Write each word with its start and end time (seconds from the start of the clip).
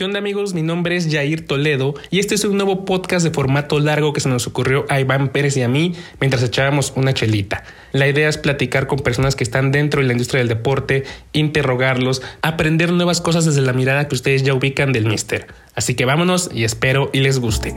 ¿Qué 0.00 0.06
amigos? 0.16 0.54
Mi 0.54 0.62
nombre 0.62 0.96
es 0.96 1.12
Jair 1.12 1.46
Toledo 1.46 1.92
y 2.10 2.20
este 2.20 2.34
es 2.34 2.44
un 2.44 2.56
nuevo 2.56 2.86
podcast 2.86 3.22
de 3.22 3.32
formato 3.32 3.78
largo 3.80 4.14
que 4.14 4.20
se 4.20 4.30
nos 4.30 4.46
ocurrió 4.46 4.86
a 4.88 4.98
Iván 4.98 5.28
Pérez 5.28 5.58
y 5.58 5.62
a 5.62 5.68
mí 5.68 5.92
mientras 6.20 6.42
echábamos 6.42 6.94
una 6.96 7.12
chelita. 7.12 7.64
La 7.92 8.08
idea 8.08 8.30
es 8.30 8.38
platicar 8.38 8.86
con 8.86 9.00
personas 9.00 9.36
que 9.36 9.44
están 9.44 9.72
dentro 9.72 10.00
de 10.00 10.06
la 10.06 10.14
industria 10.14 10.38
del 10.38 10.48
deporte, 10.48 11.04
interrogarlos, 11.34 12.22
aprender 12.40 12.92
nuevas 12.92 13.20
cosas 13.20 13.44
desde 13.44 13.60
la 13.60 13.74
mirada 13.74 14.08
que 14.08 14.14
ustedes 14.14 14.42
ya 14.42 14.54
ubican 14.54 14.94
del 14.94 15.04
Mister. 15.04 15.48
Así 15.74 15.94
que 15.94 16.06
vámonos 16.06 16.48
y 16.50 16.64
espero 16.64 17.10
y 17.12 17.20
les 17.20 17.38
guste. 17.38 17.74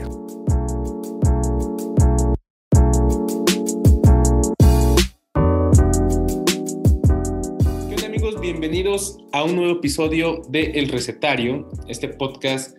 A 9.32 9.42
un 9.42 9.56
nuevo 9.56 9.72
episodio 9.72 10.42
de 10.50 10.66
El 10.66 10.88
Recetario, 10.88 11.68
este 11.88 12.06
podcast 12.06 12.76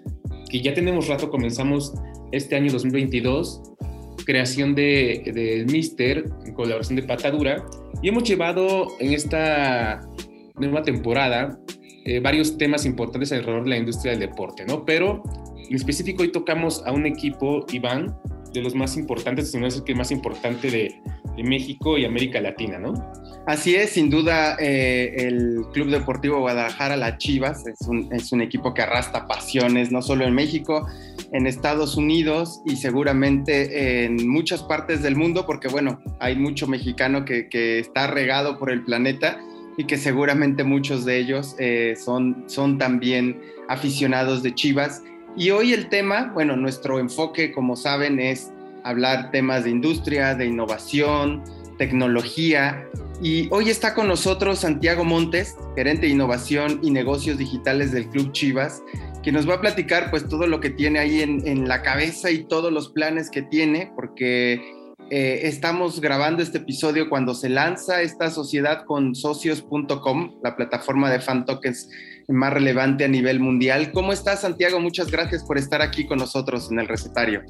que 0.50 0.62
ya 0.62 0.74
tenemos 0.74 1.10
rato, 1.10 1.30
comenzamos 1.30 1.94
este 2.32 2.56
año 2.56 2.72
2022, 2.72 3.74
creación 4.26 4.76
de, 4.76 5.30
de 5.36 5.66
Mister, 5.70 6.24
en 6.46 6.54
colaboración 6.54 6.96
de 6.96 7.04
Patadura, 7.04 7.66
y 8.02 8.08
hemos 8.08 8.24
llevado 8.24 8.88
en 9.02 9.12
esta 9.12 10.08
nueva 10.56 10.84
temporada 10.84 11.60
eh, 12.06 12.22
varios 12.22 12.58
temas 12.58 12.86
importantes 12.86 13.34
alrededor 13.34 13.66
de 13.66 13.72
la 13.72 13.78
industria 13.78 14.12
del 14.12 14.22
deporte, 14.22 14.64
¿no? 14.66 14.86
Pero 14.86 15.22
en 15.68 15.76
específico 15.76 16.24
hoy 16.24 16.32
tocamos 16.32 16.82
a 16.86 16.94
un 16.94 17.06
equipo, 17.06 17.66
Iván, 17.74 18.16
de 18.54 18.62
los 18.62 18.74
más 18.74 18.96
importantes, 18.96 19.52
si 19.52 19.58
no 19.58 19.68
es 19.68 19.76
el 19.76 19.84
que 19.84 19.94
más 19.94 20.12
importante 20.12 20.72
de, 20.72 20.96
de 21.36 21.44
México 21.44 21.98
y 21.98 22.06
América 22.06 22.42
Latina, 22.42 22.80
¿no? 22.80 22.94
Así 23.48 23.76
es, 23.76 23.92
sin 23.92 24.10
duda 24.10 24.58
eh, 24.60 25.14
el 25.18 25.66
Club 25.72 25.90
Deportivo 25.90 26.40
Guadalajara, 26.40 26.98
la 26.98 27.18
Chivas, 27.20 27.64
es 27.68 28.32
un, 28.32 28.42
equipo 28.42 28.74
que 28.74 28.82
arrastra 28.82 29.28
pasiones, 29.28 29.92
no 29.92 30.02
solo 30.02 30.26
en 30.26 30.34
México, 30.34 30.88
en 31.32 31.46
Estados 31.46 31.96
Unidos 31.96 32.62
y 32.66 32.78
seguramente 32.78 34.06
en 34.06 34.28
muchas 34.28 34.64
partes 34.64 35.04
del 35.04 35.16
mundo, 35.16 35.46
porque 35.46 35.68
bueno, 35.68 36.00
hay 36.20 36.36
mucho 36.36 36.66
mexicano 36.66 37.24
que, 37.24 37.48
está 37.80 38.08
regado 38.08 38.58
por 38.58 38.72
el 38.72 38.84
planeta 38.84 39.40
y 39.78 39.86
que 39.86 39.98
seguramente 39.98 40.64
muchos 40.64 41.06
de 41.06 41.20
ellos 41.20 41.56
eh, 41.60 41.96
son 41.98 42.78
también 42.80 43.40
aficionados 43.68 44.42
de 44.42 44.56
Chivas. 44.56 45.04
Y 45.38 45.52
hoy 45.52 45.74
el 45.74 45.90
tema, 45.90 46.32
bueno, 46.34 46.56
nuestro 46.56 46.98
enfoque, 46.98 47.52
como 47.52 47.76
saben, 47.76 48.20
es 48.20 48.52
hablar 48.86 49.32
temas 49.32 49.64
de 49.66 49.72
industria, 49.72 50.36
de 50.36 50.46
innovación, 50.46 51.44
tecnología. 51.78 52.88
Y 53.22 53.48
hoy 53.52 53.70
está 53.70 53.94
con 53.94 54.08
nosotros 54.08 54.60
Santiago 54.60 55.04
Montes, 55.04 55.56
gerente 55.76 56.06
de 56.06 56.14
innovación 56.14 56.80
y 56.84 56.92
negocios 56.92 57.38
digitales 57.38 57.92
del 57.92 58.08
Club 58.10 58.32
Chivas, 58.32 58.84
que 59.24 59.32
nos 59.32 59.50
va 59.50 59.56
a 59.56 59.62
platicar 59.62 60.12
pues 60.12 60.28
todo 60.30 60.48
lo 60.48 60.60
que 60.60 60.70
tiene 60.70 61.00
ahí 61.00 61.22
en, 61.22 61.68
la 61.68 61.82
cabeza 61.82 62.30
y 62.30 62.46
todos 62.46 62.72
los 62.72 62.90
planes 62.90 63.32
que 63.32 63.42
tiene, 63.42 63.92
porque 63.96 64.62
eh, 65.10 65.40
estamos 65.44 66.00
grabando 66.00 66.44
este 66.44 66.60
episodio 66.60 67.10
cuando 67.10 67.34
se 67.34 67.50
lanza 67.50 68.02
esta 68.02 68.30
sociedad 68.30 68.84
con 68.86 69.16
socios.com, 69.16 70.36
la 70.44 70.56
plataforma 70.56 71.10
de 71.10 71.20
fan 71.20 71.46
tokens 71.46 71.90
más 72.28 72.54
relevante 72.54 73.06
a 73.06 73.08
nivel 73.08 73.40
mundial. 73.40 73.92
¿Cómo 73.92 74.14
estás, 74.14 74.42
Santiago? 74.42 74.80
Muchas 74.80 75.10
gracias 75.10 75.44
por 75.44 75.58
estar 75.58 75.82
aquí 75.82 76.06
con 76.06 76.20
nosotros 76.20 76.70
en 76.72 76.80
el 76.80 76.88
recetario. 76.88 77.42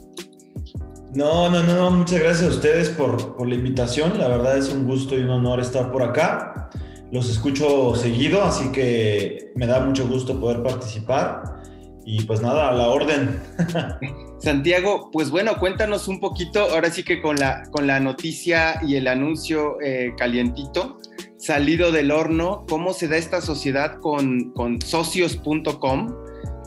No, 1.16 1.50
no, 1.50 1.64
no, 1.64 1.92
muchas 1.92 2.20
gracias 2.20 2.52
a 2.52 2.56
ustedes 2.56 2.90
por, 2.90 3.48
la 3.48 3.56
invitación. 3.56 4.20
La 4.20 4.28
verdad 4.28 4.58
es 4.58 4.68
un 4.68 4.86
gusto 4.86 5.18
y 5.18 5.22
un 5.22 5.30
honor 5.30 5.62
estar 5.62 5.90
por 5.90 6.04
acá. 6.04 6.70
Los 7.10 7.30
escucho 7.30 7.96
seguido, 7.96 8.44
así 8.44 8.70
que 8.74 9.54
me 9.56 9.66
da 9.66 9.80
mucho 9.80 10.06
gusto 10.10 10.38
poder 10.38 10.62
participar. 10.62 11.62
Y 12.06 12.24
pues 12.26 12.42
nada, 12.42 12.68
a 12.68 12.74
la 12.74 12.90
orden. 12.90 13.42
Santiago, 14.40 15.10
pues 15.10 15.30
bueno, 15.32 15.58
cuéntanos 15.58 16.10
un 16.10 16.20
poquito, 16.20 16.60
ahora 16.60 16.92
sí 16.92 17.04
que 17.04 17.22
con 17.22 17.38
la, 17.38 17.64
con 17.72 17.88
la 17.88 18.02
noticia 18.02 18.82
y 18.86 18.98
el 18.98 19.08
anuncio 19.08 19.78
eh, 19.82 20.14
calientito, 20.18 21.00
salido 21.38 21.94
del 21.94 22.12
horno, 22.12 22.66
¿cómo 22.68 22.92
se 22.92 23.08
da 23.08 23.16
esta 23.16 23.40
sociedad 23.40 24.02
con, 24.02 24.52
con 24.52 24.82
socios.com? 24.82 26.25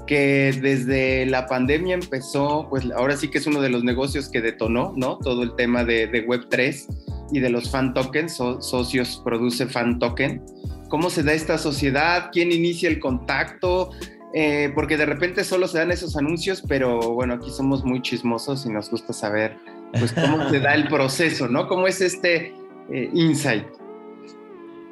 Que 0.08 0.58
desde 0.60 1.26
la 1.26 1.46
pandemia 1.46 1.94
empezó, 1.94 2.66
pues 2.70 2.90
ahora 2.96 3.16
sí 3.16 3.28
que 3.28 3.38
es 3.38 3.46
uno 3.46 3.60
de 3.60 3.68
los 3.68 3.84
negocios 3.84 4.28
que 4.28 4.40
detonó, 4.40 4.94
¿no? 4.96 5.18
Todo 5.18 5.42
el 5.42 5.54
tema 5.54 5.84
de, 5.84 6.06
de 6.06 6.26
Web3 6.26 7.28
y 7.30 7.40
de 7.40 7.50
los 7.50 7.70
fan 7.70 7.92
tokens, 7.92 8.34
so, 8.34 8.60
socios 8.62 9.20
produce 9.22 9.66
fan 9.66 9.98
token. 9.98 10.42
¿Cómo 10.88 11.10
se 11.10 11.22
da 11.22 11.34
esta 11.34 11.58
sociedad? 11.58 12.30
¿Quién 12.32 12.50
inicia 12.50 12.88
el 12.88 12.98
contacto? 12.98 13.90
Eh, 14.32 14.72
porque 14.74 14.96
de 14.96 15.06
repente 15.06 15.44
solo 15.44 15.68
se 15.68 15.78
dan 15.78 15.90
esos 15.90 16.16
anuncios, 16.16 16.62
pero 16.66 16.98
bueno, 17.12 17.34
aquí 17.34 17.50
somos 17.50 17.84
muy 17.84 18.00
chismosos 18.00 18.64
y 18.66 18.70
nos 18.70 18.90
gusta 18.90 19.12
saber 19.12 19.56
pues 19.98 20.12
cómo 20.12 20.48
se 20.50 20.60
da 20.60 20.74
el 20.74 20.88
proceso, 20.88 21.48
¿no? 21.48 21.68
¿Cómo 21.68 21.86
es 21.86 22.00
este 22.00 22.54
eh, 22.90 23.10
insight? 23.12 23.66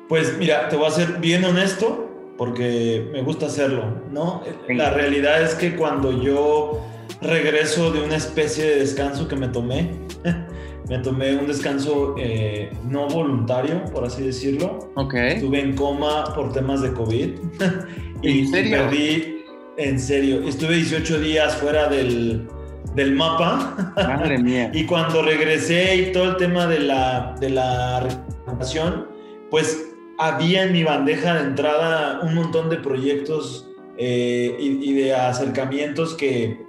Pues 0.08 0.36
mira, 0.38 0.68
te 0.68 0.76
voy 0.76 0.86
a 0.86 0.90
ser 0.90 1.18
bien 1.20 1.44
honesto, 1.44 2.05
porque 2.36 3.08
me 3.12 3.22
gusta 3.22 3.46
hacerlo, 3.46 4.02
¿no? 4.10 4.42
La 4.68 4.90
realidad 4.90 5.42
es 5.42 5.54
que 5.54 5.76
cuando 5.76 6.22
yo 6.22 6.82
regreso 7.20 7.90
de 7.90 8.02
una 8.02 8.16
especie 8.16 8.64
de 8.64 8.76
descanso 8.80 9.26
que 9.28 9.36
me 9.36 9.48
tomé, 9.48 9.90
me 10.88 10.98
tomé 10.98 11.36
un 11.36 11.46
descanso 11.46 12.14
eh, 12.18 12.70
no 12.88 13.08
voluntario, 13.08 13.84
por 13.86 14.04
así 14.04 14.22
decirlo. 14.22 14.90
Ok. 14.94 15.14
Estuve 15.14 15.60
en 15.60 15.74
coma 15.74 16.24
por 16.34 16.52
temas 16.52 16.82
de 16.82 16.92
COVID. 16.92 17.30
y 18.22 18.40
¿En 18.40 18.48
serio? 18.48 18.76
perdí, 18.76 19.44
en 19.78 19.98
serio, 19.98 20.42
estuve 20.46 20.76
18 20.76 21.20
días 21.20 21.56
fuera 21.56 21.88
del, 21.88 22.46
del 22.94 23.12
mapa. 23.14 23.94
Madre 23.96 24.38
mía. 24.38 24.70
y 24.74 24.84
cuando 24.84 25.22
regresé 25.22 25.96
y 25.96 26.12
todo 26.12 26.30
el 26.30 26.36
tema 26.36 26.66
de 26.66 26.80
la, 26.80 27.34
de 27.40 27.50
la 27.50 28.00
recuperación, 28.00 29.08
pues 29.50 29.95
había 30.18 30.64
en 30.64 30.72
mi 30.72 30.84
bandeja 30.84 31.34
de 31.34 31.40
entrada 31.42 32.20
un 32.22 32.34
montón 32.34 32.70
de 32.70 32.76
proyectos 32.76 33.68
eh, 33.98 34.56
y, 34.58 34.92
de 34.92 35.14
acercamientos 35.14 36.14
que, 36.14 36.66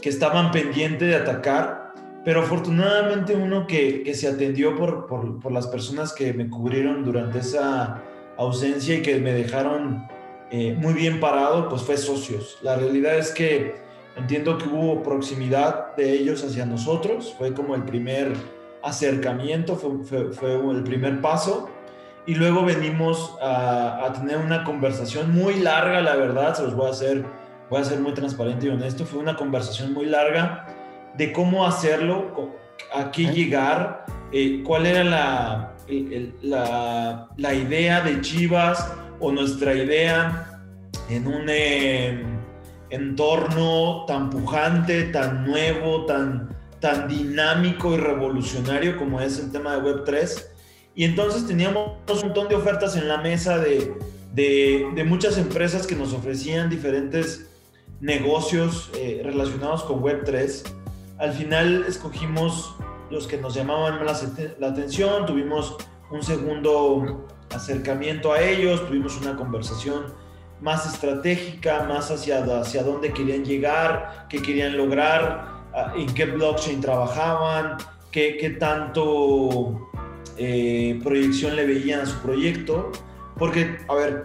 que, 0.00 0.08
estaban 0.08 0.52
pendientes 0.52 1.08
de 1.08 1.16
atacar, 1.16 1.92
pero 2.24 2.42
afortunadamente 2.42 3.34
uno 3.34 3.66
que, 3.66 4.02
que 4.02 4.14
se 4.14 4.28
atendió 4.28 4.76
por, 4.76 5.06
por, 5.06 5.40
por, 5.40 5.50
las 5.50 5.66
personas 5.66 6.12
que 6.12 6.32
me 6.32 6.48
cubrieron 6.48 7.04
durante 7.04 7.40
esa 7.40 8.02
ausencia 8.36 8.96
y 8.96 9.02
que 9.02 9.18
me 9.18 9.32
dejaron 9.32 10.06
eh, 10.52 10.76
muy 10.78 10.94
bien 10.94 11.18
parado, 11.18 11.68
pues 11.68 11.82
fue 11.82 11.96
socios. 11.96 12.58
La 12.62 12.76
realidad 12.76 13.18
es 13.18 13.32
que 13.32 13.74
entiendo 14.16 14.56
que 14.56 14.68
hubo 14.68 15.02
proximidad 15.02 15.96
de 15.96 16.12
ellos 16.12 16.44
hacia 16.44 16.66
nosotros, 16.66 17.34
fue 17.36 17.52
como 17.52 17.74
el 17.74 17.82
primer 17.82 18.32
acercamiento, 18.82 19.76
fue, 19.76 20.32
fue 20.32 20.54
el 20.54 20.84
primer 20.84 21.20
paso 21.20 21.68
y 22.26 22.34
luego 22.34 22.64
venimos 22.64 23.36
a, 23.42 24.04
a, 24.04 24.12
tener 24.12 24.38
una 24.38 24.64
conversación 24.64 25.32
muy 25.32 25.60
larga, 25.60 26.00
la 26.00 26.16
verdad, 26.16 26.54
se 26.54 26.62
los 26.62 26.74
voy 26.74 26.88
a 26.88 26.90
hacer, 26.90 27.24
voy 27.68 27.80
a 27.80 27.84
ser 27.84 28.00
muy 28.00 28.12
transparente 28.12 28.66
y 28.66 28.70
honesto, 28.70 29.04
fue 29.04 29.20
una 29.20 29.36
conversación 29.36 29.92
muy 29.92 30.06
larga 30.06 30.66
de 31.16 31.32
cómo 31.32 31.66
hacerlo, 31.66 32.58
a 32.94 33.10
qué 33.10 33.26
llegar, 33.26 34.04
eh, 34.32 34.62
cuál 34.64 34.86
era 34.86 35.04
la, 35.04 35.74
el, 35.88 36.34
la, 36.42 37.28
la, 37.36 37.54
idea 37.54 38.00
de 38.00 38.20
Chivas 38.20 38.92
o 39.18 39.32
nuestra 39.32 39.74
idea 39.74 40.60
en 41.08 41.26
un 41.26 41.46
eh, 41.48 42.22
entorno 42.90 44.04
tan 44.06 44.30
pujante, 44.30 45.04
tan 45.04 45.44
nuevo, 45.46 46.06
tan, 46.06 46.56
tan 46.80 47.08
dinámico 47.08 47.94
y 47.94 47.98
revolucionario 47.98 48.96
como 48.96 49.20
es 49.20 49.38
el 49.38 49.50
tema 49.52 49.76
de 49.76 49.82
Web3 49.82 50.46
y 50.94 51.04
entonces 51.04 51.46
teníamos 51.46 51.92
un 52.08 52.20
montón 52.20 52.48
de 52.48 52.56
ofertas 52.56 52.96
en 52.96 53.08
la 53.08 53.18
mesa 53.18 53.58
de, 53.58 53.94
de, 54.34 54.88
de 54.94 55.04
muchas 55.04 55.38
empresas 55.38 55.86
que 55.86 55.94
nos 55.94 56.12
ofrecían 56.12 56.68
diferentes 56.68 57.46
negocios 58.00 58.90
eh, 58.96 59.20
relacionados 59.24 59.84
con 59.84 60.02
Web3. 60.02 60.62
Al 61.18 61.32
final 61.32 61.84
escogimos 61.86 62.74
los 63.10 63.26
que 63.26 63.36
nos 63.36 63.54
llamaban 63.54 64.04
la, 64.04 64.18
la 64.58 64.68
atención, 64.68 65.26
tuvimos 65.26 65.76
un 66.10 66.22
segundo 66.22 67.26
acercamiento 67.54 68.32
a 68.32 68.40
ellos, 68.40 68.86
tuvimos 68.86 69.16
una 69.20 69.36
conversación 69.36 70.06
más 70.60 70.92
estratégica, 70.92 71.84
más 71.84 72.10
hacia, 72.10 72.44
hacia 72.60 72.82
dónde 72.82 73.12
querían 73.12 73.44
llegar, 73.44 74.26
qué 74.28 74.42
querían 74.42 74.76
lograr, 74.76 75.60
en 75.96 76.12
qué 76.14 76.26
blockchain 76.26 76.80
trabajaban, 76.80 77.76
qué, 78.10 78.36
qué 78.38 78.50
tanto 78.50 79.89
eh, 80.36 80.98
proyección 81.02 81.56
le 81.56 81.66
veían 81.66 82.00
a 82.00 82.06
su 82.06 82.18
proyecto, 82.20 82.92
porque, 83.36 83.78
a 83.88 83.94
ver, 83.94 84.24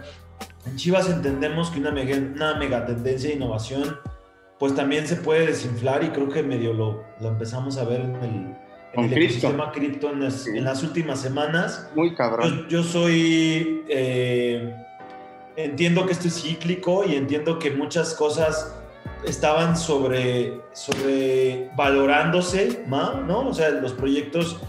en 0.66 0.76
Chivas 0.76 1.08
entendemos 1.08 1.70
que 1.70 1.80
una 1.80 1.90
mega, 1.90 2.16
una 2.16 2.54
mega 2.54 2.84
tendencia 2.86 3.30
de 3.30 3.36
innovación, 3.36 3.98
pues 4.58 4.74
también 4.74 5.06
se 5.06 5.16
puede 5.16 5.46
desinflar 5.46 6.02
y 6.04 6.08
creo 6.08 6.28
que 6.28 6.42
medio 6.42 6.72
lo, 6.72 7.04
lo 7.20 7.28
empezamos 7.28 7.76
a 7.76 7.84
ver 7.84 8.00
en 8.00 8.16
el, 8.16 8.56
en 8.94 9.04
el 9.04 9.22
ecosistema 9.22 9.70
cripto 9.70 10.10
en, 10.10 10.30
sí. 10.30 10.50
en, 10.56 10.64
las 10.64 10.82
últimas 10.82 11.20
semanas. 11.20 11.90
Muy 11.94 12.14
cabrón. 12.14 12.66
Yo, 12.68 12.68
yo 12.68 12.82
soy, 12.82 13.84
eh, 13.88 14.74
entiendo 15.56 16.06
que 16.06 16.12
esto 16.12 16.28
es 16.28 16.42
cíclico 16.42 17.04
y 17.04 17.14
entiendo 17.14 17.58
que 17.58 17.70
muchas 17.70 18.14
cosas 18.14 18.74
estaban 19.24 19.76
sobre, 19.76 20.60
sobre 20.72 21.70
valorándose, 21.76 22.84
¿no? 22.86 23.48
O 23.48 23.54
sea, 23.54 23.70
los 23.70 23.92
proyectos, 23.92 24.60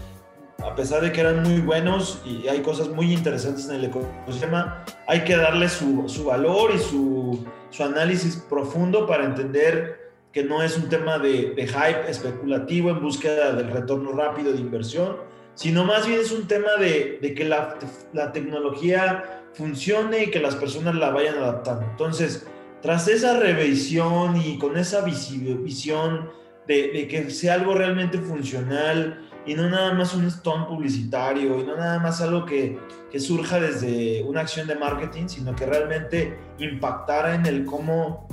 a 0.62 0.74
pesar 0.74 1.02
de 1.02 1.12
que 1.12 1.20
eran 1.20 1.42
muy 1.42 1.60
buenos 1.60 2.20
y 2.24 2.48
hay 2.48 2.60
cosas 2.62 2.88
muy 2.88 3.12
interesantes 3.12 3.68
en 3.68 3.76
el 3.76 3.84
ecosistema, 3.84 4.84
hay 5.06 5.22
que 5.22 5.36
darle 5.36 5.68
su, 5.68 6.08
su 6.08 6.24
valor 6.24 6.72
y 6.74 6.78
su, 6.78 7.44
su, 7.70 7.84
análisis 7.84 8.36
profundo 8.48 9.06
para 9.06 9.24
entender 9.24 10.10
que 10.32 10.42
no 10.42 10.62
es 10.62 10.76
un 10.76 10.88
tema 10.88 11.18
de, 11.18 11.54
de 11.54 11.66
hype 11.66 12.10
especulativo 12.10 12.90
en 12.90 13.00
búsqueda 13.00 13.52
del 13.52 13.70
retorno 13.70 14.12
rápido 14.12 14.52
de 14.52 14.58
inversión, 14.58 15.16
sino 15.54 15.84
más 15.84 16.06
bien 16.06 16.20
es 16.20 16.32
un 16.32 16.46
tema 16.46 16.76
de, 16.78 17.18
de 17.22 17.34
que 17.34 17.44
la, 17.44 17.78
la 18.12 18.32
tecnología 18.32 19.42
funcione 19.54 20.24
y 20.24 20.30
que 20.30 20.40
las 20.40 20.56
personas 20.56 20.96
la 20.96 21.10
vayan 21.10 21.38
adaptando. 21.38 21.86
Entonces, 21.90 22.46
tras 22.82 23.08
esa 23.08 23.38
revisión 23.38 24.36
y 24.36 24.58
con 24.58 24.76
esa 24.76 25.02
visión 25.02 26.30
de, 26.68 27.08
que 27.08 27.30
sea 27.30 27.54
algo 27.54 27.74
realmente 27.74 28.18
funcional 28.18 29.27
y 29.48 29.54
no 29.54 29.68
nada 29.70 29.94
más 29.94 30.14
un 30.14 30.26
stone 30.26 30.66
publicitario 30.66 31.58
y 31.58 31.64
no 31.64 31.74
nada 31.74 31.98
más 31.98 32.20
algo 32.20 32.44
que, 32.44 32.78
que 33.10 33.18
surja 33.18 33.58
desde 33.58 34.22
una 34.24 34.42
acción 34.42 34.68
de 34.68 34.74
marketing, 34.74 35.26
sino 35.26 35.56
que 35.56 35.64
realmente 35.64 36.38
impactara 36.58 37.34
en 37.34 37.46
el 37.46 37.64
cómo 37.64 38.28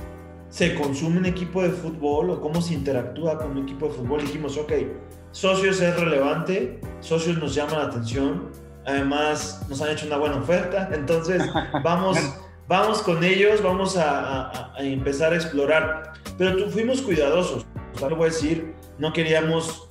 se 0.49 0.75
consume 0.75 1.19
un 1.19 1.25
equipo 1.25 1.63
de 1.63 1.69
fútbol 1.69 2.31
o 2.31 2.41
cómo 2.41 2.61
se 2.61 2.73
interactúa 2.73 3.37
con 3.37 3.51
un 3.51 3.59
equipo 3.59 3.87
de 3.87 3.93
fútbol. 3.93 4.21
Dijimos, 4.21 4.57
ok, 4.57 4.73
socios 5.31 5.79
es 5.79 5.97
relevante, 5.97 6.81
socios 6.99 7.37
nos 7.37 7.55
llama 7.55 7.77
la 7.77 7.85
atención, 7.85 8.51
además 8.85 9.65
nos 9.69 9.81
han 9.81 9.91
hecho 9.91 10.07
una 10.07 10.17
buena 10.17 10.35
oferta, 10.35 10.89
entonces 10.91 11.41
vamos 11.83 12.17
vamos 12.67 13.01
con 13.03 13.23
ellos, 13.23 13.61
vamos 13.61 13.95
a, 13.97 14.73
empezar 14.79 15.33
a 15.33 15.35
explorar. 15.35 16.13
Pero 16.37 16.69
fuimos 16.69 17.01
cuidadosos, 17.01 17.65
o 18.01 18.09
voy 18.09 18.29
a 18.29 18.31
decir, 18.31 18.73
no 18.97 19.13
queríamos 19.13 19.87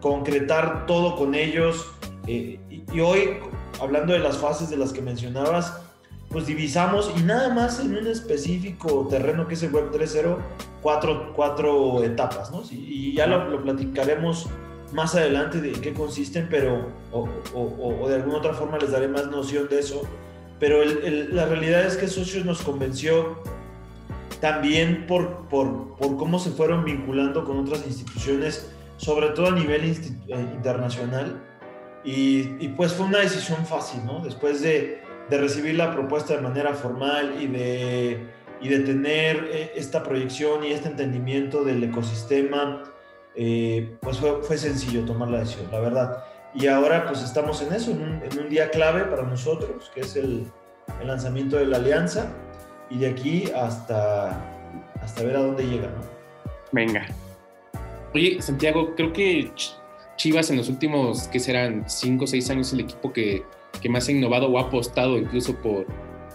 concretar 0.00 0.86
todo 0.86 1.16
con 1.16 1.34
ellos. 1.34 1.86
Eh, 2.26 2.60
y, 2.92 3.00
hoy, 3.00 3.38
hablando 3.80 4.12
de 4.12 4.18
las 4.18 4.38
fases 4.38 4.70
de 4.70 4.76
las 4.76 4.92
que 4.92 5.02
mencionabas, 5.02 5.80
pues 6.28 6.46
divisamos 6.46 7.12
y 7.16 7.22
nada 7.22 7.54
más 7.54 7.80
en 7.80 7.96
un 7.96 8.06
específico 8.06 9.06
terreno 9.08 9.46
que 9.46 9.54
es 9.54 9.62
el 9.62 9.72
Web 9.72 9.92
3.0, 9.92 10.36
cuatro, 10.82 11.32
cuatro 11.34 12.02
etapas, 12.02 12.50
¿no? 12.50 12.62
Y, 12.70 13.14
ya 13.14 13.26
lo, 13.26 13.62
platicaremos 13.62 14.48
más 14.92 15.14
adelante 15.14 15.60
de 15.60 15.72
qué 15.72 15.92
consisten, 15.92 16.48
pero 16.50 16.86
o, 17.12 17.28
o, 17.54 18.08
de 18.08 18.16
alguna 18.16 18.38
otra 18.38 18.54
forma 18.54 18.78
les 18.78 18.92
daré 18.92 19.08
más 19.08 19.26
noción 19.28 19.68
de 19.68 19.80
eso 19.80 20.02
pero 20.58 20.82
la 20.84 21.46
realidad 21.46 21.84
es 21.86 21.96
que 21.96 22.08
Socios 22.08 22.44
nos 22.44 22.62
convenció 22.62 23.38
también 24.40 25.06
por, 25.06 25.48
por, 25.48 25.96
por, 25.96 26.16
cómo 26.16 26.38
se 26.38 26.50
fueron 26.50 26.84
vinculando 26.84 27.44
con 27.44 27.58
otras 27.58 27.86
instituciones, 27.86 28.70
sobre 28.96 29.28
todo 29.30 29.48
a 29.48 29.50
nivel 29.52 29.84
eh, 29.84 29.94
internacional. 30.54 31.42
Y, 32.04 32.68
pues 32.76 32.92
fue 32.92 33.06
una 33.06 33.18
decisión 33.18 33.66
fácil, 33.66 34.04
¿no? 34.04 34.20
Después 34.20 34.62
de, 34.62 35.02
recibir 35.28 35.74
la 35.74 35.92
propuesta 35.92 36.36
de 36.36 36.40
manera 36.40 36.72
formal 36.72 37.34
y 37.42 37.48
de, 37.48 38.28
y 38.60 38.68
de 38.68 38.78
tener 38.80 39.48
eh, 39.50 39.72
esta 39.74 40.04
proyección 40.04 40.62
y 40.64 40.70
este 40.70 40.88
entendimiento 40.88 41.64
del 41.64 41.82
ecosistema, 41.82 42.84
eh, 43.34 43.96
pues 44.00 44.18
fue, 44.18 44.56
sencillo 44.56 45.04
tomar 45.04 45.30
la 45.30 45.40
decisión, 45.40 45.66
la 45.72 45.80
verdad. 45.80 46.24
Y 46.54 46.68
ahora 46.68 47.06
pues 47.06 47.22
estamos 47.22 47.60
en 47.60 47.74
eso, 47.74 47.90
en 47.90 48.38
un, 48.38 48.48
día 48.48 48.70
clave 48.70 49.02
para 49.06 49.22
nosotros, 49.22 49.90
que 49.92 50.02
es 50.02 50.14
el, 50.14 50.46
el, 51.00 51.06
lanzamiento 51.08 51.56
de 51.56 51.66
la 51.66 51.78
alianza, 51.78 52.32
y 52.88 52.98
de 52.98 53.08
aquí 53.08 53.50
hasta, 53.50 54.40
hasta 55.02 55.22
ver 55.24 55.36
a 55.36 55.40
dónde 55.40 55.64
llega. 55.66 55.88
¿no? 55.88 56.02
Venga. 56.70 57.04
Oye, 58.16 58.40
Santiago, 58.40 58.94
creo 58.96 59.12
que 59.12 59.50
Chivas 60.16 60.50
en 60.50 60.56
los 60.56 60.70
últimos, 60.70 61.28
que 61.28 61.38
serán 61.38 61.84
5 61.86 62.24
o 62.24 62.26
6 62.26 62.48
años, 62.48 62.72
el 62.72 62.80
equipo 62.80 63.12
que, 63.12 63.42
que, 63.82 63.90
más 63.90 64.08
ha 64.08 64.12
innovado 64.12 64.48
o 64.48 64.56
ha 64.56 64.62
apostado 64.62 65.18
incluso 65.18 65.54
por, 65.56 65.86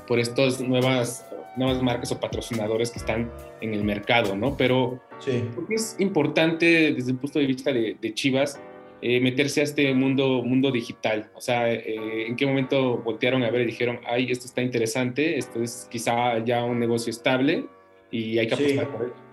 por 0.08 0.20
estas 0.20 0.62
nuevas, 0.62 1.26
nuevas 1.58 1.82
marcas 1.82 2.12
o 2.12 2.20
patrocinadores 2.20 2.92
que 2.92 3.00
están 3.00 3.32
en 3.62 3.74
el 3.74 3.84
mercado, 3.84 4.36
¿no? 4.36 4.56
Pero 4.56 5.02
sí. 5.18 5.44
es 5.72 5.96
importante 5.98 6.94
desde 6.94 7.14
el 7.14 7.18
punto 7.18 7.40
de 7.40 7.48
vista 7.48 7.74
de, 7.74 7.98
de 8.00 8.14
Chivas 8.14 8.62
eh, 9.02 9.20
meterse 9.20 9.62
a 9.62 9.64
este 9.64 9.92
mundo, 9.96 10.44
mundo 10.44 10.70
digital? 10.70 11.32
O 11.34 11.42
sea, 11.42 11.74
eh, 11.74 12.28
¿en 12.28 12.36
qué 12.36 12.46
momento 12.46 13.00
voltearon 13.00 13.42
a 13.42 13.50
ver 13.50 13.62
y 13.64 13.66
dijeron, 13.66 14.00
ay, 14.06 14.32
esto 14.32 14.46
está 14.46 14.62
interesante, 14.62 15.40
esto 15.40 15.64
es 15.64 15.88
quizá 15.90 16.38
ya 16.46 16.64
un 16.64 16.80
negocio 16.80 17.10
estable 17.10 17.66
y 18.12 18.38
hay 18.38 18.46
que 18.46 18.54
apostar 18.54 18.88
por 18.92 19.06
él? 19.06 19.31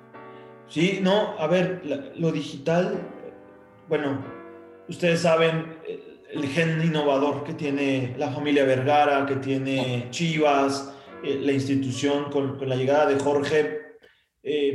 Sí, 0.68 1.00
no, 1.02 1.34
a 1.38 1.46
ver, 1.46 1.82
lo 2.16 2.30
digital, 2.30 2.98
bueno, 3.88 4.22
ustedes 4.88 5.22
saben 5.22 5.78
el, 6.30 6.46
gen 6.46 6.82
innovador 6.84 7.44
que 7.44 7.54
tiene 7.54 8.14
la 8.18 8.30
familia 8.30 8.64
Vergara, 8.64 9.24
que 9.26 9.36
tiene 9.36 10.08
Chivas, 10.10 10.92
eh, 11.22 11.40
la 11.42 11.52
institución 11.52 12.30
con, 12.30 12.58
la 12.68 12.76
llegada 12.76 13.06
de 13.06 13.18
Jorge, 13.18 13.80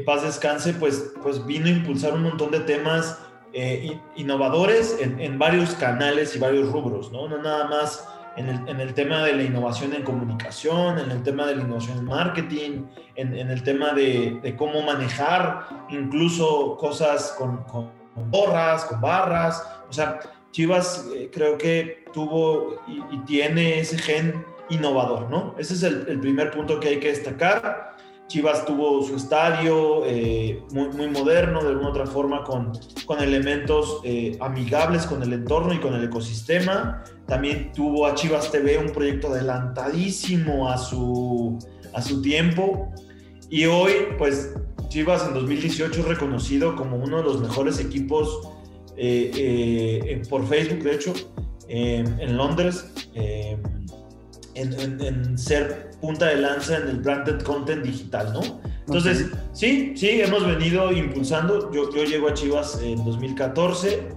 paz 0.05 0.23
descanse, 0.23 0.73
pues, 0.73 1.13
pues 1.23 1.45
vino 1.45 1.65
a 1.67 1.69
impulsar 1.69 2.13
un 2.13 2.23
montón 2.23 2.51
de 2.51 2.59
temas 2.59 3.19
eh, 3.55 3.99
innovadores 4.15 4.97
en, 4.99 5.37
varios 5.37 5.75
canales 5.75 6.35
y 6.35 6.39
varios 6.39 6.71
rubros, 6.71 7.11
¿no? 7.11 7.27
No 7.27 7.37
nada 7.37 7.67
más 7.67 8.03
en 8.35 8.79
el, 8.79 8.93
tema 8.93 9.23
de 9.23 9.33
la 9.33 9.43
innovación 9.43 9.93
en 9.93 10.03
comunicación, 10.03 10.97
en 10.97 11.11
el 11.11 11.23
tema 11.23 11.45
de 11.45 11.55
la 11.55 11.61
innovación 11.63 11.99
en 11.99 12.05
marketing, 12.05 12.85
en, 13.15 13.33
el 13.35 13.63
tema 13.63 13.93
de, 13.93 14.55
cómo 14.57 14.81
manejar 14.81 15.67
incluso 15.89 16.77
cosas 16.77 17.35
con, 17.37 17.63
borras, 18.29 18.85
con 18.85 19.01
barras. 19.01 19.63
O 19.89 19.93
sea, 19.93 20.19
Chivas 20.51 21.07
eh, 21.15 21.29
creo 21.31 21.57
que 21.57 22.05
tuvo 22.13 22.81
y, 22.87 23.17
tiene 23.25 23.79
ese 23.79 23.97
gen 23.97 24.45
innovador, 24.69 25.29
¿no? 25.29 25.55
Ese 25.57 25.73
es 25.73 25.83
el 25.83 26.19
primer 26.19 26.51
punto 26.51 26.79
que 26.79 26.89
hay 26.89 26.99
que 26.99 27.09
destacar. 27.09 27.92
Chivas 28.33 28.65
tuvo 28.65 29.03
su 29.03 29.15
estadio 29.15 30.03
eh, 30.07 30.59
muy, 30.71 31.07
moderno, 31.07 31.61
de 31.61 31.69
alguna 31.69 31.89
otra 31.89 32.07
forma, 32.07 32.43
con, 32.43 32.71
con 33.05 33.21
elementos 33.21 34.01
eh, 34.03 34.35
amigables 34.41 35.05
con 35.05 35.21
el 35.21 35.33
entorno 35.33 35.71
y 35.71 35.77
con 35.77 35.93
el 35.93 36.05
ecosistema. 36.05 37.03
También 37.27 37.71
tuvo 37.73 38.07
a 38.07 38.15
Chivas 38.15 38.49
TV 38.49 38.79
un 38.79 38.89
proyecto 38.89 39.27
adelantadísimo 39.27 40.67
a 40.67 40.79
su, 40.79 41.59
a 41.93 42.01
su 42.01 42.23
tiempo. 42.23 42.91
Y 43.51 43.65
hoy, 43.65 43.91
pues, 44.17 44.55
Chivas 44.87 45.27
en 45.27 45.35
2018 45.35 45.99
es 45.99 46.07
reconocido 46.07 46.75
como 46.75 46.97
uno 46.97 47.17
de 47.17 47.23
los 47.25 47.39
mejores 47.39 47.79
equipos 47.79 48.49
eh, 48.97 50.23
por 50.27 50.47
Facebook, 50.47 50.79
de 50.79 50.95
hecho, 50.95 51.13
en 51.67 52.35
Londres, 52.35 52.91
en, 54.55 54.73
en, 54.79 55.01
en 55.01 55.37
ser 55.37 55.91
punta 56.01 56.27
de 56.27 56.37
lanza 56.37 56.77
en 56.77 56.87
el 56.89 56.97
branded 56.97 57.41
content 57.41 57.83
digital, 57.83 58.33
¿no? 58.33 58.41
Entonces, 58.87 59.27
sí, 59.53 59.93
sí, 59.95 60.21
hemos 60.21 60.45
venido 60.45 60.91
impulsando. 60.91 61.71
Yo, 61.71 61.89
yo 61.93 62.03
llego 62.03 62.27
a 62.27 62.33
Chivas 62.33 62.79
en 62.83 63.03
2014. 63.03 64.09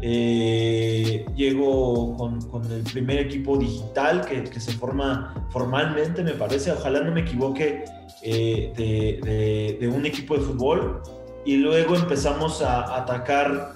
Eh, 0.00 1.26
llego 1.34 2.16
con, 2.16 2.40
con, 2.42 2.70
el 2.70 2.82
primer 2.82 3.18
equipo 3.18 3.56
digital 3.56 4.24
que, 4.24 4.44
que, 4.44 4.60
se 4.60 4.72
forma 4.72 5.34
formalmente, 5.50 6.22
me 6.22 6.34
parece, 6.34 6.70
ojalá 6.70 7.00
no 7.00 7.10
me 7.10 7.22
equivoque, 7.22 7.84
eh, 8.22 8.72
de, 8.76 9.76
de, 9.80 9.88
un 9.88 10.06
equipo 10.06 10.36
de 10.36 10.40
fútbol. 10.40 11.02
Y 11.44 11.56
luego 11.56 11.96
empezamos 11.96 12.62
a 12.62 12.96
atacar 12.96 13.74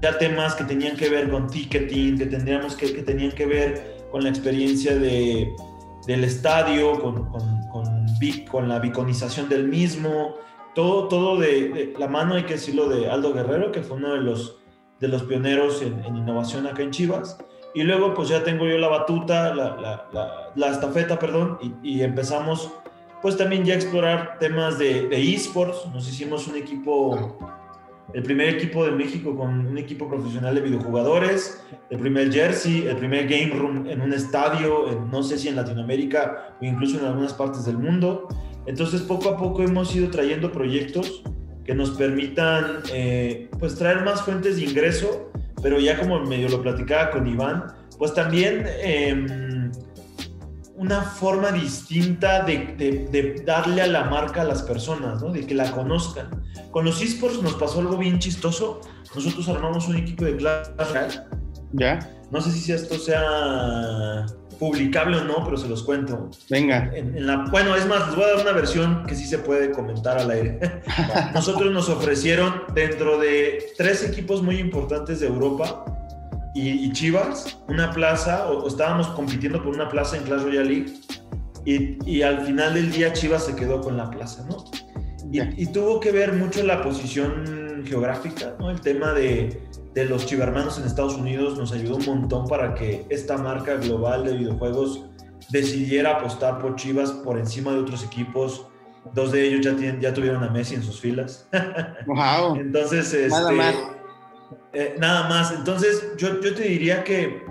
ya 0.00 0.18
temas 0.18 0.54
que 0.54 0.64
tenían 0.64 0.96
que 0.96 1.08
ver 1.08 1.30
con 1.30 1.48
ticketing, 1.48 2.18
que, 2.18 2.26
tendríamos 2.26 2.76
que, 2.76 2.92
que 2.92 3.02
tenían 3.02 3.32
que 3.32 3.46
ver 3.46 3.91
con 4.12 4.22
la 4.22 4.28
experiencia 4.28 4.94
de, 4.94 5.56
del 6.06 6.24
estadio, 6.24 7.00
con, 7.00 7.24
con, 7.30 7.62
con, 8.50 8.68
la 8.68 8.78
biconización 8.78 9.48
del 9.48 9.66
mismo, 9.66 10.34
todo, 10.74 11.08
todo 11.08 11.38
de, 11.38 11.94
la 11.98 12.06
mano, 12.06 12.34
hay 12.34 12.44
que 12.44 12.54
decirlo, 12.54 12.88
de 12.88 13.10
Aldo 13.10 13.32
Guerrero, 13.32 13.72
que 13.72 13.82
fue 13.82 13.96
uno 13.96 14.12
de 14.12 14.20
los, 14.20 14.58
de 15.00 15.08
los 15.08 15.22
pioneros 15.22 15.82
en, 15.82 16.04
innovación 16.14 16.66
acá 16.66 16.82
en 16.82 16.90
Chivas. 16.90 17.38
Y 17.74 17.82
luego 17.84 18.12
pues 18.12 18.28
ya 18.28 18.44
tengo 18.44 18.66
yo 18.66 18.76
la 18.76 18.88
batuta, 18.88 19.54
la, 19.54 19.76
la, 20.12 20.52
la, 20.54 20.68
estafeta, 20.68 21.18
perdón, 21.18 21.58
y, 21.62 21.94
y, 21.94 22.02
empezamos 22.02 22.70
pues 23.22 23.36
también 23.38 23.64
ya 23.64 23.72
a 23.72 23.76
explorar 23.76 24.38
temas 24.38 24.78
de, 24.78 25.08
de 25.08 25.34
esports. 25.34 25.86
Nos 25.92 26.06
hicimos 26.06 26.46
un 26.48 26.56
equipo 26.56 27.38
el 28.14 28.22
primer 28.22 28.48
equipo 28.48 28.84
de 28.84 28.92
México 28.92 29.36
con 29.36 29.66
un 29.66 29.78
equipo 29.78 30.08
profesional 30.08 30.54
de 30.54 30.60
videojugadores, 30.60 31.62
el 31.90 31.98
primer 31.98 32.32
jersey, 32.32 32.86
el 32.86 32.96
primer 32.96 33.26
game 33.26 33.52
room 33.54 33.86
en 33.88 34.00
un 34.00 34.12
estadio, 34.12 35.06
no 35.10 35.22
sé 35.22 35.38
si 35.38 35.48
en 35.48 35.56
Latinoamérica 35.56 36.56
o 36.60 36.64
incluso 36.64 36.98
en 36.98 37.06
algunas 37.06 37.32
partes 37.32 37.64
del 37.64 37.78
mundo. 37.78 38.28
Entonces 38.66 39.02
poco 39.02 39.30
a 39.30 39.36
poco 39.36 39.62
hemos 39.62 39.94
ido 39.94 40.10
trayendo 40.10 40.52
proyectos 40.52 41.22
que 41.64 41.74
nos 41.74 41.90
permitan 41.90 42.80
eh, 42.92 43.48
pues 43.58 43.76
traer 43.76 44.04
más 44.04 44.22
fuentes 44.22 44.56
de 44.56 44.64
ingreso, 44.64 45.30
pero 45.62 45.78
ya 45.78 45.98
como 45.98 46.20
medio 46.20 46.48
lo 46.48 46.60
platicaba 46.60 47.10
con 47.10 47.26
Iván, 47.26 47.66
pues 47.98 48.14
también 48.14 48.66
em, 48.82 49.61
una 50.76 51.02
forma 51.02 51.52
distinta 51.52 52.42
de, 52.44 52.74
de, 53.10 53.42
darle 53.44 53.82
a 53.82 53.86
la 53.86 54.04
marca 54.04 54.42
a 54.42 54.44
las 54.44 54.62
personas, 54.62 55.22
¿no? 55.22 55.32
De 55.32 55.46
que 55.46 55.54
la 55.54 55.70
conozcan. 55.70 56.42
Con 56.70 56.84
los 56.84 57.02
esports 57.02 57.42
nos 57.42 57.54
pasó 57.54 57.80
algo 57.80 57.96
bien 57.96 58.18
chistoso. 58.18 58.80
Nosotros 59.14 59.48
armamos 59.48 59.88
un 59.88 59.96
equipo 59.96 60.24
de 60.24 60.36
Clash 60.36 60.68
Royale. 60.78 61.20
¿Ya? 61.72 61.98
No 62.30 62.40
sé 62.40 62.50
si 62.52 62.72
esto 62.72 62.98
sea 62.98 64.26
publicable 64.58 65.18
o 65.18 65.24
no, 65.24 65.44
pero 65.44 65.56
se 65.56 65.68
los 65.68 65.82
cuento. 65.82 66.30
Venga. 66.48 66.90
En, 66.94 67.26
la, 67.26 67.44
bueno, 67.50 67.74
es 67.74 67.84
más, 67.86 68.06
les 68.06 68.14
voy 68.14 68.24
a 68.24 68.28
dar 68.28 68.42
una 68.42 68.52
versión 68.52 69.04
que 69.06 69.16
sí 69.16 69.26
se 69.26 69.38
puede 69.38 69.72
comentar 69.72 70.18
al 70.18 70.30
aire. 70.30 70.60
Nosotros 71.34 71.72
nos 71.72 71.88
ofrecieron 71.88 72.62
dentro 72.72 73.18
de 73.18 73.72
tres 73.76 74.04
equipos 74.04 74.40
muy 74.40 74.58
importantes 74.58 75.18
de 75.18 75.26
Europa, 75.26 75.84
y, 76.54 76.92
Chivas, 76.92 77.58
una 77.68 77.90
plaza, 77.90 78.50
o, 78.50 78.66
estábamos 78.66 79.08
compitiendo 79.08 79.62
por 79.62 79.74
una 79.74 79.88
plaza 79.88 80.16
en 80.16 80.24
Clash 80.24 80.42
Royale 80.42 80.68
League, 80.68 80.92
y, 81.64 81.98
y, 82.10 82.22
al 82.22 82.44
final 82.44 82.74
del 82.74 82.90
día 82.90 83.12
Chivas 83.12 83.46
se 83.46 83.54
quedó 83.54 83.80
con 83.80 83.96
la 83.96 84.10
plaza, 84.10 84.44
¿no? 84.48 84.64
Y, 85.30 85.66
tuvo 85.66 86.00
que 86.00 86.10
ver 86.10 86.34
mucho 86.34 86.62
la 86.62 86.82
posición 86.82 87.84
geográfica, 87.86 88.54
¿no? 88.58 88.70
El 88.70 88.80
tema 88.80 89.12
de, 89.12 89.62
de 89.94 90.04
los 90.04 90.26
chivermanos 90.26 90.78
en 90.78 90.84
Estados 90.84 91.14
Unidos 91.14 91.56
nos 91.56 91.72
ayudó 91.72 91.96
un 91.96 92.04
montón 92.04 92.46
para 92.48 92.74
que 92.74 93.06
esta 93.08 93.38
marca 93.38 93.76
global 93.76 94.24
de 94.24 94.36
videojuegos 94.36 95.06
decidiera 95.50 96.18
apostar 96.18 96.58
por 96.58 96.76
Chivas 96.76 97.10
por 97.10 97.38
encima 97.38 97.72
de 97.72 97.78
otros 97.78 98.04
equipos. 98.04 98.66
Dos 99.14 99.32
de 99.32 99.46
ellos 99.46 99.64
ya, 99.64 99.74
tienen, 99.74 100.00
ya 100.00 100.12
tuvieron 100.12 100.44
a 100.44 100.50
Messi 100.50 100.74
en 100.74 100.82
sus 100.82 101.00
filas. 101.00 101.48
Wow. 102.06 102.56
Entonces, 102.56 103.12
este, 103.14 103.52
más 103.52 103.74
eh, 104.72 104.96
nada 104.98 105.28
más. 105.28 105.52
Entonces, 105.52 106.12
yo, 106.16 106.40
yo 106.40 106.54
te 106.54 106.62
diría 106.62 107.04
que, 107.04 107.44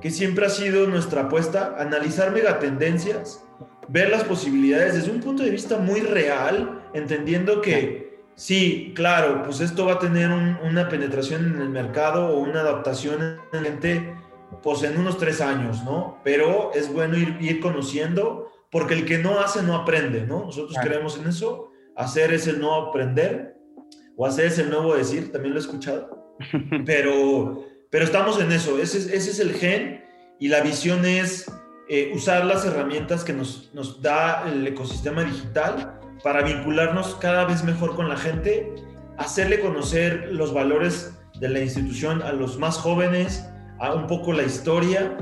que 0.00 0.10
siempre 0.10 0.46
ha 0.46 0.50
sido 0.50 0.86
nuestra 0.86 1.22
apuesta 1.22 1.76
analizar 1.78 2.32
megatendencias, 2.32 3.44
ver 3.88 4.10
las 4.10 4.24
posibilidades 4.24 4.94
desde 4.94 5.10
un 5.10 5.20
punto 5.20 5.42
de 5.42 5.50
vista 5.50 5.78
muy 5.78 6.00
real, 6.00 6.82
entendiendo 6.94 7.60
que 7.60 8.22
sí, 8.34 8.92
claro, 8.94 9.42
pues 9.44 9.60
esto 9.60 9.86
va 9.86 9.94
a 9.94 9.98
tener 9.98 10.30
una 10.30 10.88
penetración 10.88 11.54
en 11.54 11.60
el 11.60 11.68
mercado 11.68 12.28
o 12.28 12.38
una 12.38 12.60
adaptación 12.60 13.38
en 13.52 13.62
la 13.62 13.68
gente, 13.68 14.14
pues 14.62 14.82
en 14.82 14.98
unos 14.98 15.18
tres 15.18 15.40
años, 15.40 15.82
¿no? 15.84 16.20
Pero 16.24 16.72
es 16.74 16.92
bueno 16.92 17.16
ir, 17.16 17.36
ir 17.40 17.60
conociendo, 17.60 18.50
porque 18.70 18.94
el 18.94 19.04
que 19.04 19.18
no 19.18 19.40
hace 19.40 19.62
no 19.62 19.76
aprende, 19.76 20.26
¿no? 20.26 20.46
Nosotros 20.46 20.76
creemos 20.82 21.18
en 21.18 21.28
eso. 21.28 21.70
Hacer 21.96 22.32
es 22.32 22.48
el 22.48 22.60
no 22.60 22.74
aprender, 22.74 23.53
o 24.16 24.26
hacer 24.26 24.46
es 24.46 24.58
el 24.58 24.70
nuevo 24.70 24.94
decir, 24.94 25.32
también 25.32 25.54
lo 25.54 25.60
he 25.60 25.62
escuchado. 25.62 26.36
Pero, 26.84 27.64
pero 27.90 28.04
estamos 28.04 28.40
en 28.40 28.50
eso, 28.50 28.80
ese, 28.80 28.98
ese 28.98 29.30
es 29.30 29.38
el 29.38 29.54
gen 29.54 30.04
y 30.40 30.48
la 30.48 30.62
visión 30.62 31.04
es 31.04 31.48
eh, 31.88 32.10
usar 32.12 32.44
las 32.44 32.64
herramientas 32.66 33.22
que 33.22 33.32
nos, 33.32 33.70
nos 33.72 34.02
da 34.02 34.48
el 34.48 34.66
ecosistema 34.66 35.22
digital 35.22 36.00
para 36.24 36.42
vincularnos 36.42 37.14
cada 37.16 37.44
vez 37.44 37.62
mejor 37.62 37.94
con 37.94 38.08
la 38.08 38.16
gente, 38.16 38.74
hacerle 39.16 39.60
conocer 39.60 40.30
los 40.32 40.52
valores 40.52 41.16
de 41.38 41.48
la 41.48 41.60
institución 41.60 42.22
a 42.22 42.32
los 42.32 42.58
más 42.58 42.78
jóvenes, 42.78 43.48
a 43.78 43.94
un 43.94 44.06
poco 44.06 44.32
la 44.32 44.42
historia 44.42 45.16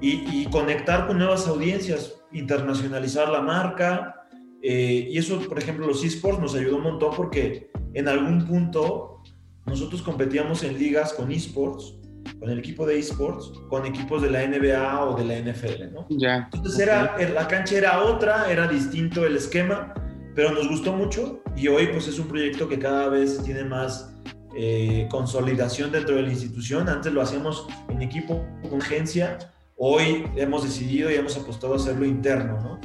y, 0.00 0.44
conectar 0.50 1.06
con 1.06 1.18
nuevas 1.18 1.48
audiencias, 1.48 2.20
internacionalizar 2.32 3.30
la 3.30 3.40
marca. 3.40 4.26
Eh, 4.62 5.08
y 5.10 5.16
eso, 5.16 5.40
por 5.48 5.58
ejemplo, 5.58 5.86
los 5.86 6.04
esports 6.04 6.40
nos 6.40 6.54
ayudó 6.54 6.76
un 6.76 6.82
montón 6.82 7.14
porque 7.16 7.70
en 7.94 8.08
algún 8.08 8.44
punto 8.46 9.22
nosotros 9.66 10.02
competíamos 10.02 10.62
en 10.62 10.78
ligas 10.78 11.12
con 11.14 11.32
esports, 11.32 11.94
con 12.38 12.50
el 12.50 12.58
equipo 12.58 12.86
de 12.86 12.98
esports, 12.98 13.52
con 13.68 13.86
equipos 13.86 14.22
de 14.22 14.30
la 14.30 14.46
NBA 14.46 15.04
o 15.04 15.16
de 15.16 15.24
la 15.24 15.52
NFL, 15.52 15.92
¿no? 15.92 16.06
Entonces 16.52 16.80
era, 16.80 17.16
la 17.32 17.48
cancha 17.48 17.76
era 17.76 18.02
otra, 18.02 18.50
era 18.50 18.68
distinto 18.68 19.24
el 19.24 19.36
esquema, 19.36 19.94
pero 20.34 20.52
nos 20.52 20.68
gustó 20.68 20.92
mucho 20.92 21.42
y 21.56 21.68
hoy 21.68 21.86
pues 21.88 22.08
es 22.08 22.18
un 22.18 22.28
proyecto 22.28 22.68
que 22.68 22.78
cada 22.78 23.08
vez 23.08 23.42
tiene 23.42 23.64
más 23.64 24.14
eh, 24.56 25.08
consolidación 25.10 25.92
dentro 25.92 26.16
de 26.16 26.22
la 26.22 26.30
institución. 26.30 26.88
Antes 26.88 27.12
lo 27.12 27.22
hacíamos 27.22 27.66
en 27.88 28.02
equipo 28.02 28.44
con 28.68 28.82
agencia, 28.82 29.38
hoy 29.76 30.26
hemos 30.36 30.64
decidido 30.64 31.10
y 31.10 31.14
hemos 31.14 31.36
apostado 31.36 31.74
a 31.74 31.76
hacerlo 31.76 32.04
interno, 32.04 32.60
¿no? 32.60 32.80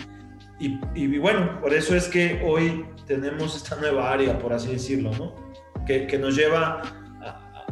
Y, 0.60 0.80
y 0.94 1.18
bueno, 1.18 1.60
por 1.62 1.74
eso 1.74 1.96
es 1.96 2.08
que 2.08 2.42
hoy 2.46 2.86
tenemos 3.08 3.56
esta 3.56 3.76
nueva 3.78 4.12
área, 4.12 4.38
por 4.38 4.54
así 4.54 4.72
decirlo, 4.72 5.12
¿no? 5.18 5.50
que, 5.86 6.18
nos 6.20 6.36
lleva 6.36 6.82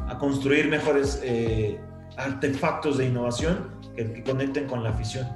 a, 0.08 0.18
construir 0.18 0.68
mejores 0.68 1.22
eh, 1.24 1.80
artefactos 2.16 2.98
de 2.98 3.06
innovación 3.06 3.70
que, 3.96 4.24
conecten 4.24 4.66
con 4.68 4.84
la 4.84 4.90
afición. 4.90 5.28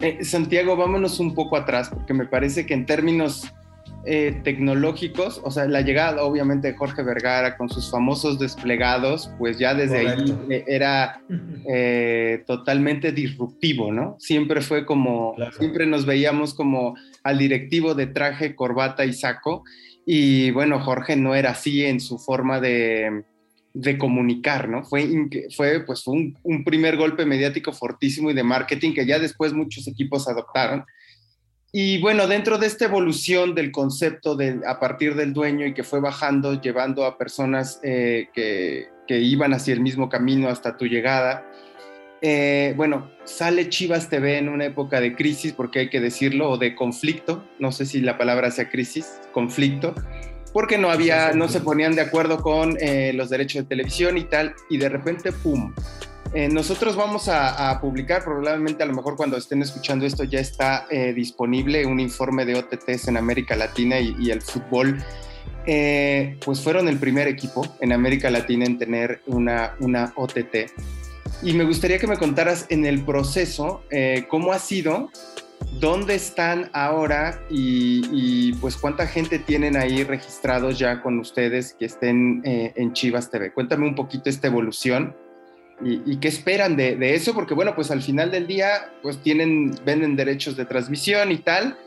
Eh, 0.00 0.24
Santiago, 0.24 0.76
vámonos 0.76 1.20
un 1.20 1.34
poco 1.34 1.56
atrás, 1.56 1.88
porque 1.90 2.12
me 2.12 2.26
parece 2.26 2.66
que 2.66 2.74
en 2.74 2.86
términos 2.86 3.52
eh, 4.04 4.40
tecnológicos, 4.44 5.40
o 5.44 5.50
sea, 5.50 5.66
la 5.66 5.82
llegada 5.82 6.22
obviamente 6.22 6.68
de 6.68 6.76
Jorge 6.76 7.02
Vergara 7.02 7.56
con 7.56 7.68
sus 7.68 7.90
famosos 7.90 8.38
desplegados, 8.38 9.30
pues 9.38 9.58
ya 9.58 9.74
desde 9.74 9.98
ahí 9.98 10.64
era 10.66 11.22
totalmente 12.46 13.12
disruptivo, 13.12 13.92
¿no? 13.92 14.16
Siempre 14.18 14.60
fue 14.60 14.86
como, 14.86 15.36
siempre 15.58 15.86
nos 15.86 16.06
veíamos 16.06 16.54
como 16.54 16.94
al 17.22 17.38
directivo 17.38 17.94
de 17.94 18.06
traje, 18.06 18.54
corbata 18.54 19.04
y 19.04 19.12
saco, 19.12 19.64
y 20.12 20.50
bueno, 20.50 20.80
Jorge 20.80 21.14
no 21.14 21.36
era 21.36 21.50
así 21.50 21.84
en 21.84 22.00
su 22.00 22.18
forma 22.18 22.60
de, 22.60 23.22
comunicar, 23.98 24.68
¿no? 24.68 24.82
Fue, 24.82 25.08
fue, 25.56 25.84
pues, 25.84 26.04
un, 26.06 26.36
primer 26.64 26.96
golpe 26.96 27.24
mediático 27.24 27.72
fortísimo 27.72 28.30
y 28.30 28.34
de 28.34 28.42
marketing 28.42 28.92
que 28.92 29.06
ya 29.06 29.20
después 29.20 29.52
muchos 29.52 29.86
equipos 29.86 30.26
adoptaron. 30.28 30.84
Y 31.72 32.00
bueno, 32.00 32.26
dentro 32.26 32.58
de 32.58 32.66
esta 32.66 32.86
evolución 32.86 33.54
del 33.54 33.70
concepto 33.70 34.34
de, 34.34 34.60
a 34.66 34.80
partir 34.80 35.14
del 35.14 35.32
dueño 35.32 35.66
y 35.66 35.74
que 35.74 35.84
fue 35.84 36.00
bajando, 36.00 36.60
llevando 36.60 37.04
a 37.04 37.16
personas 37.16 37.78
eh, 37.84 38.28
que, 38.34 38.88
iban 39.12 39.52
hacia 39.52 39.74
el 39.74 39.80
mismo 39.80 40.08
camino 40.08 40.48
hasta 40.48 40.76
tu 40.76 40.86
llegada, 40.86 41.44
eh, 42.22 42.74
bueno, 42.76 43.10
sale 43.24 43.68
Chivas 43.68 44.08
TV 44.08 44.38
en 44.38 44.48
una 44.48 44.66
época 44.66 45.00
de 45.00 45.16
crisis, 45.16 45.52
porque 45.52 45.80
hay 45.80 45.90
que 45.90 46.00
decirlo, 46.00 46.50
o 46.50 46.58
de 46.58 46.76
conflicto, 46.76 47.44
no 47.58 47.72
sé 47.72 47.86
si 47.86 48.00
la 48.00 48.16
palabra 48.16 48.52
sea 48.52 48.68
crisis, 48.68 49.20
conflicto, 49.32 49.96
porque 50.52 50.78
no 50.78 50.90
había, 50.90 51.32
no 51.32 51.48
se 51.48 51.60
ponían 51.60 51.96
de 51.96 52.02
acuerdo 52.02 52.38
con 52.38 52.76
eh, 52.80 53.12
los 53.14 53.30
derechos 53.30 53.62
de 53.62 53.68
televisión 53.68 54.16
y 54.16 54.24
tal, 54.24 54.54
y 54.68 54.78
de 54.78 54.88
repente, 54.88 55.32
¡pum! 55.32 55.74
Eh, 56.32 56.48
nosotros 56.48 56.94
vamos 56.94 57.28
a, 57.28 57.78
publicar, 57.80 58.22
probablemente 58.24 58.82
a 58.82 58.86
lo 58.86 58.94
mejor 58.94 59.16
cuando 59.16 59.36
estén 59.36 59.62
escuchando 59.62 60.06
esto 60.06 60.24
ya 60.24 60.38
está 60.38 60.86
disponible 61.14 61.84
un 61.86 61.98
informe 61.98 62.44
de 62.44 62.54
OTTs 62.54 63.08
en 63.08 63.16
América 63.16 63.56
Latina 63.56 63.98
y, 63.98 64.30
el 64.30 64.40
fútbol. 64.40 65.02
pues 65.64 66.60
fueron 66.62 66.88
el 66.88 66.98
primer 66.98 67.26
equipo 67.26 67.66
en 67.80 67.92
América 67.92 68.30
Latina 68.30 68.64
en 68.64 68.78
tener 68.78 69.22
una, 69.26 69.74
una 69.80 70.12
OTT. 70.14 70.70
Y 71.42 71.54
me 71.54 71.64
gustaría 71.64 71.98
que 71.98 72.06
me 72.06 72.18
contaras 72.18 72.66
en 72.68 72.84
el 72.84 73.02
proceso 73.02 73.82
eh, 73.90 74.26
cómo 74.28 74.52
ha 74.52 74.58
sido, 74.58 75.10
dónde 75.78 76.14
están 76.14 76.70
ahora 76.74 77.40
y, 77.48 78.52
pues 78.54 78.76
cuánta 78.76 79.06
gente 79.06 79.38
tienen 79.38 79.76
ahí 79.76 80.04
registrados 80.04 80.78
ya 80.78 81.00
con 81.00 81.18
ustedes 81.18 81.74
que 81.78 81.86
estén 81.86 82.42
eh, 82.44 82.72
en 82.76 82.92
Chivas 82.92 83.30
TV. 83.30 83.52
Cuéntame 83.52 83.86
un 83.86 83.94
poquito 83.94 84.28
esta 84.28 84.48
evolución 84.48 85.16
y, 85.82 86.16
qué 86.18 86.28
esperan 86.28 86.76
de, 86.76 87.14
eso, 87.14 87.34
porque 87.34 87.54
bueno, 87.54 87.74
pues 87.74 87.90
al 87.90 88.02
final 88.02 88.30
del 88.30 88.46
día 88.46 88.92
pues 89.02 89.22
tienen, 89.22 89.74
venden 89.84 90.16
derechos 90.16 90.56
de 90.56 90.66
transmisión 90.66 91.32
y 91.32 91.38
tal, 91.38 91.78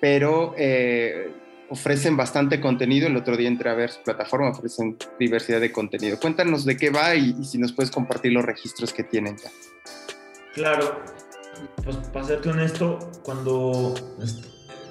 pero 0.00 0.54
eh, 0.56 1.32
ofrecen 1.68 2.16
bastante 2.16 2.60
contenido. 2.60 3.08
El 3.08 3.16
otro 3.16 3.36
día 3.36 3.48
entré 3.48 3.70
a 3.70 3.74
ver 3.74 3.90
su 3.90 4.02
plataforma, 4.02 4.50
ofrecen 4.50 4.96
diversidad 5.18 5.60
de 5.60 5.72
contenido. 5.72 6.18
Cuéntanos 6.20 6.64
de 6.64 6.76
qué 6.76 6.90
va 6.90 7.14
y, 7.14 7.44
si 7.44 7.58
nos 7.58 7.72
puedes 7.72 7.90
compartir 7.90 8.32
los 8.32 8.44
registros 8.44 8.92
que 8.92 9.02
tienen. 9.02 9.36
Claro, 10.54 11.00
pues 11.82 11.96
para 12.12 12.26
serte 12.26 12.50
honesto, 12.50 12.98
cuando 13.24 13.94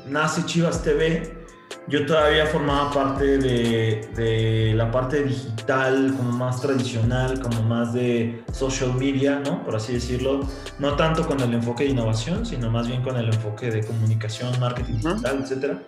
nace 0.07 0.45
Chivas 0.45 0.83
TV, 0.83 1.40
yo 1.87 2.05
todavía 2.05 2.45
formaba 2.45 2.91
parte 2.91 3.37
de, 3.37 4.07
de, 4.15 4.73
la 4.75 4.91
parte 4.91 5.23
digital, 5.23 6.13
como 6.15 6.31
más 6.31 6.61
tradicional, 6.61 7.39
como 7.41 7.63
más 7.63 7.93
de 7.93 8.43
social 8.53 8.93
media, 8.93 9.39
¿no? 9.39 9.63
Por 9.63 9.75
así 9.75 9.93
decirlo. 9.93 10.47
No 10.79 10.95
tanto 10.95 11.27
con 11.27 11.39
el 11.41 11.53
enfoque 11.53 11.83
de 11.83 11.89
innovación, 11.89 12.45
sino 12.45 12.69
más 12.69 12.87
bien 12.87 13.01
con 13.01 13.17
el 13.17 13.25
enfoque 13.25 13.71
de 13.71 13.83
comunicación, 13.83 14.57
marketing 14.59 14.97
digital, 14.97 15.39
etcétera 15.41 15.81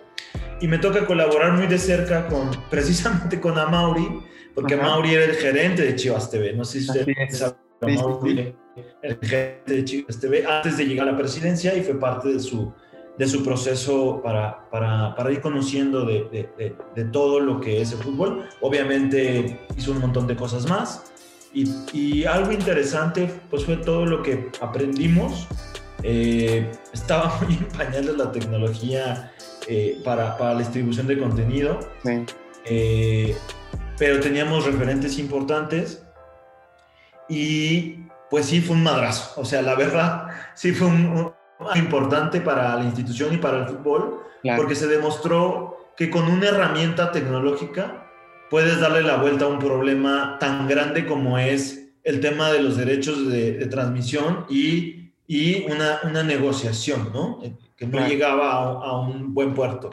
y 0.63 0.67
me 0.67 0.77
toca 0.77 1.05
colaborar 1.05 1.53
muy 1.53 1.67
de 1.67 1.77
cerca 1.77 2.27
con, 2.27 2.49
precisamente 2.69 3.39
con 3.39 3.57
Amauri, 3.57 4.07
porque 4.55 4.75
Amauri 4.75 5.13
era 5.13 5.25
el 5.25 5.35
gerente 5.35 5.81
de 5.83 5.95
Chivas 5.95 6.31
TV. 6.31 6.53
No 6.53 6.63
sé 6.63 6.79
si 6.79 6.89
ustedes 6.89 7.37
saben, 7.37 7.57
Amauri 7.81 8.55
el 9.01 9.19
gerente 9.21 9.73
de 9.73 9.83
Chivas 9.83 10.19
TV 10.19 10.45
antes 10.45 10.77
de 10.77 10.85
llegar 10.85 11.07
a 11.09 11.11
la 11.11 11.17
presidencia 11.17 11.75
y 11.75 11.83
fue 11.83 11.99
parte 11.99 12.29
de 12.29 12.39
su, 12.39 12.73
de 13.17 13.27
su 13.27 13.43
proceso 13.43 14.21
para, 14.23 14.69
para, 14.69 15.15
para 15.15 15.31
ir 15.31 15.41
conociendo 15.41 16.05
de, 16.05 16.49
de, 16.57 16.75
de, 16.95 17.05
todo 17.05 17.39
lo 17.39 17.59
que 17.59 17.81
es 17.81 17.91
el 17.91 17.99
fútbol. 17.99 18.45
Obviamente 18.61 19.59
hizo 19.77 19.91
un 19.91 19.99
montón 19.99 20.25
de 20.27 20.35
cosas 20.35 20.67
más. 20.67 21.11
Y, 21.53 21.69
y 21.93 22.25
algo 22.25 22.51
interesante 22.51 23.29
pues 23.49 23.65
fue 23.65 23.77
todo 23.77 24.05
lo 24.05 24.23
que 24.23 24.49
aprendimos 24.59 25.47
Eh, 26.03 26.69
estaba 26.91 27.39
muy 27.41 27.53
en 27.55 27.65
pañales 27.65 28.17
la 28.17 28.31
tecnología 28.31 29.31
eh, 29.67 30.01
para, 30.03 30.37
para, 30.37 30.53
la 30.53 30.59
distribución 30.59 31.07
de 31.07 31.17
contenido, 31.17 31.79
eh, 32.65 33.35
pero 33.97 34.19
teníamos 34.19 34.65
referentes 34.65 35.17
importantes 35.17 36.03
y 37.29 38.03
pues 38.29 38.47
sí 38.47 38.59
fue 38.59 38.75
un 38.75 38.83
madrazo. 38.83 39.39
O 39.39 39.45
sea, 39.45 39.61
la 39.61 39.75
verdad, 39.75 40.27
sí 40.55 40.73
fue 40.73 40.87
un, 40.87 41.32
importante 41.75 42.41
para 42.41 42.75
la 42.75 42.83
institución 42.83 43.33
y 43.33 43.37
para 43.37 43.59
el 43.59 43.67
fútbol, 43.67 44.21
porque 44.57 44.75
se 44.75 44.87
demostró 44.87 45.77
que 45.95 46.09
con 46.09 46.25
una 46.25 46.47
herramienta 46.47 47.11
tecnológica 47.11 48.09
puedes 48.49 48.79
darle 48.79 49.03
la 49.03 49.17
vuelta 49.17 49.45
a 49.45 49.47
un 49.47 49.59
problema 49.59 50.37
tan 50.39 50.67
grande 50.67 51.05
como 51.05 51.37
es 51.37 51.83
el 52.03 52.19
tema 52.19 52.51
de 52.51 52.61
los 52.61 52.77
derechos 52.77 53.29
de, 53.29 53.65
transmisión 53.67 54.45
y, 54.49 55.11
y 55.27 55.65
una, 55.71 55.99
una, 56.03 56.23
negociación, 56.23 57.11
¿no? 57.13 57.39
Que 57.77 57.87
no 57.87 58.05
llegaba 58.07 58.53
a, 58.53 58.99
un 58.99 59.33
buen 59.33 59.53
puerto. 59.53 59.91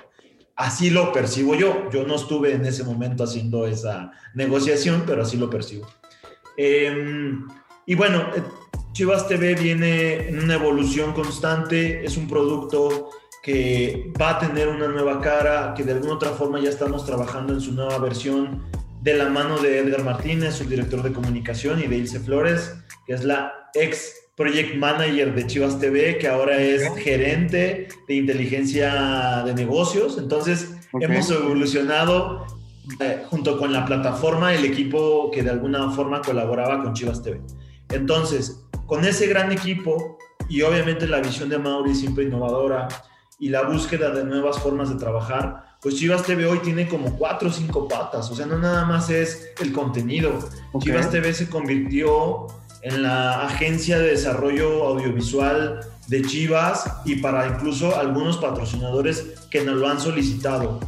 Así 0.57 0.91
lo 0.91 1.13
percibo 1.13 1.55
yo. 1.55 1.89
Yo 1.91 2.07
no 2.07 2.17
estuve 2.17 2.53
en 2.53 2.67
ese 2.67 2.85
momento 2.85 3.25
haciendo 3.25 3.67
esa 3.67 4.11
negociación, 4.35 5.05
pero 5.07 5.23
así 5.23 5.37
lo 5.37 5.49
percibo. 5.49 5.87
Em, 6.57 7.49
y 7.87 7.95
bueno, 7.95 8.19
eh, 8.37 8.43
Chivas 8.93 9.29
TV 9.29 9.55
viene 9.55 10.29
en 10.29 10.43
una 10.43 10.55
evolución 10.55 11.13
constante, 11.13 12.05
es 12.05 12.17
un 12.17 12.29
producto 12.29 13.11
que 13.43 14.13
va 14.21 14.31
a 14.31 14.39
tener 14.39 14.69
una 14.69 14.89
nueva 14.89 15.21
cara, 15.21 15.75
que 15.75 15.85
de 15.85 15.93
alguna 15.93 16.15
otra 16.15 16.31
forma 16.31 16.61
ya 16.61 16.71
estamos 16.71 17.07
trabajando 17.07 17.53
en 17.55 17.61
su 17.61 17.73
nueva 17.73 17.99
versión 17.99 18.65
de 19.01 19.15
la 19.15 19.29
mano 19.29 19.59
de 19.59 19.79
Edgar 19.79 20.05
Martínez, 20.05 20.57
su 20.57 20.65
director 20.65 21.03
de 21.03 21.13
comunicación, 21.13 21.81
y 21.81 21.87
de 21.87 21.97
Ilse 21.97 22.21
Flores, 22.21 22.75
que 23.07 23.15
es 23.15 23.25
la 23.25 23.71
ex 23.75 24.15
project 24.37 24.75
manager 24.75 25.35
de 25.35 25.47
Chivas 25.47 25.79
TV, 25.79 26.19
que 26.19 26.29
ahora 26.29 26.61
es 26.61 26.83
gerente 26.97 27.89
de 28.09 28.15
inteligencia 28.15 29.43
de 29.45 29.55
negocios. 29.55 30.19
Entonces, 30.19 30.75
hemos 31.01 31.31
evolucionado 31.31 32.45
eh, 33.01 33.23
junto 33.31 33.59
con 33.59 33.73
la 33.73 33.87
plataforma, 33.87 34.53
el 34.55 34.65
equipo 34.65 35.31
que 35.31 35.43
de 35.43 35.51
alguna 35.51 35.91
forma 35.93 36.21
colaboraba 36.21 36.83
con 36.83 36.93
Chivas 36.93 37.23
TV. 37.23 37.41
Entonces, 37.91 38.65
con 38.91 39.05
ese 39.05 39.29
gran 39.29 39.53
equipo 39.53 40.19
y 40.49 40.63
obviamente 40.63 41.07
la 41.07 41.21
visión 41.21 41.49
de 41.49 41.59
Mauri 41.59 41.95
siempre 41.95 42.25
innovadora, 42.25 42.89
y 43.39 43.49
la 43.49 43.63
búsqueda 43.63 44.11
de 44.11 44.25
nuevas 44.25 44.59
formas 44.59 44.91
de 44.91 44.97
trabajar, 44.97 45.77
pues 45.81 45.95
Chivas 45.95 46.25
TV 46.25 46.45
hoy 46.45 46.59
tiene 46.59 46.89
como 46.89 47.17
cuatro 47.17 47.49
o 47.49 47.53
cinco 47.53 47.87
patas, 47.87 48.29
o 48.33 48.35
sea, 48.35 48.47
no 48.47 48.59
nada 48.59 48.85
más 48.85 49.09
es 49.09 49.53
el 49.61 49.73
contenido. 49.73 50.37
Chivas 50.81 51.09
TV 51.09 51.33
se 51.33 51.49
convirtió 51.49 52.49
en 52.83 53.05
la 53.05 53.47
agencia 53.47 54.01
de 54.01 54.09
desarrollo 54.09 54.85
audiovisual 54.89 55.81
de 56.09 56.23
Chivas 56.23 56.97
y 57.05 57.17
para 57.17 57.47
incluso 57.47 57.97
algunos 57.97 58.39
patrocinadores 58.39 59.47
que 59.53 59.65
nos 59.65 59.77
lo 59.77 59.89
han 59.89 60.01
solicitado. 60.01 60.81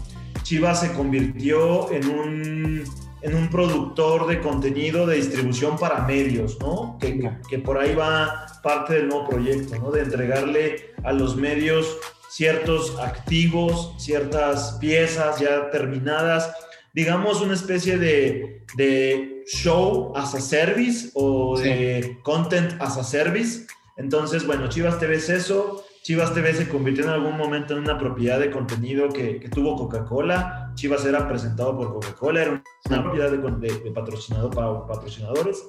Chivas 0.42 0.80
se 0.80 0.92
convirtió 0.92 1.90
en 1.92 2.08
un, 2.10 2.84
en 3.22 3.34
un 3.34 3.48
productor 3.48 4.26
de 4.26 4.40
contenido 4.40 5.06
de 5.06 5.16
distribución 5.16 5.78
para 5.78 6.02
medios, 6.02 6.58
¿no? 6.60 6.98
Que, 7.00 7.30
que 7.48 7.58
por 7.58 7.78
ahí 7.78 7.94
va 7.94 8.46
parte 8.62 8.94
del 8.94 9.08
nuevo 9.08 9.28
proyecto, 9.28 9.76
¿no? 9.76 9.90
De 9.90 10.02
entregarle 10.02 10.92
a 11.04 11.12
los 11.12 11.36
medios 11.36 11.98
ciertos 12.28 12.98
activos, 12.98 13.94
ciertas 13.98 14.78
piezas 14.80 15.38
ya 15.38 15.70
terminadas, 15.70 16.50
digamos 16.94 17.40
una 17.40 17.54
especie 17.54 17.98
de, 17.98 18.64
de 18.76 19.44
show 19.46 20.12
as 20.16 20.34
a 20.34 20.40
service 20.40 21.10
o 21.14 21.58
de 21.58 22.18
content 22.22 22.74
as 22.80 22.96
a 22.96 23.04
service. 23.04 23.66
Entonces, 23.96 24.46
bueno, 24.46 24.68
Chivas 24.68 24.98
TV 24.98 25.16
es 25.16 25.28
eso. 25.28 25.84
Chivas 26.02 26.34
TV 26.34 26.54
se 26.54 26.68
convirtió 26.68 27.04
en 27.04 27.10
algún 27.10 27.36
momento 27.36 27.74
en 27.74 27.80
una 27.80 27.98
propiedad 27.98 28.40
de 28.40 28.50
contenido 28.50 29.08
que, 29.08 29.48
tuvo 29.52 29.76
Coca-Cola. 29.76 30.61
Chivas 30.74 31.04
era 31.04 31.28
presentado 31.28 31.76
por 31.76 31.92
Coca-Cola, 31.92 32.42
era 32.42 32.62
una 32.88 33.02
propiedad 33.02 33.30
de, 33.30 33.38
de, 33.38 33.90
patrocinador 33.92 34.54
para 34.54 34.86
patrocinadores. 34.86 35.62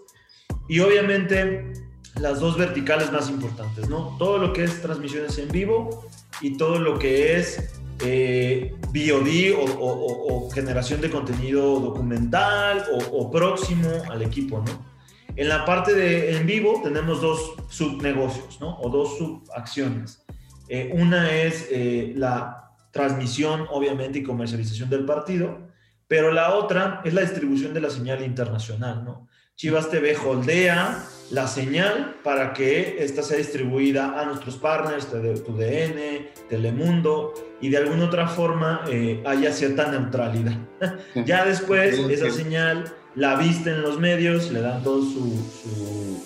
Y 0.68 0.80
obviamente 0.80 1.74
las 2.20 2.40
dos 2.40 2.58
verticales 2.58 3.12
más 3.12 3.30
importantes, 3.30 3.90
¿no? 3.90 4.16
Todo 4.18 4.38
lo 4.38 4.54
que 4.54 4.64
es 4.64 4.82
transmisiones 4.82 5.38
en 5.38 5.50
vivo 5.50 6.06
y 6.42 6.58
todo 6.58 6.80
lo 6.80 7.00
que 7.00 7.38
es 7.38 7.82
eh, 8.02 8.76
VOD 8.94 9.56
o, 9.80 10.50
generación 10.54 11.02
de 11.02 11.10
contenido 11.10 11.80
documental 11.80 12.86
o, 13.12 13.32
próximo 13.32 13.90
al 14.10 14.22
equipo, 14.22 14.60
¿no? 14.66 14.94
En 15.36 15.50
la 15.50 15.66
parte 15.66 15.94
de 15.94 16.38
en 16.38 16.46
vivo 16.46 16.80
tenemos 16.84 17.22
dos 17.22 17.56
subnegocios, 17.70 18.60
¿no? 18.62 18.78
O 18.80 18.90
dos 18.90 19.18
subacciones. 19.18 20.24
Eh, 20.70 20.92
una 20.94 21.32
es 21.32 21.68
eh, 21.72 22.14
la 22.16 22.63
transmisión, 22.94 23.68
obviamente, 23.72 24.20
y 24.20 24.24
comercialización 24.24 24.90
del 24.90 25.04
partido, 25.04 25.68
pero 26.08 26.32
la 26.32 26.54
otra 26.54 27.02
es 27.04 27.14
la 27.14 27.22
distribución 27.22 27.74
de 27.74 27.82
la 27.82 27.90
señal 27.90 28.24
internacional, 28.24 29.04
¿no? 29.04 29.28
Chivas 29.56 29.90
TV 29.90 30.16
holdea 30.18 31.06
la 31.32 31.48
señal 31.48 32.16
para 32.24 32.54
que 32.54 33.04
esta 33.04 33.24
sea 33.24 33.38
distribuida 33.38 34.20
a 34.20 34.26
nuestros 34.26 34.58
partners, 34.58 35.08
TUDN, 35.08 36.28
Telemundo, 36.50 37.34
y 37.62 37.70
de 37.70 37.78
alguna 37.78 38.06
otra 38.06 38.28
forma 38.28 38.84
eh, 38.88 39.24
haya 39.26 39.52
cierta 39.52 39.92
neutralidad. 39.92 40.58
ya 41.26 41.46
después 41.46 41.98
esa 41.98 42.30
señal 42.30 42.94
la 43.16 43.36
visten 43.36 43.76
en 43.76 43.82
los 43.82 44.00
medios, 44.00 44.52
le 44.52 44.62
dan 44.62 44.84
todo 44.84 45.02
su, 45.02 46.22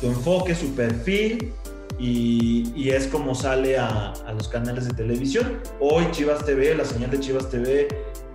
su, 0.00 0.06
enfoque, 0.06 0.54
su 0.54 0.74
perfil, 0.74 1.52
y, 2.02 2.72
y, 2.74 2.90
es 2.90 3.06
como 3.06 3.32
sale 3.32 3.78
a, 3.78 4.12
a, 4.26 4.32
los 4.32 4.48
canales 4.48 4.88
de 4.88 4.94
televisión. 4.94 5.60
Hoy 5.78 6.04
Chivas 6.10 6.44
TV, 6.44 6.74
la 6.74 6.84
señal 6.84 7.10
de 7.12 7.20
Chivas 7.20 7.48
TV, 7.48 7.86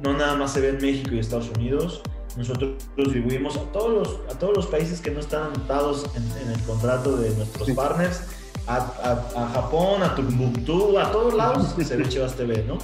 no 0.02 0.14
nada 0.14 0.36
más 0.36 0.54
se 0.54 0.62
ve 0.62 0.70
en 0.70 0.78
México 0.78 1.10
y 1.14 1.20
Estados 1.20 1.50
Unidos, 1.58 2.02
nosotros 2.38 2.76
distribuimos 2.96 3.58
a 3.58 3.64
todos 3.74 3.92
los, 3.92 4.34
a 4.34 4.40
todos 4.40 4.56
los 4.56 4.68
países 4.68 5.02
que 5.02 5.12
no 5.12 5.20
están 5.20 5.48
anotados 5.54 6.06
en, 6.16 6.50
el 6.50 6.62
contrato 6.62 7.18
de 7.18 7.30
nuestros 7.32 7.70
partners, 7.72 8.22
a, 8.68 8.78
a, 8.78 9.50
Japón, 9.54 10.02
a 10.02 10.16
Tumbuktu, 10.16 10.98
a 10.98 11.12
todos 11.12 11.34
lados 11.34 11.76
se 11.78 11.98
ve 11.98 12.08
Chivas 12.08 12.36
TV, 12.36 12.64
¿no? 12.64 12.78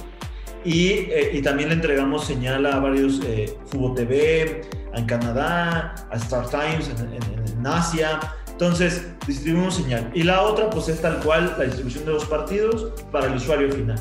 Y, 0.66 0.90
eh, 1.10 1.30
y, 1.32 1.40
también 1.40 1.70
le 1.70 1.76
entregamos 1.76 2.24
señal 2.26 2.66
a 2.66 2.78
varios 2.78 3.20
eh, 3.24 3.56
Fubo 3.66 3.94
TV, 3.94 4.62
en 4.94 5.06
Canadá, 5.06 5.94
a 6.10 6.16
Star 6.16 6.46
Times 6.48 6.88
en, 6.88 7.58
en, 7.58 7.66
Asia. 7.66 8.20
Entonces, 8.54 9.06
distribuimos 9.26 9.76
señal. 9.76 10.10
Y 10.14 10.22
la 10.22 10.42
otra, 10.42 10.70
pues 10.70 10.88
es 10.88 11.00
tal 11.00 11.18
cual 11.20 11.54
la 11.58 11.64
distribución 11.64 12.04
de 12.04 12.12
los 12.12 12.24
partidos 12.24 12.92
para 13.12 13.26
el 13.26 13.34
usuario 13.34 13.70
final. 13.70 14.00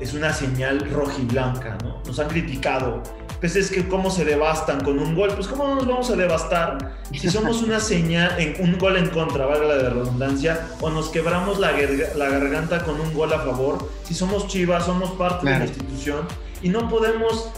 Es 0.00 0.14
una 0.14 0.32
señal 0.32 0.80
roja 0.90 1.14
y 1.18 1.24
blanca, 1.26 1.78
¿no? 1.82 2.02
Nos 2.04 2.18
han 2.18 2.28
criticado 2.28 3.02
pues 3.42 3.56
es 3.56 3.72
que 3.72 3.88
cómo 3.88 4.08
se 4.08 4.24
devastan 4.24 4.84
con 4.84 5.00
un 5.00 5.16
gol. 5.16 5.32
Pues 5.34 5.48
cómo 5.48 5.66
no 5.66 5.74
nos 5.74 5.86
vamos 5.88 6.10
a 6.10 6.14
devastar 6.14 6.78
si 7.10 7.28
somos 7.28 7.60
una 7.60 7.80
señal, 7.80 8.38
en 8.38 8.54
un 8.62 8.78
gol 8.78 8.96
en 8.96 9.08
contra, 9.08 9.46
valga 9.46 9.66
la 9.66 9.76
de 9.78 9.90
redundancia, 9.90 10.68
o 10.80 10.90
nos 10.90 11.08
quebramos 11.08 11.58
la, 11.58 11.72
la, 12.14 12.28
garganta 12.28 12.84
con 12.84 13.00
un 13.00 13.12
gol 13.12 13.32
a 13.32 13.40
favor. 13.40 13.90
Si 14.04 14.14
somos 14.14 14.46
chivas, 14.46 14.86
somos 14.86 15.10
parte 15.12 15.50
de 15.50 15.58
la 15.58 15.64
institución 15.64 16.20
y 16.62 16.68
no 16.68 16.88
podemos... 16.88 17.50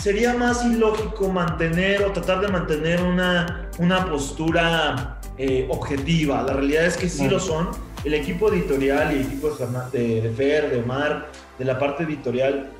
Sería 0.00 0.32
más 0.32 0.64
ilógico 0.64 1.28
mantener 1.28 2.04
o 2.04 2.12
tratar 2.12 2.40
de 2.40 2.48
mantener 2.48 3.02
una, 3.02 3.68
una 3.78 4.06
postura 4.06 5.19
eh, 5.42 5.66
objetiva. 5.70 6.42
La 6.42 6.52
realidad 6.52 6.84
es 6.84 6.98
que 6.98 7.08
sí 7.08 7.26
lo 7.26 7.40
son. 7.40 7.70
El 8.04 8.12
equipo 8.12 8.52
editorial 8.52 9.10
y 9.10 9.20
el 9.20 9.22
equipo 9.22 9.48
de, 9.90 10.20
de 10.20 10.30
Fer, 10.36 10.70
de 10.70 10.80
Omar, 10.80 11.30
de 11.58 11.64
la 11.64 11.78
parte 11.78 12.02
editorial, 12.02 12.70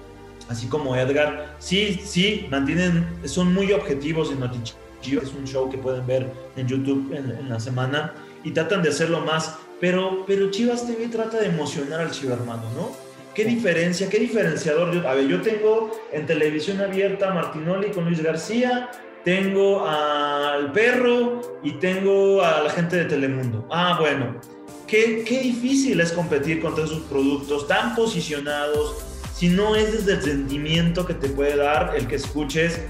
así 0.51 0.67
como 0.67 0.95
Edgar, 0.95 1.57
sí, 1.59 1.99
sí, 2.05 2.49
mantienen, 2.51 3.07
son 3.25 3.55
muy 3.55 3.73
objetivos 3.73 4.31
en 4.31 4.41
Notichio, 4.41 4.77
es 5.23 5.33
un 5.33 5.47
show 5.47 5.71
que 5.71 5.79
pueden 5.79 6.07
ver 6.07 6.31
en 6.57 6.67
YouTube 6.67 7.15
en, 7.15 7.49
la 7.49 7.59
semana 7.59 8.13
y 8.45 8.51
tratan 8.51 8.83
de 8.83 8.91
hacerlo 8.91 9.21
más, 9.21 9.57
pero, 9.81 10.25
pero 10.27 10.51
Chivas 10.51 10.87
TV 10.87 11.09
trata 11.09 11.39
de 11.39 11.47
emocionar 11.47 12.01
al 12.01 12.11
chivermano, 12.11 12.65
¿no? 12.77 12.91
¿Qué 13.35 13.47
diferencia, 13.47 14.11
qué 14.11 14.19
diferenciador? 14.19 15.07
a 15.07 15.15
ver, 15.15 15.29
yo 15.29 15.41
tengo 15.41 15.93
en 16.13 16.27
televisión 16.27 16.83
abierta 16.83 17.31
a 17.31 17.35
Martinoli 17.35 17.91
con 17.91 18.05
Luis 18.05 18.23
García, 18.23 18.91
tengo 19.25 19.87
al 19.87 20.73
perro 20.73 21.41
y 21.63 21.73
tengo 21.73 22.43
a 22.43 22.63
la 22.63 22.71
gente 22.71 22.97
de 22.97 23.05
Telemundo. 23.05 23.67
Ah, 23.71 23.97
bueno, 24.01 24.41
qué, 24.87 25.25
qué 25.27 25.41
difícil 25.41 26.01
es 26.01 26.13
competir 26.13 26.61
contra 26.61 26.85
esos 26.85 27.01
productos 27.03 27.67
tan 27.69 27.95
posicionados, 27.95 28.97
si 29.35 29.49
no 29.49 29.77
es 29.77 29.93
desde 29.93 30.15
el 30.15 30.23
sentimiento 30.23 31.07
que 31.07 31.15
te 31.15 31.29
puede 31.29 31.57
dar 31.57 31.95
el 31.97 32.07
que 32.07 32.17
escuches 32.17 32.81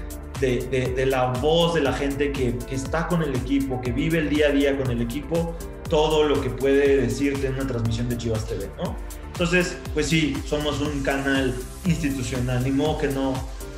de, 0.41 1.05
la 1.05 1.27
voz 1.27 1.75
de 1.75 1.81
la 1.81 1.93
gente 1.93 2.31
que, 2.31 2.57
está 2.71 3.07
con 3.07 3.21
el 3.21 3.35
equipo, 3.35 3.79
que 3.79 3.91
vive 3.91 4.19
el 4.19 4.29
día 4.29 4.47
a 4.47 4.51
día 4.51 4.77
con 4.77 4.89
el 4.89 5.01
equipo, 5.01 5.55
todo 5.89 6.23
lo 6.23 6.41
que 6.41 6.49
puede 6.49 6.97
decirte 6.97 7.47
en 7.47 7.55
una 7.55 7.67
transmisión 7.67 8.09
de 8.09 8.17
Chivas 8.17 8.47
TV, 8.47 8.69
¿no? 8.77 8.95
Entonces, 9.27 9.77
pues 9.93 10.07
sí, 10.07 10.35
somos 10.45 10.81
un 10.81 11.03
canal 11.03 11.53
institucional, 11.85 12.63
ni 12.63 12.71
modo 12.71 12.97
que 12.97 13.07
no 13.07 13.33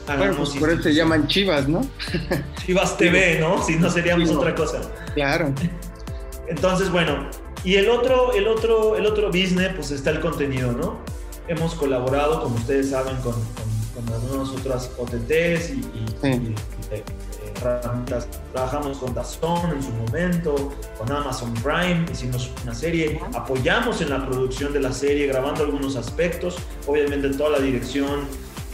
bueno, 0.05 0.35
pues 0.37 0.49
por 0.51 0.69
eso 0.69 0.83
se 0.83 0.93
llaman 0.93 1.27
Chivas, 1.27 1.67
¿no? 1.67 1.81
Chivas 2.65 2.97
TV, 2.97 3.39
¿no? 3.39 3.63
Si 3.63 3.75
no 3.75 3.89
seríamos 3.89 4.29
otra 4.31 4.53
cosa. 4.55 4.81
Claro. 5.13 5.53
Entonces, 6.47 6.89
bueno, 6.91 7.29
Y 7.63 7.75
el 7.75 7.89
otro, 7.89 8.33
el 8.33 8.47
otro, 8.47 8.97
el 8.97 9.05
otro 9.05 9.27
business, 9.27 9.71
pues 9.75 9.91
está 9.91 10.09
el 10.09 10.19
contenido, 10.19 10.73
¿no? 10.73 10.99
Hemos 11.47 11.75
colaborado, 11.75 12.43
como 12.43 12.55
ustedes 12.55 12.89
saben, 12.89 13.15
con, 13.17 13.33
con, 13.33 14.05
con 14.05 14.13
algunas 14.13 14.49
otras 14.49 14.91
OTTs 14.97 15.69
y, 15.69 15.73
y, 15.73 16.27
y 16.27 16.55
eh, 16.91 17.03
herramientas. 17.63 18.27
Trabajamos 18.51 18.97
con 18.97 19.13
Dazón 19.13 19.71
en 19.71 19.83
su 19.83 19.91
momento, 19.91 20.73
con 20.97 21.11
Amazon 21.11 21.53
Prime, 21.55 22.05
hicimos 22.11 22.51
una 22.63 22.73
serie, 22.73 23.19
apoyamos 23.33 24.01
en 24.01 24.09
la 24.09 24.25
producción 24.25 24.73
de 24.73 24.79
la 24.79 24.91
serie, 24.91 25.27
grabando 25.27 25.63
algunos 25.63 25.95
aspectos, 25.95 26.57
obviamente 26.87 27.29
toda 27.29 27.51
la 27.51 27.59
dirección, 27.59 28.21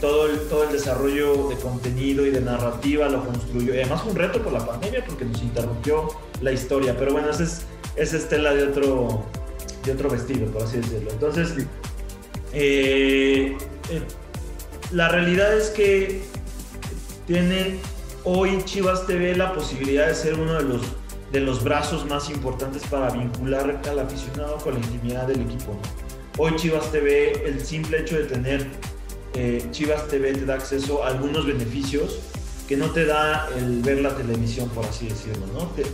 todo 0.00 0.26
el, 0.26 0.38
todo 0.48 0.64
el 0.64 0.72
desarrollo 0.72 1.48
de 1.48 1.56
contenido 1.56 2.26
y 2.26 2.30
de 2.30 2.40
narrativa 2.40 3.08
lo 3.08 3.24
construyó. 3.24 3.74
Y 3.74 3.78
además 3.78 4.02
fue 4.02 4.12
un 4.12 4.18
reto 4.18 4.42
por 4.42 4.52
la 4.52 4.66
pandemia 4.66 5.04
porque 5.06 5.24
nos 5.24 5.42
interrumpió 5.42 6.08
la 6.40 6.52
historia, 6.52 6.96
pero 6.96 7.12
bueno, 7.12 7.30
ese 7.30 7.44
es 7.44 7.62
es 7.96 8.12
estela 8.14 8.54
de 8.54 8.64
otro, 8.64 9.24
de 9.84 9.92
otro 9.92 10.10
vestido, 10.10 10.50
por 10.50 10.62
así 10.62 10.78
decirlo. 10.78 11.10
Entonces, 11.10 11.54
eh, 12.52 13.56
eh, 13.90 14.02
la 14.92 15.08
realidad 15.08 15.56
es 15.56 15.70
que 15.70 16.22
tiene 17.26 17.78
hoy 18.24 18.62
Chivas 18.64 19.06
TV 19.06 19.36
la 19.36 19.52
posibilidad 19.52 20.06
de 20.06 20.14
ser 20.14 20.34
uno 20.34 20.54
de 20.54 20.62
los, 20.62 20.82
de 21.32 21.40
los 21.40 21.62
brazos 21.62 22.06
más 22.06 22.30
importantes 22.30 22.82
para 22.90 23.10
vincular 23.10 23.80
al 23.88 23.98
aficionado 23.98 24.56
con 24.58 24.74
la 24.74 24.80
intimidad 24.80 25.26
del 25.26 25.42
equipo. 25.42 25.76
Hoy 26.38 26.56
Chivas 26.56 26.90
TV, 26.90 27.46
el 27.46 27.64
simple 27.64 28.00
hecho 28.00 28.16
de 28.16 28.24
tener 28.24 28.66
eh, 29.34 29.66
Chivas 29.70 30.08
TV 30.08 30.32
te 30.32 30.44
da 30.44 30.54
acceso 30.54 31.04
a 31.04 31.08
algunos 31.08 31.46
beneficios 31.46 32.18
que 32.68 32.76
no 32.76 32.90
te 32.90 33.04
da 33.04 33.48
el 33.56 33.82
ver 33.82 34.00
la 34.00 34.14
televisión, 34.16 34.68
por 34.70 34.84
así 34.84 35.08
decirlo. 35.08 35.44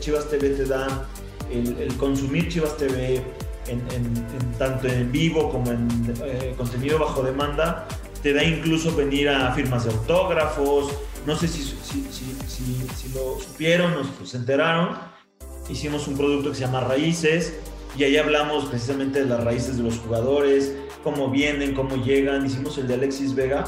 Chivas 0.01 0.29
TV 0.29 0.51
te 0.51 0.65
da 0.67 1.09
el, 1.51 1.95
consumir 1.97 2.49
Chivas 2.49 2.77
TV 2.77 3.23
en, 3.69 3.83
tanto 4.59 4.89
en 4.89 5.11
vivo 5.11 5.51
como 5.51 5.71
en 5.71 5.89
eh, 6.23 6.55
contenido 6.57 6.99
bajo 6.99 7.23
demanda, 7.23 7.89
te 8.23 8.33
da 8.33 8.45
incluso 8.45 8.95
venir 8.95 9.29
a 9.29 9.53
firmas 9.55 9.85
de 9.85 9.91
autógrafos. 9.91 10.93
No 11.25 11.35
sé 11.37 11.49
si, 11.49 11.63
si 11.63 13.09
lo 13.15 13.41
supieron, 13.41 13.95
nos 13.95 14.29
se 14.29 14.37
enteraron. 14.37 14.97
Hicimos 15.69 16.07
un 16.07 16.17
producto 16.17 16.51
que 16.51 16.57
se 16.57 16.61
llama 16.63 16.81
Raíces 16.81 17.55
y 17.99 18.05
ahí 18.05 18.17
hablamos 18.17 18.67
precisamente 18.67 19.21
de 19.21 19.27
las 19.27 19.43
raíces 19.43 19.79
de 19.79 19.83
los 19.83 19.99
jugadores, 19.99 20.75
cómo 21.07 21.31
vienen, 21.31 21.73
cómo 21.73 21.95
llegan. 22.03 22.45
Hicimos 22.45 22.77
el 22.79 22.89
de 22.89 22.95
Alexis 22.95 23.33
Vega 23.33 23.63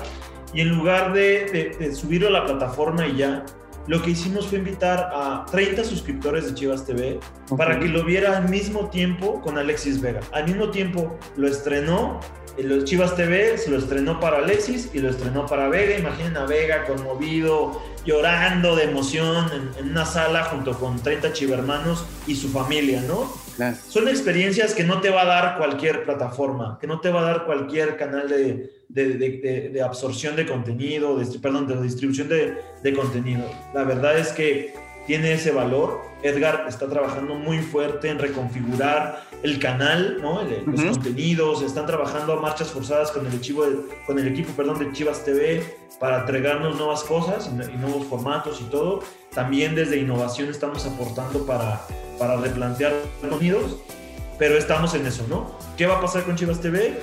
y 0.52 0.60
en 0.60 0.70
lugar 0.70 1.12
de, 1.12 1.76
de 1.78 1.94
subirlo 1.94 2.26
a 2.26 2.30
la 2.32 2.44
plataforma 2.44 3.06
y 3.06 3.18
ya, 3.18 3.44
lo 3.86 4.02
que 4.02 4.10
hicimos 4.10 4.48
fue 4.48 4.58
invitar 4.58 5.08
a 5.14 5.46
30 5.48 5.84
suscriptores 5.84 6.46
de 6.46 6.54
Chivas 6.54 6.84
TV 6.84 7.20
para 7.56 7.78
que 7.78 7.86
lo 7.86 8.04
viera 8.04 8.36
al 8.36 8.48
mismo 8.48 8.90
tiempo 8.90 9.40
con 9.40 9.56
Alexis 9.56 10.00
Vega. 10.00 10.18
Al 10.32 10.46
mismo 10.46 10.72
tiempo 10.72 11.16
lo 11.36 11.46
estrenó, 11.46 12.18
el 12.58 12.82
Chivas 12.82 13.14
TV 13.14 13.56
se 13.56 13.70
lo 13.70 13.78
estrenó 13.78 14.18
para 14.18 14.38
Alexis 14.38 14.90
y 14.92 14.98
lo 14.98 15.08
estrenó 15.08 15.46
para 15.46 15.68
Vega. 15.68 15.96
Imaginen 15.96 16.36
a 16.36 16.44
Vega 16.44 16.86
conmovido, 16.86 17.80
llorando 18.08 18.74
de 18.74 18.84
emoción 18.84 19.50
en, 19.78 19.90
una 19.90 20.06
sala 20.06 20.44
junto 20.44 20.72
con 20.78 20.98
30 20.98 21.34
chivermanos 21.34 22.06
y 22.26 22.36
su 22.36 22.48
familia, 22.48 23.02
¿no? 23.02 23.30
Son 23.88 24.08
experiencias 24.08 24.72
que 24.72 24.82
no 24.82 25.02
te 25.02 25.10
va 25.10 25.22
a 25.22 25.24
dar 25.26 25.58
cualquier 25.58 26.04
plataforma, 26.04 26.78
que 26.80 26.86
no 26.86 27.00
te 27.00 27.10
va 27.10 27.20
a 27.20 27.24
dar 27.24 27.44
cualquier 27.44 27.98
canal 27.98 28.26
de, 28.26 28.70
de, 28.88 29.82
absorción 29.82 30.36
de 30.36 30.46
contenido, 30.46 31.18
de, 31.18 31.38
perdón, 31.38 31.66
de 31.66 31.82
distribución 31.82 32.30
de, 32.30 32.94
contenido. 32.94 33.44
La 33.74 33.84
verdad 33.84 34.16
es 34.16 34.28
que 34.28 34.72
tiene 35.08 35.32
ese 35.32 35.52
valor. 35.52 36.02
Edgar 36.22 36.66
está 36.68 36.86
trabajando 36.86 37.34
muy 37.34 37.60
fuerte 37.60 38.10
en 38.10 38.18
reconfigurar 38.18 39.24
el 39.42 39.58
canal, 39.58 40.18
¿no? 40.20 40.42
los 40.42 40.82
contenidos, 40.82 41.62
están 41.62 41.86
trabajando 41.86 42.34
a 42.34 42.40
marchas 42.40 42.68
forzadas 42.68 43.10
con 43.10 43.26
el, 43.26 43.32
equipo 43.34 43.64
con 44.06 44.18
el 44.18 44.28
equipo 44.28 44.52
perdón, 44.52 44.78
de 44.80 44.92
Chivas 44.92 45.24
TV 45.24 45.62
para 45.98 46.20
entregarnos 46.20 46.76
nuevas 46.76 47.04
cosas 47.04 47.48
y, 47.48 47.76
nuevos 47.78 48.06
formatos 48.06 48.60
y 48.60 48.64
todo. 48.64 49.00
También 49.32 49.74
desde 49.74 49.96
innovación 49.96 50.50
estamos 50.50 50.84
aportando 50.84 51.46
para, 51.46 51.80
para 52.18 52.36
replantear 52.36 52.92
contenidos, 53.22 53.76
pero 54.38 54.58
estamos 54.58 54.92
en 54.94 55.06
eso, 55.06 55.24
¿no? 55.30 55.56
¿Qué 55.78 55.86
va 55.86 55.96
a 55.96 56.00
pasar 56.02 56.24
con 56.24 56.36
Chivas 56.36 56.60
TV? 56.60 56.98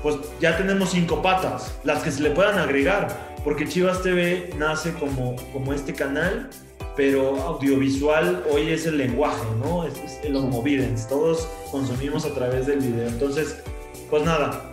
pues 0.00 0.16
ya 0.40 0.56
tenemos 0.56 0.90
cinco 0.90 1.22
patas, 1.22 1.78
las 1.84 2.02
que 2.02 2.10
se 2.10 2.22
le 2.22 2.30
puedan 2.30 2.58
agregar, 2.58 3.36
porque 3.44 3.68
Chivas 3.68 4.02
TV 4.02 4.50
nace 4.58 4.92
como, 4.94 5.36
como 5.52 5.72
este 5.72 5.94
canal, 5.94 6.50
pero 6.96 7.40
audiovisual 7.42 8.44
hoy 8.50 8.70
es 8.70 8.86
el 8.86 8.98
lenguaje, 8.98 9.44
¿no? 9.64 9.84
Es, 9.84 9.94
es 9.98 10.30
los 10.30 10.44
movidens, 10.44 11.08
todos 11.08 11.48
consumimos 11.70 12.24
a 12.24 12.34
través 12.34 12.66
del 12.66 12.80
video. 12.80 13.08
Entonces, 13.08 13.62
pues 14.10 14.22
nada, 14.24 14.72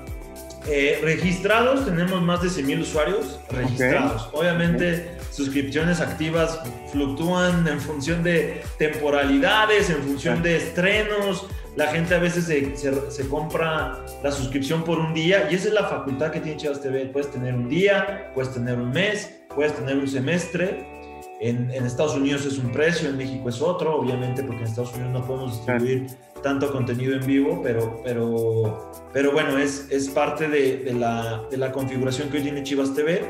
eh, 0.67 0.99
registrados 1.01 1.85
tenemos 1.85 2.21
más 2.21 2.41
de 2.41 2.49
100 2.49 2.67
mil 2.67 2.81
usuarios 2.81 3.39
registrados. 3.49 4.29
Obviamente, 4.33 5.17
suscripciones 5.31 6.01
activas 6.01 6.59
fluctúan 6.91 7.67
en 7.67 7.79
función 7.79 8.23
de 8.23 8.61
temporalidades, 8.77 9.89
en 9.89 10.03
función 10.03 10.43
de 10.43 10.57
estrenos, 10.57 11.47
la 11.75 11.87
gente 11.87 12.13
a 12.13 12.19
veces 12.19 12.45
se, 12.45 13.27
compra 13.29 14.03
la 14.21 14.31
suscripción 14.31 14.83
por 14.83 14.99
un 14.99 15.13
día 15.13 15.49
y 15.49 15.55
esa 15.55 15.69
es 15.69 15.73
la 15.73 15.87
facultad 15.87 16.31
que 16.31 16.41
tiene 16.41 16.57
Chivas 16.57 16.81
TV. 16.81 17.05
Puedes 17.05 17.31
tener 17.31 17.55
un 17.55 17.69
día, 17.69 18.31
puedes 18.33 18.53
tener 18.53 18.77
un 18.77 18.91
mes, 18.91 19.33
puedes 19.55 19.73
tener 19.73 19.97
un 19.97 20.07
semestre. 20.07 20.98
En, 21.41 21.71
Estados 21.71 22.15
Unidos 22.15 22.45
es 22.45 22.57
un 22.57 22.71
precio, 22.71 23.09
en 23.09 23.17
México 23.17 23.47
es 23.49 23.61
otro, 23.61 23.95
obviamente, 23.95 24.43
porque 24.43 24.61
en 24.61 24.67
Estados 24.67 24.93
Unidos 24.93 25.13
no 25.13 25.25
podemos 25.25 25.55
distribuir 25.55 26.07
tanto 26.43 26.71
contenido 26.71 27.15
en 27.15 27.25
vivo, 27.25 27.61
pero, 27.63 28.01
pero, 28.03 28.91
pero 29.13 29.31
bueno, 29.31 29.57
es, 29.57 29.87
es 29.89 30.09
parte 30.09 30.49
de, 30.49 30.93
la, 30.93 31.43
de 31.49 31.57
la 31.57 31.71
configuración 31.71 32.29
que 32.29 32.37
hoy 32.37 32.43
tiene 32.43 32.63
Chivas 32.63 32.93
TV 32.93 33.23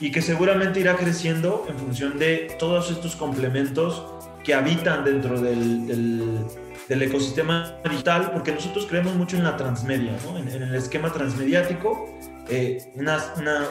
y 0.00 0.10
que 0.10 0.22
seguramente 0.22 0.80
irá 0.80 0.96
creciendo 0.96 1.66
en 1.68 1.78
función 1.78 2.18
de 2.18 2.56
todos 2.58 2.90
estos 2.90 3.16
complementos 3.16 4.04
que 4.42 4.54
habitan 4.54 5.04
dentro 5.04 5.40
del, 5.40 6.46
del 6.88 7.02
ecosistema 7.02 7.76
digital, 7.84 8.30
porque 8.32 8.52
nosotros 8.52 8.86
creemos 8.86 9.14
mucho 9.14 9.36
en 9.36 9.44
la 9.44 9.56
transmedia, 9.56 10.12
¿no? 10.24 10.38
en, 10.38 10.48
el 10.48 10.74
esquema 10.74 11.12
transmediático. 11.12 12.08
Eh, 12.48 12.82
una, 12.96 13.22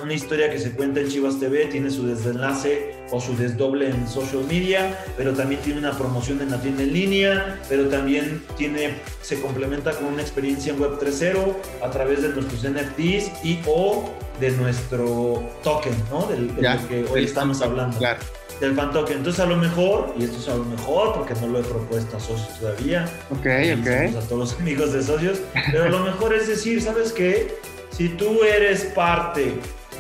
una, 0.02 0.14
historia 0.14 0.50
que 0.50 0.58
se 0.58 0.72
cuenta 0.72 1.02
en 1.02 1.10
Chivas 1.10 1.40
TV 1.40 1.66
tiene 1.66 1.92
su 1.92 2.08
desenlace 2.08 2.96
o 3.12 3.20
su 3.20 3.36
desdoble 3.36 3.90
en 3.90 4.08
social 4.08 4.46
media, 4.46 4.98
pero 5.18 5.34
también 5.34 5.62
tiene 5.62 5.80
una 5.80 5.92
promoción 5.92 6.42
en 6.42 6.52
la 6.52 6.62
tienda 6.62 6.84
en 6.84 6.94
línea, 6.94 7.60
pero 7.68 7.90
también 7.90 8.44
tiene, 8.58 8.96
se 9.22 9.42
complementa 9.42 9.92
con 9.92 10.06
una 10.06 10.22
experiencia 10.22 10.74
en 10.74 10.82
Web 10.82 11.00
3.0 11.02 11.56
a 11.84 11.92
través 11.92 12.22
de 12.22 12.30
nuestros 12.30 12.64
NFTs 12.64 13.44
y 13.44 13.60
o 13.68 14.10
de 14.40 14.52
nuestro 14.52 15.44
token, 15.64 15.94
¿no? 16.10 16.26
Del, 16.28 16.50
que 16.88 17.06
hoy 17.12 17.26
estamos 17.26 17.62
hablando. 17.62 17.98
Claro 17.98 18.22
del 18.62 18.76
fan 18.76 18.92
token. 18.92 19.18
Entonces, 19.18 19.40
a 19.44 19.48
lo 19.48 19.58
mejor, 19.58 20.14
y 20.18 20.24
esto 20.24 20.38
es 20.38 20.48
a 20.48 20.56
lo 20.56 20.64
mejor 20.64 21.16
porque 21.16 21.34
no 21.42 21.48
lo 21.48 21.60
he 21.60 21.64
propuesto 21.64 22.18
a 22.18 22.20
socios 22.20 22.60
todavía. 22.60 23.10
Ok, 23.32 23.48
ok. 23.80 24.16
A 24.16 24.28
todos 24.28 24.40
los 24.40 24.54
amigos 24.60 24.94
de 24.94 25.02
socios. 25.02 25.40
Pero 25.72 25.86
a 25.86 25.90
lo 25.90 26.00
mejor 26.00 26.36
es 26.36 26.48
decir, 26.48 26.80
¿sabes 26.80 27.12
qué? 27.12 27.58
Si 27.92 28.10
tú 28.10 28.44
eres 28.44 28.86
parte 28.86 29.54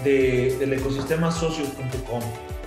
de, 0.03 0.55
del 0.59 0.73
ecosistema 0.73 1.31
socios.com 1.31 2.21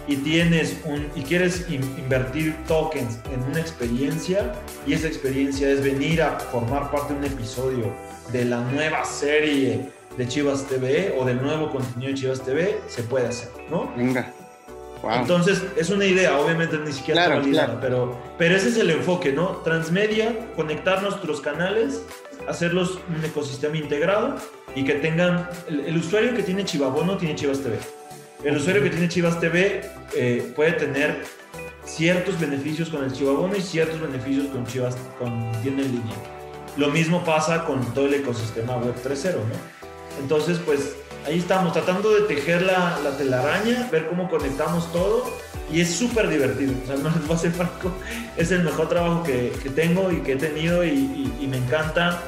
y 0.06 0.16
tienes 0.16 0.76
un 0.84 1.06
y 1.14 1.22
quieres 1.22 1.66
invertir 1.70 2.54
tokens 2.68 3.18
en 3.32 3.42
una 3.44 3.60
experiencia 3.60 4.52
y 4.87 4.92
esa 4.92 5.08
experiencia 5.08 5.70
es 5.70 5.82
venir 5.82 6.22
a 6.22 6.38
formar 6.38 6.90
parte 6.90 7.14
de 7.14 7.20
un 7.20 7.24
episodio 7.24 7.90
de 8.32 8.44
la 8.44 8.60
nueva 8.60 9.04
serie 9.04 9.88
de 10.16 10.28
Chivas 10.28 10.66
TV 10.66 11.14
o 11.18 11.24
del 11.24 11.40
nuevo 11.42 11.70
contenido 11.70 12.12
de 12.12 12.14
Chivas 12.14 12.42
TV, 12.42 12.78
se 12.87 13.02
puede 13.02 13.26
hacer, 13.26 13.50
¿no? 13.70 13.92
Venga. 13.96 14.32
Entonces, 15.12 15.62
es 15.76 15.90
una 15.90 16.06
idea, 16.06 16.38
obviamente 16.38 16.78
ni 16.78 16.92
siquiera 16.92 17.24
está 17.24 17.34
validada, 17.37 17.80
pero, 17.80 18.18
pero 18.38 18.56
ese 18.56 18.68
es 18.68 18.78
el 18.78 18.90
enfoque, 18.90 19.32
¿no? 19.32 19.48
Transmedia, 19.58 20.34
conectar 20.56 21.02
nuestros 21.02 21.42
canales, 21.42 22.02
hacerlos 22.48 22.98
un 23.14 23.22
ecosistema 23.22 23.76
integrado 23.76 24.37
y 24.74 24.84
que 24.84 24.94
tengan, 24.94 25.48
el, 25.68 25.96
usuario 25.96 26.34
que 26.34 26.42
tiene 26.42 26.64
Chivabono 26.64 27.16
tiene 27.16 27.34
Chivas 27.34 27.60
TV. 27.60 27.78
El 28.42 28.56
usuario 28.56 28.82
que 28.82 28.90
tiene 28.90 29.08
Chivas 29.08 29.40
TV 29.40 29.82
eh, 30.16 30.52
puede 30.54 30.72
tener 30.72 31.24
ciertos 31.84 32.38
beneficios 32.40 32.88
con 32.88 33.04
el 33.04 33.12
Chivabono 33.12 33.56
y 33.56 33.60
ciertos 33.60 34.00
beneficios 34.00 34.48
con 34.48 34.66
Chivas, 34.66 34.96
con 35.18 35.52
tienda 35.62 35.82
en 35.82 35.92
línea. 35.92 36.16
Lo 36.76 36.88
mismo 36.88 37.24
pasa 37.24 37.64
con 37.64 37.82
todo 37.94 38.06
el 38.06 38.14
ecosistema 38.14 38.76
Web 38.76 38.96
3.0, 39.02 39.34
¿no? 39.34 40.20
Entonces, 40.20 40.58
pues 40.64 40.96
ahí 41.26 41.38
estamos, 41.38 41.72
tratando 41.72 42.10
de 42.10 42.22
tejer 42.22 42.62
la, 42.62 42.98
la 43.02 43.16
telaraña, 43.16 43.88
ver 43.90 44.08
cómo 44.08 44.28
conectamos 44.28 44.90
todo 44.92 45.24
y 45.72 45.80
es 45.80 45.94
súper 45.94 46.28
divertido. 46.28 46.72
O 46.82 46.87
sea, 46.87 46.96
no 46.96 47.10
les 47.10 47.26
voy 47.26 47.37
a 47.37 47.38
ser 47.38 47.52
franco, 47.52 47.92
es 48.37 48.50
el 48.50 48.62
mejor 48.62 48.88
trabajo 48.88 49.22
que, 49.22 49.52
que 49.62 49.70
tengo 49.70 50.10
y 50.10 50.20
que 50.20 50.32
he 50.32 50.37
tenido 50.37 50.84
y, 50.84 51.32
y, 51.40 51.46
me 51.46 51.58
encanta 51.58 52.22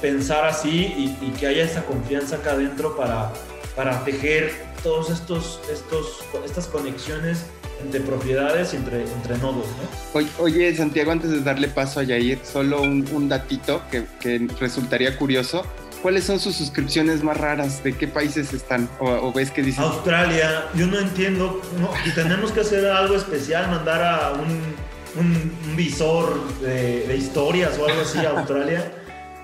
pensar 0.00 0.44
así 0.44 0.68
y, 0.96 1.18
y, 1.20 1.30
que 1.32 1.46
haya 1.46 1.64
esa 1.64 1.84
confianza 1.84 2.36
acá 2.36 2.52
adentro 2.52 2.96
para, 2.96 3.32
para 3.74 4.04
tejer 4.04 4.52
todos 4.82 5.10
estos, 5.10 5.60
estos, 5.70 6.24
estas 6.44 6.66
conexiones 6.66 7.44
entre 7.82 8.00
propiedades 8.00 8.72
y 8.74 8.76
entre, 8.76 9.02
entre 9.02 9.38
nodos. 9.38 9.66
¿no? 10.14 10.20
Oye, 10.38 10.74
Santiago, 10.74 11.12
antes 11.12 11.30
de 11.30 11.40
darle 11.40 11.68
paso 11.68 12.00
a 12.00 12.02
Yair, 12.02 12.40
solo 12.42 12.82
un, 12.82 13.28
datito 13.28 13.82
que, 13.90 14.04
que, 14.20 14.48
resultaría 14.60 15.16
curioso. 15.16 15.64
¿Cuáles 16.02 16.24
son 16.24 16.38
sus 16.38 16.54
suscripciones 16.54 17.24
más 17.24 17.36
raras? 17.36 17.82
¿De 17.82 17.92
qué 17.92 18.06
países 18.06 18.52
están? 18.52 18.88
¿O, 19.00 19.32
ves 19.32 19.50
que 19.50 19.62
dicen? 19.62 19.82
Australia, 19.82 20.66
yo 20.74 20.86
no 20.86 20.98
entiendo. 20.98 21.60
No, 21.80 21.90
tenemos 22.14 22.52
que 22.52 22.60
hacer 22.60 22.86
algo 22.86 23.16
especial, 23.16 23.68
mandar 23.68 24.02
a 24.02 24.32
un, 24.32 24.74
un, 25.20 25.76
visor 25.76 26.40
de, 26.60 27.04
de, 27.06 27.16
historias 27.16 27.76
o 27.78 27.86
algo 27.86 28.02
así 28.02 28.18
a 28.18 28.30
Australia. 28.30 28.92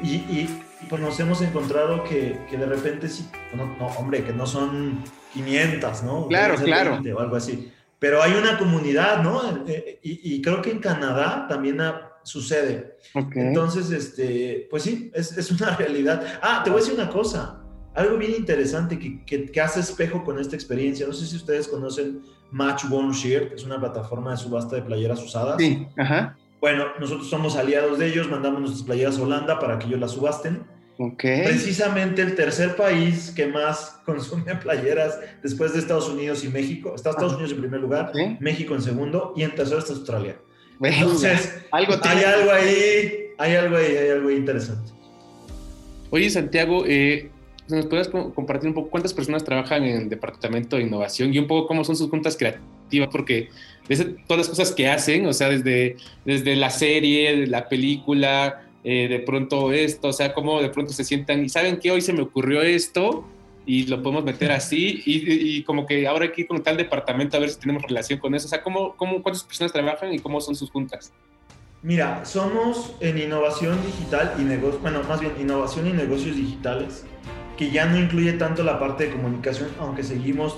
Y, 0.05 0.15
y 0.17 0.87
pues 0.89 1.01
nos 1.01 1.19
hemos 1.21 1.41
encontrado 1.43 2.05
que, 2.05 2.39
que 2.49 2.57
de 2.57 2.67
repente 2.67 3.09
sí, 3.09 3.29
no, 3.55 3.67
no, 3.79 3.87
hombre, 3.87 4.23
que 4.23 4.33
no 4.33 4.47
son 4.47 5.03
500, 5.33 6.03
¿no? 6.03 6.29
Claro, 6.29 6.57
claro. 6.57 7.01
O 7.17 7.21
algo 7.21 7.37
así. 7.37 7.73
Pero 7.99 8.23
hay 8.23 8.33
una 8.33 8.59
comunidad, 8.59 9.23
¿no? 9.23 9.65
Eh, 9.67 9.99
y, 10.03 10.35
y 10.35 10.43
creo 10.43 10.61
que 10.61 10.71
en 10.71 10.79
Canadá 10.79 11.47
también 11.49 11.81
sucede. 12.23 12.97
Entonces, 13.35 13.91
este, 13.91 14.67
pues 14.71 14.83
sí, 14.83 15.11
es, 15.15 15.37
es, 15.37 15.51
una 15.51 15.77
realidad. 15.77 16.39
Ah, 16.43 16.61
te 16.63 16.71
voy 16.71 16.81
a 16.81 16.83
decir 16.83 16.99
una 16.99 17.09
cosa. 17.09 17.61
Algo 17.95 18.19
bien 18.19 18.33
interesante 18.33 18.99
que, 18.99 19.25
que, 19.25 19.47
que, 19.51 19.61
hace 19.61 19.81
espejo 19.81 20.25
con 20.25 20.39
esta 20.41 20.57
experiencia. 20.57 21.07
No 21.07 21.13
sé 21.13 21.27
si 21.27 21.37
ustedes 21.37 21.69
conocen 21.69 22.23
Match 22.51 22.85
One 22.91 23.13
Shirt, 23.13 23.53
es 23.53 23.65
una 23.65 23.79
plataforma 23.79 24.33
de 24.33 24.37
subasta 24.37 24.77
de 24.77 24.83
playeras 24.83 25.23
usadas. 25.23 25.57
Sí, 25.59 25.87
ajá. 25.97 26.37
Bueno, 26.65 26.87
nosotros 26.99 27.29
somos 27.29 27.57
aliados 27.57 27.99
de 27.99 28.07
ellos, 28.07 28.31
mandamos 28.31 28.59
nuestras 28.59 28.85
playeras 28.85 29.19
a 29.19 29.23
Holanda 29.23 29.59
para 29.61 29.79
que 29.79 29.87
ellos 29.87 30.01
las 30.01 30.13
subasten. 30.13 30.63
Okay. 30.97 31.45
Precisamente 31.45 32.23
el 32.23 32.35
tercer 32.37 32.75
país 32.75 33.31
que 33.37 33.47
más 33.47 34.01
consume 34.07 34.55
playeras 34.63 35.21
después 35.43 35.75
de 35.75 35.81
Estados 35.81 36.09
Unidos 36.09 36.43
y 36.43 36.49
México. 36.49 36.95
Está 36.95 37.11
Estados 37.11 37.35
Unidos 37.35 37.53
en 37.53 37.59
primer 37.59 37.81
lugar, 37.81 38.13
México 38.41 38.75
en 38.75 38.81
segundo 38.81 39.35
y 39.37 39.43
en 39.43 39.55
tercero 39.55 39.79
está 39.79 39.93
Australia. 39.93 40.39
Entonces, 40.81 41.67
¿Algo 41.71 41.97
hay 42.03 42.25
algo 42.25 42.51
ahí, 42.51 43.27
hay 43.37 43.57
algo 43.57 43.77
ahí, 43.77 43.97
hay 43.99 44.09
algo 44.09 44.31
interesante. 44.31 44.91
Oye, 46.09 46.31
Santiago, 46.31 46.85
eh, 46.87 47.29
¿nos 47.69 47.85
puedes 47.89 48.09
compartir 48.09 48.71
un 48.71 48.75
poco 48.75 48.89
cuántas 48.89 49.13
personas 49.13 49.45
trabajan 49.45 49.85
en 49.85 50.01
el 50.01 50.09
departamento 50.09 50.77
de 50.77 50.85
innovación 50.85 51.35
y 51.35 51.39
un 51.39 51.47
poco 51.47 51.67
cómo 51.69 51.85
son 51.85 51.95
sus 51.95 52.09
juntas 52.09 52.39
creativas? 52.39 53.11
Porque 53.13 53.51
desde 53.89 54.05
todas 54.27 54.39
las 54.39 54.49
cosas 54.49 54.73
que 54.73 54.89
hacen, 54.89 55.27
o 55.27 55.33
sea, 55.33 55.49
desde, 55.49 55.97
desde 56.25 56.57
la 56.57 56.71
serie, 56.71 57.47
la 57.47 57.69
película, 57.69 58.63
eh, 58.83 59.09
de 59.09 59.19
pronto 59.21 59.73
esto, 59.73 60.09
o 60.09 60.13
sea, 60.13 60.35
cómo 60.35 60.61
de 60.61 60.69
pronto 60.69 60.93
se 60.93 61.05
sientan 61.05 61.45
y 61.45 61.49
saben 61.49 61.79
que 61.79 61.91
hoy 61.91 62.01
se 62.01 62.13
me 62.13 62.23
ocurrió 62.23 62.63
esto 62.63 63.27
y 63.67 63.87
lo 63.87 64.03
podemos 64.03 64.25
meter 64.25 64.53
así 64.53 65.03
y, 65.07 65.63
como 65.63 65.87
que 65.87 66.07
ahora 66.07 66.27
hay 66.27 66.33
que 66.33 66.43
ir 66.43 66.47
con 66.47 66.63
tal 66.63 66.77
departamento 66.77 67.37
a 67.37 67.41
ver 67.41 67.51
si 67.51 67.59
tenemos 67.59 67.83
relación 67.83 68.19
con 68.19 68.35
eso, 68.35 68.47
o 68.47 68.51
sea, 68.51 68.63
¿cómo, 68.63 68.95
cómo, 68.97 69.23
¿cuántas 69.23 69.45
personas 69.45 69.73
trabajan 69.73 70.13
y 70.13 70.19
cómo 70.19 70.41
son 70.41 70.55
sus 70.55 70.71
juntas? 70.71 71.13
Mira, 71.83 72.25
somos 72.25 72.95
en 73.01 73.19
innovación 73.19 73.79
digital 73.85 74.35
y 74.39 74.43
negocios, 74.43 74.81
bueno, 74.81 75.03
más 75.03 75.21
bien 75.21 75.33
innovación 75.39 75.87
y 75.87 75.93
negocios 75.93 76.35
digitales, 76.35 77.05
que 77.59 77.71
ya 77.71 77.85
no 77.85 77.99
incluye 77.99 78.33
tanto 78.35 78.65
la 78.65 78.79
parte 78.79 79.07
de 79.07 79.13
comunicación, 79.13 79.69
aunque 79.79 80.03
seguimos 80.03 80.57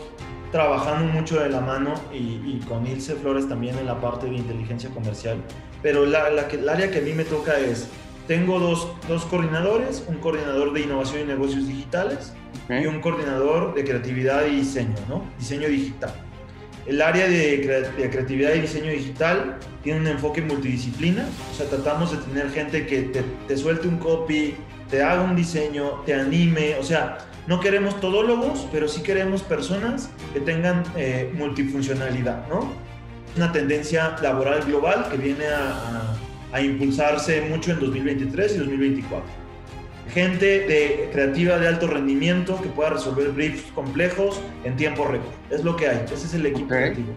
trabajando 0.52 1.12
mucho 1.12 1.40
de 1.40 1.48
la 1.48 1.61
mano 1.61 1.94
y, 2.12 2.59
con 2.68 2.87
Ilse 2.87 3.14
Flores 3.14 3.48
también 3.48 3.78
en 3.78 3.87
la 3.87 4.00
parte 4.00 4.26
de 4.26 4.37
inteligencia 4.37 4.90
comercial, 4.90 5.38
pero 5.82 6.06
la, 6.06 6.30
la, 6.30 6.42
el 6.42 6.68
área 6.68 6.90
que 6.90 6.98
a 6.98 7.02
mí 7.02 7.12
me 7.12 7.24
toca 7.24 7.59
es 7.59 7.88
tengo 8.26 8.59
dos, 8.59 8.88
dos, 9.06 9.24
coordinadores, 9.24 10.04
un 10.09 10.16
coordinador 10.16 10.72
de 10.72 10.80
innovación 10.80 11.22
y 11.22 11.24
negocios 11.24 11.68
digitales 11.68 12.32
y 12.68 12.87
un 12.87 13.00
coordinador 13.00 13.74
de 13.74 13.85
creatividad 13.85 14.46
y 14.46 14.56
diseño, 14.56 14.96
¿no? 15.09 15.22
Diseño 15.38 15.68
digital. 15.68 16.12
El 16.87 17.02
área 17.02 17.28
de, 17.28 17.92
de, 17.96 18.11
creatividad 18.11 18.54
y 18.54 18.61
diseño 18.61 18.90
digital 18.90 19.59
tiene 19.82 20.00
un 20.00 20.06
enfoque 20.09 20.42
multidisciplina, 20.42 21.24
o 21.52 21.56
sea, 21.56 21.66
tratamos 21.68 22.12
de 22.12 22.18
tener 22.18 22.50
gente 22.50 22.87
que 22.87 23.02
te, 23.02 23.22
te 23.46 23.56
suelte 23.56 23.87
un 23.87 23.98
copy, 23.98 24.56
te 24.90 25.02
haga 25.02 25.22
un 25.22 25.37
diseño, 25.37 26.02
te 26.04 26.14
anime, 26.14 26.76
o 26.80 26.82
sea, 26.82 27.18
no 27.46 27.61
queremos 27.61 28.00
todólogos, 28.00 28.66
pero 28.72 28.88
sí 28.88 29.02
queremos 29.02 29.42
personas 29.42 30.11
que 30.32 30.40
tengan 30.40 30.82
eh, 30.96 31.32
multifuncionalidad, 31.37 32.46
¿no? 32.48 32.72
Una 33.37 33.52
tendencia 33.52 34.16
laboral 34.22 34.62
global 34.64 35.09
que 35.11 35.16
viene 35.16 35.46
a 35.46 36.16
a 36.52 36.61
impulsarse 36.61 37.42
mucho 37.42 37.72
en 37.72 37.80
2023 37.80 38.54
y 38.54 38.59
2024. 38.59 39.28
Gente 40.09 40.61
de 40.61 41.11
creativa 41.12 41.59
de 41.59 41.68
alto 41.68 41.87
rendimiento 41.88 42.61
que 42.62 42.68
pueda 42.68 42.90
resolver 42.90 43.30
briefs 43.30 43.70
complejos 43.72 44.40
en 44.64 44.76
tiempo 44.76 45.04
récord. 45.04 45.28
Es 45.50 45.64
lo 45.64 45.76
que 45.76 45.88
hay. 45.88 46.04
Ese 46.04 46.14
es 46.26 46.35
el 46.35 46.46
equipo 46.46 46.68
creativo. 46.68 47.12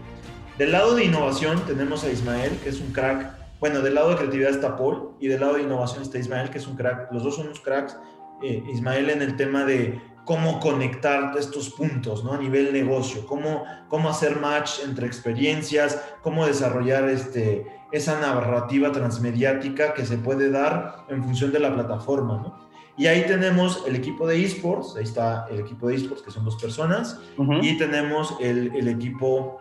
Del 0.58 0.72
lado 0.72 0.94
de 0.94 1.04
innovación 1.04 1.64
tenemos 1.66 2.04
a 2.04 2.10
Ismael, 2.10 2.58
que 2.62 2.68
es 2.68 2.80
un 2.80 2.92
crack. 2.92 3.32
Bueno, 3.60 3.80
del 3.80 3.94
lado 3.94 4.10
de 4.10 4.16
creatividad 4.16 4.50
está 4.50 4.76
Paul 4.76 5.12
y 5.20 5.28
del 5.28 5.40
lado 5.40 5.54
de 5.54 5.62
innovación 5.62 6.02
está 6.02 6.18
Ismael, 6.18 6.50
que 6.50 6.58
es 6.58 6.66
un 6.66 6.76
crack. 6.76 7.10
Los 7.12 7.22
dos 7.22 7.36
son 7.36 7.46
unos 7.46 7.60
cracks. 7.60 7.96
Eh, 8.42 8.62
Ismael 8.72 9.08
en 9.08 9.22
el 9.22 9.36
tema 9.36 9.64
de 9.64 9.98
cómo 10.24 10.60
conectar 10.60 11.36
estos 11.38 11.70
puntos 11.70 12.24
¿no? 12.24 12.32
a 12.32 12.38
nivel 12.38 12.72
negocio, 12.72 13.26
cómo, 13.26 13.64
cómo 13.88 14.08
hacer 14.08 14.38
match 14.38 14.80
entre 14.84 15.06
experiencias, 15.06 16.00
cómo 16.22 16.46
desarrollar 16.46 17.08
este, 17.08 17.66
esa 17.92 18.20
narrativa 18.20 18.92
transmediática 18.92 19.94
que 19.94 20.04
se 20.06 20.18
puede 20.18 20.50
dar 20.50 21.04
en 21.08 21.22
función 21.22 21.52
de 21.52 21.60
la 21.60 21.74
plataforma. 21.74 22.38
¿no? 22.38 22.70
Y 23.00 23.06
ahí 23.06 23.24
tenemos 23.26 23.82
el 23.86 23.96
equipo 23.96 24.26
de 24.26 24.44
esports, 24.44 24.94
ahí 24.96 25.04
está 25.04 25.46
el 25.50 25.60
equipo 25.60 25.88
de 25.88 25.94
esports, 25.94 26.22
que 26.22 26.30
son 26.30 26.44
dos 26.44 26.56
personas, 26.56 27.18
y 27.62 27.78
tenemos 27.78 28.36
el, 28.40 28.76
el 28.76 28.88
equipo 28.88 29.58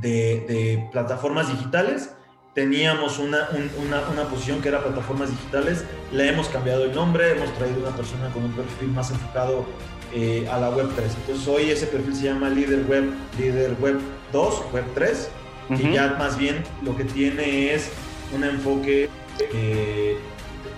de, 0.00 0.44
de, 0.48 0.88
plataformas 0.90 1.48
digitales. 1.48 2.13
Teníamos 2.54 3.18
una, 3.18 3.48
una, 3.84 4.08
una, 4.12 4.24
posición 4.30 4.62
que 4.62 4.68
era 4.68 4.82
plataformas 4.82 5.28
digitales, 5.28 5.84
le 6.12 6.28
hemos 6.28 6.48
cambiado 6.48 6.84
el 6.84 6.94
nombre, 6.94 7.32
hemos 7.32 7.52
traído 7.54 7.80
una 7.80 7.96
persona 7.96 8.30
con 8.32 8.44
un 8.44 8.52
perfil 8.52 8.90
más 8.90 9.10
enfocado 9.10 9.66
eh, 10.14 10.48
a 10.50 10.60
la 10.60 10.70
Web 10.70 10.90
3. 10.94 11.12
Entonces 11.22 11.48
hoy 11.48 11.70
ese 11.70 11.88
perfil 11.88 12.14
se 12.14 12.26
llama 12.26 12.48
Líder 12.48 12.86
Web, 12.86 13.10
Líder 13.38 13.74
Web 13.80 13.98
2, 14.32 14.62
Web 14.72 14.84
3 14.94 15.30
que 15.68 15.92
ya 15.92 16.16
más 16.18 16.36
bien 16.36 16.62
lo 16.82 16.96
que 16.96 17.04
tiene 17.04 17.74
es 17.74 17.90
un 18.34 18.44
enfoque 18.44 19.08
eh, 19.52 20.16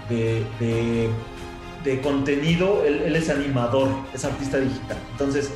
de, 0.08 1.08
de, 1.84 2.00
contenido, 2.00 2.84
él, 2.84 3.14
es 3.14 3.30
animador, 3.30 3.88
es 4.12 4.24
artista 4.24 4.58
digital. 4.58 4.98
Entonces, 5.12 5.52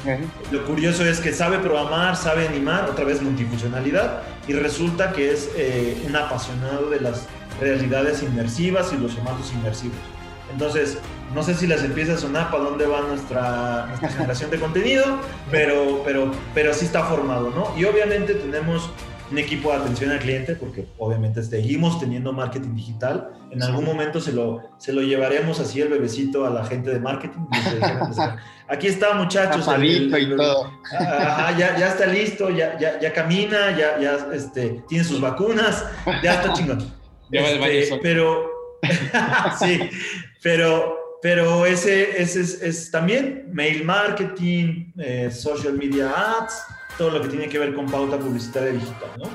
lo 0.52 0.64
curioso 0.64 1.04
es 1.04 1.18
que 1.18 1.32
sabe 1.32 1.58
programar, 1.58 2.14
sabe 2.16 2.46
animar, 2.46 2.88
otra 2.88 3.04
vez 3.04 3.20
multifuncionalidad, 3.20 4.22
y 4.50 4.52
resulta 4.52 5.12
que 5.12 5.30
es 5.30 5.48
eh, 5.56 5.96
un 6.08 6.16
apasionado 6.16 6.90
de 6.90 6.98
las 6.98 7.28
realidades 7.60 8.20
inmersivas 8.24 8.92
y 8.92 8.96
los 8.96 9.12
formatos 9.12 9.52
inmersivos. 9.52 9.96
Entonces, 10.52 10.98
no 11.32 11.44
sé 11.44 11.54
si 11.54 11.68
les 11.68 11.84
empieza 11.84 12.14
a 12.14 12.16
sonar 12.16 12.50
para 12.50 12.64
dónde 12.64 12.84
va 12.84 13.00
nuestra, 13.02 13.86
nuestra 13.86 14.08
generación 14.08 14.50
de 14.50 14.58
contenido, 14.58 15.04
pero, 15.52 16.02
pero, 16.04 16.32
pero 16.52 16.74
sí 16.74 16.86
está 16.86 17.04
formado, 17.04 17.50
¿no? 17.50 17.72
Y 17.78 17.84
obviamente 17.84 18.34
tenemos 18.34 18.90
un 19.30 19.38
equipo 19.38 19.70
de 19.70 19.76
atención 19.76 20.10
al 20.10 20.18
cliente, 20.18 20.56
porque 20.56 20.88
obviamente 20.98 21.44
seguimos 21.44 22.00
teniendo 22.00 22.32
marketing 22.32 22.74
digital. 22.74 23.30
En 23.52 23.62
algún 23.62 23.84
momento 23.84 24.20
se 24.20 24.32
lo, 24.32 24.62
se 24.78 24.92
lo 24.92 25.02
llevaremos 25.02 25.60
así 25.60 25.80
el 25.80 25.90
bebecito 25.90 26.44
a 26.44 26.50
la 26.50 26.64
gente 26.64 26.90
de 26.90 26.98
marketing. 26.98 27.46
Aquí 28.70 28.86
está, 28.86 29.14
muchachos. 29.14 29.66
y 29.82 30.10
todo. 30.36 30.72
ya, 31.58 31.76
ya, 31.76 31.88
está 31.88 32.06
listo, 32.06 32.50
ya, 32.50 32.78
ya, 32.78 33.00
ya 33.00 33.12
camina, 33.12 33.76
ya, 33.76 33.98
ya 33.98 34.28
este, 34.32 34.82
tiene 34.88 35.02
sus 35.02 35.20
vacunas, 35.20 35.84
ya 36.22 36.34
está 36.34 36.52
chingón. 36.52 36.92
Este, 37.32 37.96
pero, 38.02 38.50
sí, 39.60 39.88
pero, 40.42 40.98
pero 41.22 41.64
ese, 41.64 42.20
ese 42.20 42.40
es, 42.40 42.60
es 42.60 42.90
también 42.90 43.48
mail 43.52 43.84
marketing, 43.84 44.90
eh, 44.98 45.30
social 45.30 45.74
media 45.74 46.10
ads 46.10 46.60
todo 46.98 47.10
lo 47.10 47.22
que 47.22 47.28
tiene 47.28 47.48
que 47.48 47.56
ver 47.60 47.72
con 47.72 47.86
pauta 47.86 48.18
publicitaria 48.18 48.72
digital, 48.72 49.10
¿no? 49.18 49.30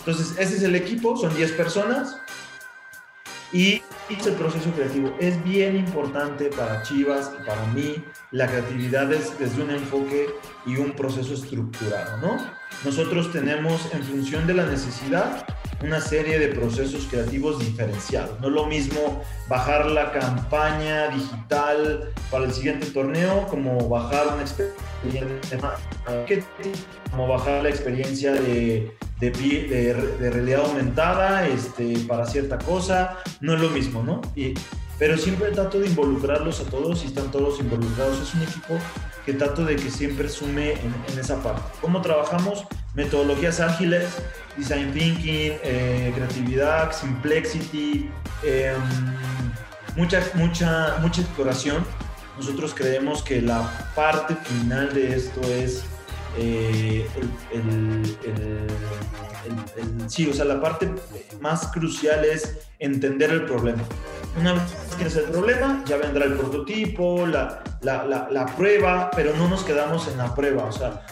Entonces, 0.00 0.36
ese 0.38 0.56
es 0.56 0.62
el 0.64 0.76
equipo, 0.76 1.16
son 1.16 1.34
10 1.34 1.52
personas 1.52 2.14
y 3.52 3.82
es 4.08 4.26
el 4.26 4.34
proceso 4.34 4.70
creativo. 4.72 5.14
Es 5.18 5.42
bien 5.44 5.76
importante 5.76 6.50
para 6.50 6.82
Chivas 6.82 7.32
y 7.40 7.46
para 7.46 7.64
mí 7.66 8.04
la 8.30 8.46
creatividad 8.46 9.06
desde 9.06 9.62
un 9.62 9.70
enfoque 9.70 10.28
y 10.66 10.76
un 10.76 10.92
proceso 10.92 11.34
estructurado, 11.34 12.18
¿no? 12.18 12.59
Nosotros 12.84 13.30
tenemos 13.32 13.92
en 13.92 14.02
función 14.02 14.46
de 14.46 14.54
la 14.54 14.66
necesidad 14.66 15.44
una 15.82 16.00
serie 16.00 16.38
de 16.38 16.48
procesos 16.48 17.06
creativos 17.10 17.58
diferenciados. 17.58 18.38
No 18.40 18.48
es 18.48 18.54
lo 18.54 18.66
mismo 18.66 19.22
bajar 19.48 19.86
la 19.86 20.12
campaña 20.12 21.08
digital 21.08 22.10
para 22.30 22.44
el 22.44 22.52
siguiente 22.52 22.86
torneo 22.86 23.46
como 23.48 23.88
bajar 23.88 24.28
una 24.28 24.42
experiencia 24.42 25.24
de 25.24 26.44
como 27.10 27.26
bajar 27.26 27.62
la 27.62 27.70
experiencia 27.70 28.32
de, 28.32 28.92
realidad 30.20 30.60
aumentada 30.64 31.46
este, 31.48 31.98
para 32.06 32.26
cierta 32.26 32.58
cosa. 32.58 33.18
No 33.40 33.54
es 33.54 33.60
lo 33.60 33.70
mismo, 33.70 34.02
¿no? 34.02 34.20
Pero 35.00 35.16
siempre 35.16 35.50
trato 35.50 35.80
de 35.80 35.86
involucrarlos 35.86 36.60
a 36.60 36.64
todos 36.64 37.02
y 37.02 37.06
están 37.06 37.30
todos 37.30 37.58
involucrados. 37.58 38.20
Es 38.20 38.34
un 38.34 38.42
equipo 38.42 38.78
que 39.24 39.32
trato 39.32 39.64
de 39.64 39.74
que 39.76 39.90
siempre 39.90 40.28
sume 40.28 40.74
en, 40.74 41.18
esa 41.18 41.42
parte. 41.42 41.62
¿Cómo 41.80 42.02
trabajamos? 42.02 42.66
metodologías 42.94 43.60
ágiles, 43.60 44.08
design 44.56 44.92
thinking, 44.92 45.52
eh, 45.62 46.12
creatividad, 46.14 46.92
complexity, 47.00 48.10
em, 48.42 48.74
mucha, 49.96 50.20
mucha, 50.34 51.20
exploración. 51.20 51.84
Nosotros 52.36 52.74
creemos 52.74 53.22
que 53.22 53.40
la 53.40 53.62
parte 53.94 54.34
final 54.34 54.92
de 54.92 55.14
esto 55.14 55.40
es 55.42 55.84
eh, 56.36 57.08
el, 57.52 58.02
sí, 60.08 60.28
o 60.28 60.34
sea, 60.34 60.44
la 60.44 60.60
parte 60.60 60.90
más 61.40 61.68
crucial 61.68 62.24
es 62.24 62.58
entender 62.78 63.30
el 63.30 63.44
problema. 63.46 63.82
Una 64.38 64.52
vez 64.52 64.62
que 64.90 64.96
tienes 64.96 65.16
el 65.16 65.24
problema, 65.24 65.82
ya 65.86 65.96
vendrá 65.96 66.24
el 66.24 66.34
prototipo, 66.34 67.26
la, 67.26 67.62
la, 67.82 68.28
la, 68.30 68.46
prueba, 68.46 69.10
pero 69.14 69.34
no 69.36 69.48
nos 69.48 69.64
quedamos 69.64 70.06
en 70.08 70.18
la 70.18 70.34
prueba. 70.34 70.64
O 70.64 70.72
sea, 70.72 71.04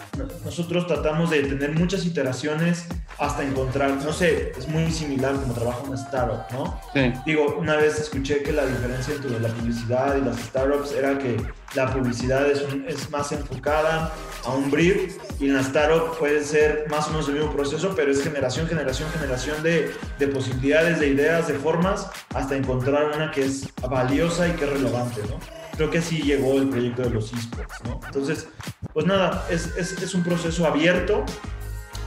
nosotros 0.45 0.87
tratamos 0.87 1.29
de 1.29 1.43
tener 1.43 1.71
muchas 1.71 2.05
iteraciones 2.05 2.85
hasta 3.17 3.43
encontrar, 3.43 3.91
no 3.91 4.13
sé, 4.13 4.53
es 4.57 4.67
muy 4.67 4.89
similar 4.91 5.33
como 5.35 5.53
trabaja 5.53 5.79
una 5.83 5.95
startup, 5.95 6.51
¿no? 6.53 6.79
Sí. 6.93 7.13
Digo, 7.25 7.57
una 7.59 7.75
vez 7.75 7.99
escuché 7.99 8.41
que 8.41 8.53
la 8.53 8.65
diferencia 8.65 9.13
entre 9.13 9.39
la 9.39 9.49
publicidad 9.49 10.15
y 10.15 10.21
las 10.21 10.37
startups 10.39 10.93
era 10.93 11.17
que 11.17 11.37
la 11.75 11.91
publicidad 11.91 12.49
es, 12.49 13.09
más 13.09 13.31
enfocada 13.31 14.13
a 14.45 14.51
un 14.51 14.71
brief 14.71 15.17
y 15.39 15.47
en 15.47 15.55
la 15.55 15.61
startup 15.61 16.17
puede 16.17 16.43
ser 16.43 16.85
más 16.89 17.07
o 17.07 17.11
menos 17.11 17.27
el 17.29 17.35
mismo 17.35 17.51
proceso, 17.51 17.93
pero 17.95 18.11
es 18.11 18.23
generación, 18.23 18.67
generación, 18.67 19.09
generación 19.11 19.61
de, 19.63 19.91
de 20.17 20.27
posibilidades, 20.27 20.99
de 20.99 21.07
ideas, 21.07 21.47
de 21.47 21.55
formas, 21.55 22.09
hasta 22.33 22.55
encontrar 22.55 23.11
una 23.15 23.31
que 23.31 23.45
es 23.45 23.67
valiosa 23.89 24.47
y 24.47 24.51
que 24.51 24.65
es 24.65 24.69
relevante, 24.69 25.21
¿no? 25.29 25.39
Creo 25.75 25.89
que 25.89 25.99
así 25.99 26.21
llegó 26.21 26.57
el 26.57 26.69
proyecto 26.69 27.03
de 27.03 27.09
los 27.11 27.31
esports, 27.31 27.81
¿no? 27.85 28.01
Entonces, 28.05 28.47
pues 28.93 29.05
nada, 29.05 29.45
es, 29.49 30.13
un 30.13 30.23
proceso 30.23 30.65
abierto, 30.65 31.23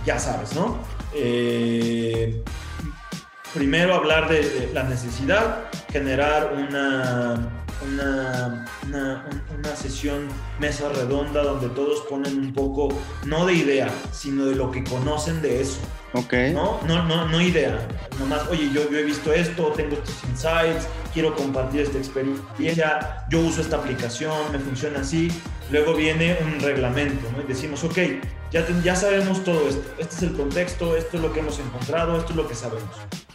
ya 0.05 0.19
sabes, 0.19 0.55
¿no? 0.55 0.79
Eh, 1.15 2.43
primero 3.55 3.95
hablar 3.95 4.29
de, 4.29 4.71
la 4.75 4.83
necesidad, 4.83 5.71
generar 5.91 6.53
una, 6.53 7.62
una, 7.83 8.67
una, 8.87 9.77
sesión 9.77 10.29
mesa 10.59 10.89
redonda 10.91 11.43
donde 11.43 11.69
todos 11.71 12.01
ponen 12.03 12.39
un 12.39 12.53
poco, 12.53 12.89
no 13.25 13.47
de 13.47 13.55
idea, 13.55 13.91
sino 14.13 14.45
de 14.47 14.55
lo 14.55 14.71
que 14.71 14.85
conocen 14.85 15.41
de 15.43 15.63
eso. 15.63 15.79
Ok. 16.13 16.33
¿No? 16.53 16.81
No, 16.87 17.05
no, 17.05 17.27
no 17.27 17.41
idea. 17.41 17.89
Nomás, 18.19 18.47
oye, 18.49 18.71
yo, 18.73 18.91
yo 18.91 18.99
he 18.99 19.03
visto 19.03 19.33
esto, 19.33 19.73
tengo 19.75 19.95
estos 19.95 20.23
insights, 20.29 20.87
quiero 21.13 21.35
compartir 21.35 21.83
esta 21.83 21.99
experiencia, 21.99 23.25
yo 23.31 23.41
uso 23.41 23.61
esta 23.63 23.77
aplicación, 23.77 24.53
me 24.53 24.59
funciona 24.59 25.01
así. 25.01 25.31
Luego 25.71 25.95
viene 25.95 26.37
un 26.43 26.61
reglamento, 26.61 27.31
¿no? 27.33 27.43
Y 27.43 27.47
decimos, 27.47 27.83
ok, 27.83 27.99
ya, 28.51 28.67
ya 28.83 28.95
sabemos 28.95 29.43
todo 29.43 29.69
esto. 29.69 29.91
Este 29.99 30.17
es 30.17 30.23
el 30.23 30.33
contexto, 30.35 30.97
esto 30.97 31.17
es 31.17 31.23
lo 31.23 31.33
que 31.33 31.41
hemos 31.41 31.59
encontrado, 31.59 32.19
esto 32.19 32.31
es 32.33 32.37
lo 32.37 32.47
que 32.47 32.55
sabemos. 32.55 32.91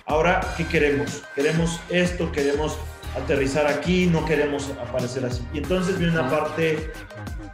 Ahora, 0.05 0.39
¿qué 0.55 0.65
queremos? 0.67 1.23
Queremos 1.35 1.79
esto, 1.89 2.31
queremos 2.31 2.77
aterrizar 3.15 3.67
aquí, 3.67 4.07
no 4.07 4.25
queremos 4.25 4.71
aparecer 4.81 5.25
así. 5.25 5.43
Y 5.53 5.59
entonces 5.59 5.97
viene 5.97 6.13
una 6.13 6.29
parte 6.29 6.91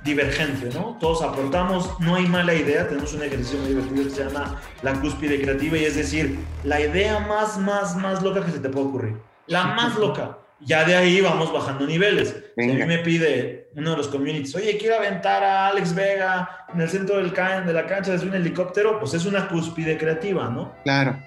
divergente, 0.04 0.70
¿no? 0.74 0.98
Todos 1.00 1.22
aportamos, 1.22 2.00
no 2.00 2.16
hay 2.16 2.26
mala 2.26 2.54
idea, 2.54 2.88
tenemos 2.88 3.14
un 3.14 3.24
ejercicio 3.24 3.60
muy 3.60 3.70
divertido 3.70 4.04
que 4.04 4.10
se 4.10 4.24
llama 4.26 4.62
la 4.82 4.94
cúspide 4.94 5.42
creativa 5.42 5.78
y 5.78 5.86
es 5.86 5.96
decir, 5.96 6.40
la 6.64 6.82
idea 6.82 7.20
más, 7.20 7.58
más, 7.58 7.96
más 7.96 8.22
loca 8.22 8.46
que 8.46 8.52
se 8.52 8.60
te 8.60 8.70
puede 8.70 8.88
ocurrir. 8.88 9.18
La 9.48 9.68
más 9.68 9.96
loca. 9.98 10.38
Ya 10.66 10.86
de 10.86 10.96
ahí 10.96 11.20
vamos 11.20 11.52
bajando 11.52 11.86
niveles. 11.86 12.36
Si 12.56 12.64
a 12.64 12.76
mí 12.76 12.86
me 12.86 13.00
pide 13.00 13.70
uno 13.76 13.92
de 13.92 13.98
los 13.98 14.08
communities, 14.08 14.56
oye, 14.56 14.78
quiero 14.78 14.96
aventar 14.96 15.44
a 15.44 15.68
Alex 15.68 15.94
Vega 15.94 16.66
en 16.74 16.80
el 16.80 16.90
centro 16.90 17.18
del 17.18 17.34
de 17.34 17.74
la 17.74 17.86
cancha 17.86 18.12
desde 18.12 18.28
un 18.28 18.36
helicóptero, 18.36 19.00
pues 19.00 19.14
es 19.14 19.26
una 19.26 19.48
cúspide 19.50 19.98
creativa, 19.98 20.50
¿no? 20.50 20.74
Claro. 20.84 21.20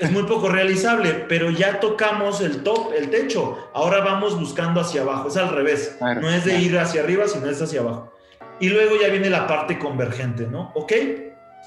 Es 0.00 0.10
muy 0.10 0.24
poco 0.24 0.48
realizable, 0.48 1.26
pero 1.28 1.50
ya 1.50 1.80
tocamos 1.80 2.40
el 2.40 2.62
top, 2.62 2.92
el 2.96 3.10
techo. 3.10 3.70
Ahora 3.72 4.00
vamos 4.00 4.38
buscando 4.38 4.80
hacia 4.80 5.02
abajo. 5.02 5.28
Es 5.28 5.36
al 5.36 5.50
revés. 5.50 5.96
no 6.00 6.28
es 6.30 6.44
de 6.44 6.58
ir 6.58 6.78
hacia 6.78 7.02
arriba, 7.02 7.28
sino 7.28 7.48
es 7.48 7.62
hacia 7.62 7.80
abajo. 7.80 8.12
Y 8.60 8.68
luego 8.68 8.96
ya 9.00 9.08
viene 9.08 9.30
la 9.30 9.46
parte 9.46 9.78
convergente, 9.78 10.46
¿no? 10.46 10.72
¿Ok? 10.74 10.92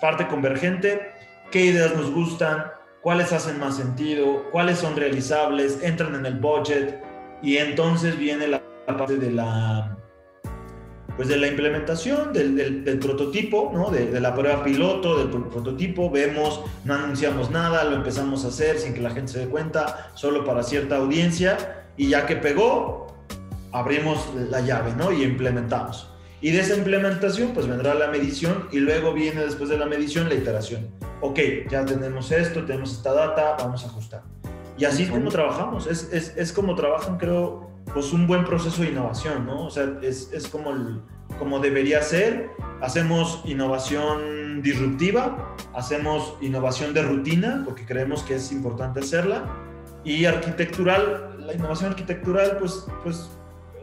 Parte 0.01 0.27
convergente. 0.27 1.11
¿Qué 1.51 1.61
ideas 1.61 1.95
nos 1.95 2.11
gustan? 2.11 2.65
¿Cuáles 3.01 3.31
hacen 3.31 3.59
más 3.59 3.77
sentido? 3.77 4.49
¿Cuáles 4.51 4.79
son 4.79 4.95
realizables? 4.95 5.81
Entran 5.81 6.15
en 6.15 6.25
el 6.25 6.35
budget. 6.35 7.01
Y 7.41 7.57
entonces 7.57 8.17
viene 8.17 8.47
la 8.47 8.61
parte 8.85 9.17
de 9.17 9.31
la 9.31 9.97
pues 11.17 11.27
de 11.27 11.37
la 11.37 11.47
implementación 11.47 12.31
del, 12.31 12.83
del, 12.85 12.99
prototipo, 12.99 13.71
¿no? 13.73 13.89
De, 13.89 14.05
de, 14.05 14.19
la 14.21 14.35
prueba 14.35 14.63
piloto, 14.63 15.17
del 15.17 15.29
prototipo, 15.29 16.11
vemos, 16.11 16.61
no 16.85 16.93
anunciamos 16.93 17.49
nada, 17.49 17.83
lo 17.83 17.95
empezamos 17.95 18.45
a 18.45 18.49
hacer 18.49 18.77
sin 18.77 18.93
que 18.93 19.01
la 19.01 19.09
gente 19.09 19.33
se 19.33 19.39
dé 19.39 19.47
cuenta, 19.47 20.11
solo 20.13 20.45
para 20.45 20.61
cierta 20.61 20.97
audiencia, 20.97 21.85
y 21.97 22.09
ya 22.09 22.27
que 22.27 22.35
pegó, 22.35 23.07
abrimos 23.71 24.29
la 24.51 24.61
llave, 24.61 24.93
¿no? 24.95 25.11
Y 25.11 25.23
implementamos. 25.23 26.07
Y 26.39 26.51
de 26.51 26.59
esa 26.59 26.75
implementación, 26.75 27.51
pues 27.53 27.67
vendrá 27.67 27.95
la 27.95 28.07
medición 28.09 28.67
y 28.71 28.77
luego 28.77 29.11
viene 29.11 29.41
después 29.41 29.71
de 29.71 29.77
la 29.77 29.87
medición 29.87 30.29
la 30.29 30.35
iteración. 30.35 30.87
Ok, 31.21 31.39
ya 31.69 31.83
tenemos 31.83 32.31
esto, 32.31 32.63
tenemos 32.63 32.93
esta 32.93 33.11
data, 33.11 33.55
vamos 33.57 33.83
a 33.83 33.87
ajustar. 33.87 34.21
Y 34.77 34.85
así 34.85 35.03
es 35.03 35.09
como 35.09 35.29
trabajamos, 35.31 35.87
es, 35.87 36.09
es, 36.13 36.37
es 36.37 36.53
como 36.53 36.75
trabajan, 36.75 37.17
creo, 37.17 37.71
pues 37.93 38.13
un 38.13 38.27
buen 38.27 38.45
proceso 38.45 38.81
de 38.81 38.89
innovación, 38.89 39.45
¿no? 39.45 39.65
O 39.65 39.69
sea, 39.69 39.97
es, 40.01 40.31
es 40.33 40.47
como, 40.47 40.71
como 41.39 41.59
debería 41.59 42.01
ser. 42.01 42.49
Hacemos 42.81 43.41
innovación 43.45 44.61
disruptiva, 44.61 45.55
hacemos 45.73 46.35
innovación 46.41 46.93
de 46.93 47.01
rutina, 47.01 47.63
porque 47.65 47.85
creemos 47.85 48.23
que 48.23 48.35
es 48.35 48.51
importante 48.51 48.99
hacerla. 48.99 49.45
Y 50.03 50.25
arquitectural, 50.25 51.37
la 51.39 51.53
innovación 51.53 51.91
arquitectural, 51.91 52.57
pues, 52.59 52.85
pues 53.03 53.29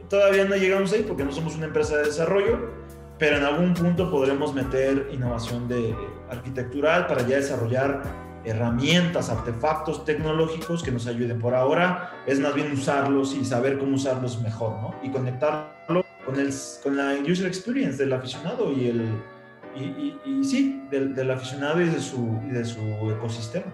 todavía 0.09 0.45
no 0.45 0.57
llegamos 0.57 0.93
ahí 0.93 1.05
porque 1.07 1.25
no 1.25 1.33
somos 1.33 1.57
una 1.57 1.67
empresa 1.67 1.97
de 1.97 2.05
desarrollo, 2.05 2.71
pero 3.19 3.37
en 3.37 3.45
algún 3.45 3.75
punto 3.75 4.11
podremos 4.11 4.55
meter 4.55 5.09
innovación 5.13 5.69
de 5.69 5.95
arquitectural 6.31 7.07
para 7.07 7.27
ya 7.27 7.37
desarrollar 7.37 8.03
herramientas, 8.45 9.31
artefactos 9.31 10.05
tecnológicos 10.05 10.83
que 10.83 10.91
nos 10.91 11.07
ayuden. 11.07 11.41
Por 11.41 11.55
ahora 11.55 12.23
es 12.27 12.41
más 12.41 12.55
bien 12.55 12.73
usarlos 12.73 13.35
y 13.35 13.45
saber 13.45 13.79
cómo 13.79 13.97
usarlos 13.97 14.41
mejor, 14.41 14.73
¿no? 14.81 14.95
Y 15.03 15.11
conectarlo 15.11 16.05
con, 16.25 16.39
el, 16.39 16.53
con 16.83 16.97
la 16.97 17.15
user 17.21 17.47
experience 17.47 17.99
del 17.99 18.13
aficionado 18.13 18.73
y 18.73 18.89
el 18.89 19.09
y, 19.77 20.45
sí, 20.45 20.83
del, 20.91 21.15
del, 21.15 21.31
aficionado 21.31 21.81
y 21.81 21.89
de 21.89 22.01
su, 22.01 22.41
de 22.51 22.65
su 22.65 22.81
ecosistema. 23.11 23.67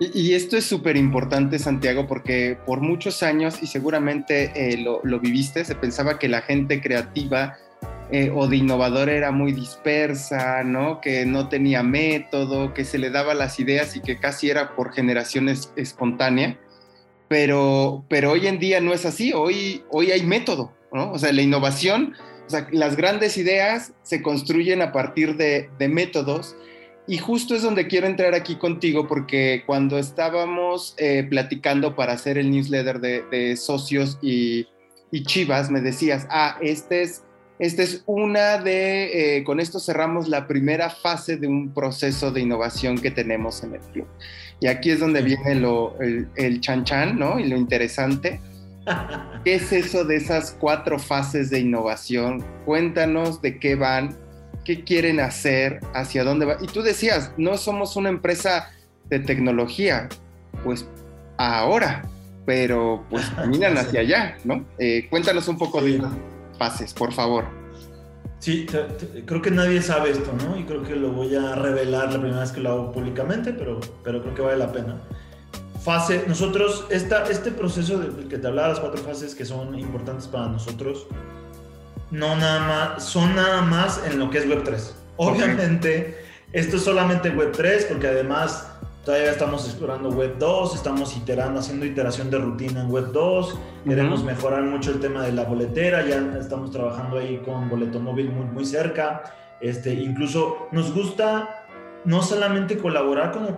Y, 0.00 0.32
esto 0.32 0.56
es 0.56 0.64
súper 0.64 0.96
importante, 0.96 1.58
Santiago, 1.58 2.06
porque 2.08 2.58
por 2.66 2.80
muchos 2.80 3.22
años, 3.22 3.62
y 3.62 3.66
seguramente 3.66 4.50
eh, 4.56 4.78
lo, 4.78 5.00
lo, 5.04 5.20
viviste, 5.20 5.64
se 5.64 5.76
pensaba 5.76 6.18
que 6.18 6.28
la 6.28 6.40
gente 6.40 6.80
creativa 6.80 7.56
eh, 8.14 8.30
o 8.34 8.46
de 8.46 8.58
innovador 8.58 9.08
era 9.08 9.32
muy 9.32 9.52
dispersa, 9.52 10.62
¿no? 10.64 11.00
Que 11.00 11.24
no 11.24 11.48
tenía 11.48 11.82
método, 11.82 12.74
que 12.74 12.84
se 12.84 12.98
le 12.98 13.08
daba 13.08 13.32
las 13.32 13.58
ideas 13.58 13.96
y 13.96 14.02
que 14.02 14.18
casi 14.18 14.50
era 14.50 14.76
por 14.76 14.92
generación 14.92 15.48
espontánea. 15.48 16.60
Pero, 17.28 18.04
pero 18.10 18.32
hoy 18.32 18.48
en 18.48 18.58
día 18.58 18.82
no 18.82 18.92
es 18.92 19.06
así, 19.06 19.32
hoy, 19.32 19.82
hoy 19.88 20.10
hay 20.10 20.24
método, 20.24 20.74
¿no? 20.92 21.10
O 21.10 21.18
sea, 21.18 21.32
la 21.32 21.40
innovación, 21.40 22.14
las 22.70 22.96
grandes 22.96 23.38
ideas 23.38 23.94
se 24.02 24.20
construyen 24.20 24.82
a 24.82 24.92
partir 24.92 25.38
de, 25.38 25.70
métodos 25.88 26.54
y 27.08 27.16
justo 27.16 27.54
es 27.54 27.62
donde 27.62 27.86
quiero 27.86 28.06
entrar 28.06 28.34
aquí 28.34 28.56
contigo, 28.56 29.08
porque 29.08 29.62
cuando 29.64 29.98
estábamos 29.98 30.94
eh, 30.98 31.26
platicando 31.30 31.96
para 31.96 32.12
hacer 32.12 32.36
el 32.36 32.50
newsletter 32.50 33.00
de, 33.00 33.22
de 33.30 33.56
socios 33.56 34.18
y, 34.20 34.68
y, 35.10 35.22
Chivas, 35.22 35.70
me 35.70 35.80
decías, 35.80 36.26
ah, 36.28 36.58
este 36.60 37.00
es 37.00 37.22
esta 37.58 37.82
es 37.82 38.02
una 38.06 38.58
de, 38.58 39.38
eh, 39.38 39.44
con 39.44 39.60
esto 39.60 39.78
cerramos 39.78 40.28
la 40.28 40.46
primera 40.46 40.90
fase 40.90 41.36
de 41.36 41.46
un 41.46 41.72
proceso 41.72 42.30
de 42.30 42.40
innovación 42.40 42.98
que 42.98 43.10
tenemos 43.10 43.62
en 43.62 43.74
el 43.74 43.80
club. 43.80 44.06
Y 44.60 44.68
aquí 44.68 44.90
es 44.90 45.00
donde 45.00 45.22
viene 45.22 45.54
lo, 45.56 46.00
el, 46.00 46.28
el 46.36 46.60
chan 46.60 46.84
chan, 46.84 47.18
¿no? 47.18 47.38
Y 47.38 47.48
lo 47.48 47.56
interesante. 47.56 48.40
¿Qué 49.44 49.54
es 49.56 49.72
eso 49.72 50.04
de 50.04 50.16
esas 50.16 50.56
cuatro 50.58 50.98
fases 50.98 51.50
de 51.50 51.60
innovación? 51.60 52.44
Cuéntanos 52.64 53.42
de 53.42 53.58
qué 53.58 53.74
van, 53.74 54.16
qué 54.64 54.84
quieren 54.84 55.20
hacer, 55.20 55.80
hacia 55.94 56.24
dónde 56.24 56.46
va. 56.46 56.56
Y 56.60 56.66
tú 56.66 56.82
decías, 56.82 57.32
no 57.36 57.56
somos 57.58 57.96
una 57.96 58.08
empresa 58.08 58.70
de 59.08 59.20
tecnología, 59.20 60.08
pues 60.64 60.86
ahora, 61.36 62.02
pero 62.46 63.04
pues 63.10 63.24
caminan 63.36 63.76
hacia 63.78 64.00
allá, 64.00 64.36
¿no? 64.44 64.64
Eh, 64.78 65.06
cuéntanos 65.10 65.48
un 65.48 65.58
poco 65.58 65.80
de 65.80 66.00
pases, 66.62 66.94
por 66.94 67.12
favor. 67.12 67.44
Sí, 68.38 68.66
creo 69.26 69.42
que 69.42 69.50
nadie 69.50 69.82
sabe 69.82 70.10
esto, 70.10 70.32
¿no? 70.44 70.56
Y 70.56 70.62
creo 70.62 70.84
que 70.84 70.94
lo 70.94 71.10
voy 71.10 71.34
a 71.34 71.56
revelar 71.56 72.12
la 72.12 72.20
primera 72.20 72.40
vez 72.40 72.52
que 72.52 72.60
lo 72.60 72.70
hago 72.70 72.92
públicamente, 72.92 73.52
pero, 73.52 73.80
pero 74.04 74.22
creo 74.22 74.34
que 74.36 74.42
vale 74.42 74.58
la 74.58 74.70
pena. 74.70 75.00
Fase, 75.82 76.24
nosotros, 76.28 76.86
esta, 76.88 77.24
este 77.24 77.50
proceso 77.50 77.98
del 77.98 78.28
que 78.28 78.38
te 78.38 78.46
hablaba, 78.46 78.68
las 78.68 78.78
cuatro 78.78 79.02
fases 79.02 79.34
que 79.34 79.44
son 79.44 79.76
importantes 79.76 80.28
para 80.28 80.46
nosotros, 80.46 81.08
no 82.12 82.36
nada 82.36 82.60
más, 82.68 83.04
son 83.04 83.34
nada 83.34 83.62
más 83.62 84.00
en 84.06 84.20
lo 84.20 84.30
que 84.30 84.38
es 84.38 84.46
Web3. 84.46 84.92
Obviamente, 85.16 86.16
esto 86.52 86.76
es 86.76 86.84
solamente 86.84 87.30
Web 87.30 87.50
3 87.50 87.86
porque 87.86 88.06
además 88.06 88.71
todavía 89.04 89.30
estamos 89.30 89.66
explorando 89.66 90.10
Web 90.10 90.36
2, 90.38 90.74
estamos 90.74 91.16
iterando, 91.16 91.60
haciendo 91.60 91.86
iteración 91.86 92.30
de 92.30 92.38
rutina 92.38 92.82
en 92.82 92.90
Web 92.90 93.12
2, 93.12 93.58
queremos 93.84 94.22
mejorar 94.22 94.62
mucho 94.62 94.92
el 94.92 95.00
tema 95.00 95.22
de 95.22 95.32
la 95.32 95.44
boletera, 95.44 96.06
ya 96.06 96.18
estamos 96.38 96.70
trabajando 96.70 97.18
ahí 97.18 97.38
con 97.44 97.68
boleto 97.68 97.98
móvil 97.98 98.30
muy, 98.30 98.46
muy 98.46 98.64
cerca, 98.64 99.22
este, 99.60 99.92
incluso 99.94 100.68
nos 100.70 100.92
gusta 100.94 101.66
no 102.04 102.22
solamente 102.22 102.78
colaborar 102.78 103.32
con 103.32 103.46
el, 103.46 103.56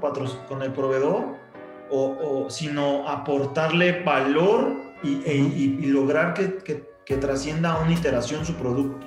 con 0.49 0.63
el 0.63 0.73
proveedor, 0.73 1.45
o, 1.91 2.47
sino 2.49 3.09
aportarle 3.09 4.03
valor 4.03 4.75
y, 5.03 5.23
e, 5.25 5.37
y, 5.37 5.87
lograr 5.87 6.35
que, 6.35 6.57
que, 6.57 6.91
que, 7.05 7.17
trascienda 7.19 7.75
a 7.75 7.83
una 7.83 7.93
iteración 7.93 8.45
su 8.45 8.55
producto. 8.55 9.07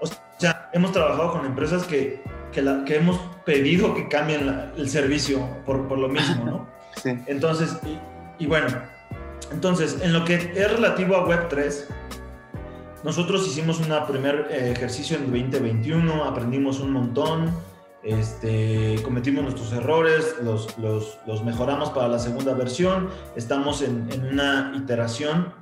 O 0.00 0.06
sea, 0.38 0.70
hemos 0.72 0.92
trabajado 0.92 1.32
con 1.32 1.46
empresas 1.46 1.84
que, 1.84 2.22
que, 2.52 2.62
la, 2.62 2.84
que 2.84 2.96
hemos 2.96 3.18
pedido 3.44 3.94
que 3.94 4.08
cambien 4.08 4.70
el 4.76 4.88
servicio 4.88 5.46
por, 5.64 5.88
por, 5.88 5.98
lo 5.98 6.08
mismo, 6.08 6.44
¿no? 6.44 6.68
Sí. 7.02 7.10
Entonces, 7.26 7.76
y, 8.40 8.46
bueno, 8.46 8.66
entonces, 9.52 9.98
en 10.02 10.12
lo 10.12 10.24
que 10.24 10.34
es 10.34 10.72
relativo 10.72 11.14
a 11.14 11.28
Web3, 11.28 11.84
nosotros 13.04 13.46
hicimos 13.46 13.78
un 13.78 13.94
primer 14.08 14.48
eh, 14.50 14.72
ejercicio 14.72 15.16
en 15.16 15.30
2021, 15.30 16.24
aprendimos 16.24 16.80
un 16.80 16.90
montón, 16.90 17.52
este, 18.02 19.00
cometimos 19.04 19.44
nuestros 19.44 19.72
errores, 19.72 20.34
los, 20.42 20.76
los, 20.78 21.18
los, 21.26 21.44
mejoramos 21.44 21.90
para 21.90 22.08
la 22.08 22.18
segunda 22.18 22.54
versión, 22.54 23.10
estamos 23.36 23.82
en, 23.82 24.08
en 24.12 24.26
una 24.26 24.72
iteración, 24.76 25.52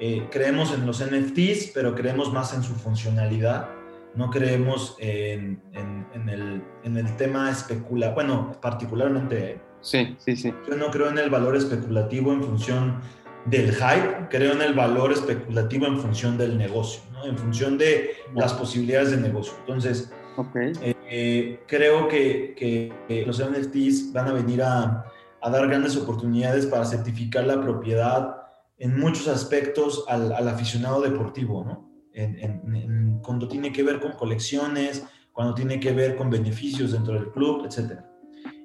eh, 0.00 0.26
creemos 0.32 0.72
en 0.72 0.86
los 0.86 1.04
NFTs, 1.04 1.72
pero 1.74 1.94
creemos 1.94 2.32
más 2.32 2.54
en 2.54 2.62
su 2.62 2.74
funcionalidad, 2.74 3.68
no 4.14 4.30
creemos 4.30 4.96
en, 4.98 5.62
en, 5.72 6.28
el, 6.28 6.62
en 6.84 6.96
el, 6.96 7.16
tema 7.16 7.50
especula, 7.50 8.10
bueno, 8.10 8.52
particularmente. 8.60 9.60
Sí, 9.80 10.14
sí, 10.18 10.36
sí. 10.36 10.52
Yo 10.68 10.76
no 10.76 10.90
creo 10.90 11.08
en 11.08 11.18
el 11.18 11.30
valor 11.30 11.56
especulativo 11.56 12.32
en 12.32 12.42
función 12.42 13.00
del 13.46 13.72
hype, 13.72 14.28
creo 14.28 14.52
en 14.52 14.62
el 14.62 14.74
valor 14.74 15.12
especulativo 15.12 15.86
en 15.86 15.98
función 15.98 16.36
del 16.36 16.58
negocio, 16.58 17.02
¿no? 17.12 17.24
en 17.24 17.38
función 17.38 17.78
de 17.78 18.10
las 18.34 18.52
posibilidades 18.52 19.12
de 19.12 19.16
negocio. 19.16 19.54
Entonces, 19.60 20.12
okay. 20.36 20.72
Eh, 20.82 21.60
creo 21.66 22.08
que, 22.08 22.54
que, 22.56 23.24
los 23.26 23.42
NFTs 23.42 24.12
van 24.12 24.28
a 24.28 24.32
venir 24.32 24.62
a, 24.62 25.06
a, 25.40 25.50
dar 25.50 25.66
grandes 25.68 25.96
oportunidades 25.96 26.66
para 26.66 26.84
certificar 26.84 27.44
la 27.44 27.60
propiedad 27.60 28.36
en 28.78 28.98
muchos 28.98 29.28
aspectos 29.28 30.04
al, 30.08 30.32
al 30.32 30.48
aficionado 30.48 31.00
deportivo, 31.00 31.64
¿no? 31.64 31.89
En, 32.12 32.38
en, 32.38 33.20
cuando 33.22 33.46
tiene 33.46 33.72
que 33.72 33.82
ver 33.82 34.00
con 34.00 34.12
colecciones, 34.12 35.06
cuando 35.32 35.54
tiene 35.54 35.78
que 35.78 35.92
ver 35.92 36.16
con 36.16 36.28
beneficios 36.28 36.92
dentro 36.92 37.14
del 37.14 37.30
club, 37.30 37.64
etc. 37.66 38.00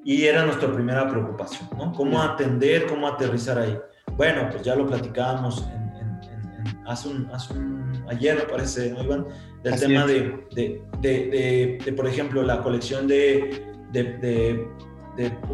Y 0.03 0.23
era 0.23 0.45
nuestra 0.45 0.71
primera 0.71 1.09
preocupación, 1.09 1.69
¿no? 1.77 1.91
¿Cómo 1.93 2.21
atender, 2.21 2.87
cómo 2.87 3.07
aterrizar 3.07 3.57
ahí? 3.59 3.77
Bueno, 4.17 4.47
pues 4.49 4.63
ya 4.63 4.75
lo 4.75 4.87
platicábamos 4.87 5.65
hace, 6.85 7.09
un, 7.09 7.29
hace 7.31 7.53
un, 7.53 8.03
ayer, 8.09 8.35
me 8.35 8.43
parece, 8.43 8.91
¿no, 8.91 9.03
Iván? 9.03 9.25
del 9.63 9.79
tema 9.79 10.05
de, 10.05 10.45
de, 10.53 10.83
de, 11.01 11.79
de, 11.83 11.93
por 11.93 12.07
ejemplo, 12.07 12.43
la 12.43 12.61
colección 12.61 13.07
de, 13.07 13.73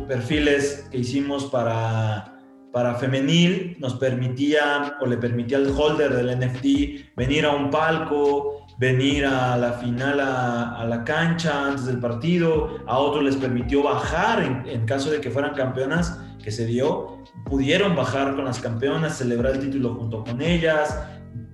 perfiles 0.08 0.88
que 0.92 0.98
hicimos 0.98 1.46
para, 1.46 2.31
para 2.72 2.96
femenil, 2.96 3.78
nos 3.80 3.96
permitía 3.96 4.98
o 5.02 5.06
le 5.06 5.18
permitía 5.18 5.58
al 5.58 5.70
holder 5.70 6.16
del 6.16 6.40
NFT 6.40 7.16
venir 7.16 7.46
a 7.46 7.52
un 7.52 7.70
palco, 7.70 8.66
venir 8.80 9.26
a 9.26 9.58
la 9.58 9.74
final 9.74 10.20
a, 10.20 10.80
a 10.80 10.86
la 10.86 11.04
cancha 11.04 11.68
antes 11.68 11.86
del 11.86 12.00
partido, 12.00 12.80
a 12.88 12.98
otros 12.98 13.24
les 13.24 13.36
permitió 13.36 13.84
bajar 13.84 14.44
en, 14.44 14.68
en 14.68 14.86
caso 14.86 15.12
de 15.12 15.22
que 15.22 15.30
fueran 15.30 15.54
campeonas, 15.54 16.20
que 16.42 16.52
se 16.52 16.66
dio, 16.66 17.24
pudieron 17.46 17.96
bajar 17.96 18.36
con 18.36 18.46
las 18.46 18.60
campeonas, 18.60 19.18
celebrar 19.18 19.54
el 19.54 19.60
título 19.60 19.94
junto 19.96 20.24
con 20.24 20.42
ellas, 20.42 20.98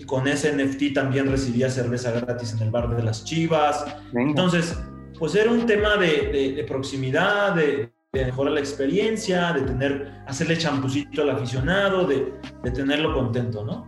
con 0.05 0.28
ese 0.28 0.53
NFT 0.53 0.93
también 0.93 1.30
recibía 1.30 1.70
cerveza 1.70 2.11
gratis 2.11 2.53
en 2.53 2.61
el 2.61 2.72
bar 2.72 2.95
de 2.95 3.03
las 3.03 3.26
Chivas. 3.26 3.86
Entonces, 4.13 4.78
pues 5.18 5.36
era 5.36 5.51
un 5.51 5.65
tema 5.65 5.97
de, 5.97 6.63
proximidad, 6.68 7.55
de, 7.55 7.91
mejorar 8.14 8.53
la 8.53 8.60
experiencia, 8.60 9.51
de 9.53 9.62
tener, 9.62 10.12
hacerle 10.26 10.58
champucito 10.58 11.22
al 11.22 11.32
aficionado, 11.32 12.05
de, 12.05 12.34
tenerlo 12.74 13.14
contento, 13.14 13.64
¿no? 13.64 13.88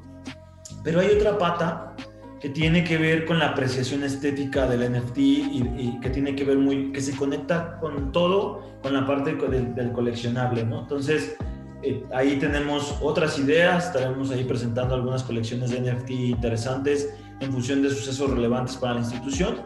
Pero 0.84 1.00
hay 1.00 1.08
otra 1.08 1.38
pata 1.38 1.96
que 2.40 2.50
tiene 2.50 2.84
que 2.84 2.98
ver 2.98 3.26
con 3.26 3.40
la 3.40 3.50
apreciación 3.50 4.04
estética 4.04 4.66
del 4.68 4.92
NFT 4.92 5.18
y, 5.18 6.00
que 6.02 6.10
tiene 6.10 6.36
que 6.36 6.44
ver 6.44 6.58
muy, 6.58 6.92
que 6.92 7.02
se 7.02 7.16
conecta 7.16 7.78
con 7.80 8.12
todo, 8.12 8.78
con 8.82 8.94
la 8.94 9.06
parte 9.06 9.36
del, 9.36 9.76
del 9.76 9.92
coleccionable, 9.92 10.64
¿no? 10.64 10.82
Entonces, 10.82 11.36
eh, 11.82 12.04
ahí 12.14 12.38
tenemos 12.38 12.98
otras 13.02 13.40
ideas, 13.40 13.88
estaremos 13.88 14.32
ahí 14.32 14.44
presentando 14.44 14.96
algunas 14.96 15.24
colecciones 15.24 15.72
de 15.72 15.80
NFT 15.80 16.12
interesantes 16.12 17.14
en 17.40 17.52
función 17.54 17.82
de 17.82 17.90
sucesos 17.90 18.32
relevantes 18.32 18.76
para 18.76 18.96
la 18.96 19.00
institución, 19.00 19.62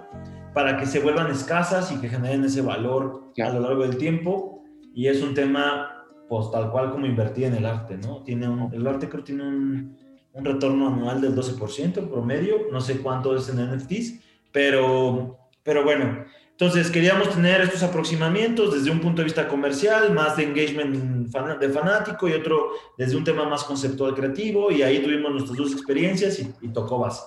para 0.53 0.77
que 0.77 0.85
se 0.85 0.99
vuelvan 0.99 1.31
escasas 1.31 1.91
y 1.91 1.99
que 1.99 2.09
generen 2.09 2.43
ese 2.43 2.61
valor 2.61 3.31
a 3.37 3.49
lo 3.49 3.59
largo 3.59 3.83
del 3.83 3.97
tiempo. 3.97 4.63
Y 4.93 5.07
es 5.07 5.21
un 5.21 5.33
tema, 5.33 6.05
pues 6.29 6.51
tal 6.51 6.71
cual 6.71 6.91
como 6.91 7.05
invertir 7.05 7.45
en 7.45 7.55
el 7.55 7.65
arte, 7.65 7.97
¿no? 7.97 8.23
Tiene 8.23 8.47
el 8.71 8.85
arte 8.85 9.09
creo 9.09 9.23
tiene 9.23 9.43
un, 9.43 9.97
un 10.33 10.45
retorno 10.45 10.87
anual 10.87 11.21
del 11.21 11.35
12% 11.35 12.09
promedio, 12.09 12.67
no 12.71 12.81
sé 12.81 12.97
cuánto 12.97 13.35
es 13.35 13.49
en 13.49 13.57
NFTs, 13.57 14.19
pero, 14.51 15.37
pero 15.63 15.83
bueno, 15.83 16.25
entonces 16.51 16.91
queríamos 16.91 17.29
tener 17.29 17.61
estos 17.61 17.83
aproximamientos 17.83 18.73
desde 18.73 18.91
un 18.91 18.99
punto 18.99 19.21
de 19.21 19.25
vista 19.25 19.47
comercial, 19.47 20.13
más 20.13 20.37
de 20.37 20.43
engagement 20.43 21.27
de 21.59 21.69
fanático 21.69 22.27
y 22.27 22.33
otro 22.33 22.69
desde 22.97 23.15
un 23.15 23.23
tema 23.23 23.45
más 23.45 23.63
conceptual 23.63 24.13
creativo 24.13 24.71
y 24.71 24.83
ahí 24.83 25.01
tuvimos 25.01 25.31
nuestras 25.31 25.57
dos 25.57 25.71
experiencias 25.71 26.39
y, 26.39 26.67
tocó 26.69 26.99
base. 26.99 27.23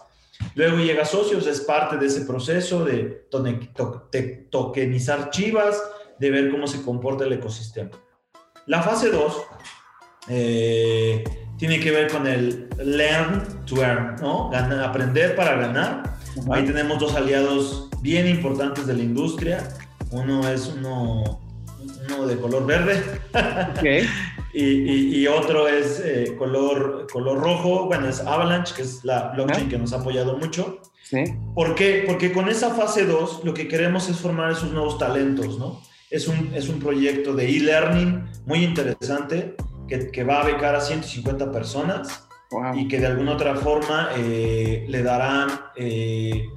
Luego 0.55 0.78
llega 0.78 1.05
Socios, 1.05 1.47
es 1.47 1.61
parte 1.61 1.97
de 1.97 2.07
ese 2.07 2.22
proceso 2.22 2.84
de, 2.84 3.26
tokenizar 4.51 5.30
Chivas, 5.30 5.82
de 6.18 6.30
ver 6.30 6.51
cómo 6.51 6.66
se 6.66 6.82
comporta 6.82 7.24
el 7.24 7.32
ecosistema. 7.34 7.91
La 8.66 8.82
fase 8.82 9.11
2 9.11 9.43
eh, 10.28 11.24
tiene 11.59 11.80
que 11.80 11.91
ver 11.91 12.11
con 12.11 12.26
el 12.26 12.68
learn 12.78 13.64
to 13.64 13.82
earn, 13.82 14.16
¿no? 14.20 14.51
aprender 14.53 15.37
para 15.37 15.57
ganar. 15.57 16.16
Ahí 16.51 16.64
tenemos 16.64 16.99
dos 16.99 17.14
aliados 17.14 17.89
bien 18.03 18.26
importantes 18.26 18.87
de 18.87 18.95
la 18.95 19.03
industria. 19.03 19.68
Uno 20.11 20.47
es 20.49 20.68
uno, 20.68 21.41
uno 22.09 22.26
de 22.26 22.37
color 22.37 22.66
verde 22.66 23.03
y, 24.65 25.19
y, 25.19 25.27
otro 25.27 25.69
es 25.69 26.01
eh, 26.05 26.35
color, 26.39 27.07
color 27.13 27.39
rojo. 27.39 27.87
Bueno, 27.87 28.09
es 28.09 28.21
Avalanche, 28.21 28.75
que 28.75 28.83
es 28.83 29.05
la 29.05 29.33
blockchain 29.35 29.69
que 29.69 29.79
nos 29.79 29.93
ha 29.93 29.97
apoyado 29.97 30.39
mucho. 30.39 30.81
¿Sí? 31.03 31.25
¿Por 31.55 31.75
qué? 31.75 32.05
Porque 32.07 32.33
con 32.33 32.49
esa 32.49 32.75
fase 32.75 33.05
2 33.05 33.43
lo 33.45 33.53
que 33.53 33.69
queremos 33.69 34.09
es 34.09 34.19
formar 34.19 34.53
esos 34.53 34.73
nuevos 34.73 34.99
talentos, 34.99 35.59
¿no? 35.59 35.83
Es 36.11 36.27
un, 36.27 36.53
es 36.55 36.69
un 36.69 36.79
proyecto 36.79 37.35
de 37.35 37.49
e-learning 37.49 38.25
muy 38.47 38.65
interesante 38.65 39.57
que, 39.89 40.11
que, 40.11 40.25
va 40.25 40.41
a 40.41 40.47
becar 40.47 40.75
a 40.75 40.81
150 40.81 41.53
personas 41.53 42.27
y 42.77 42.89
que 42.89 43.01
de 43.01 43.07
alguna 43.07 43.33
otra 43.33 43.57
forma 43.57 44.11
eh, 44.17 44.87
le 44.89 45.03
darán 45.03 45.49
eh, 45.77 46.49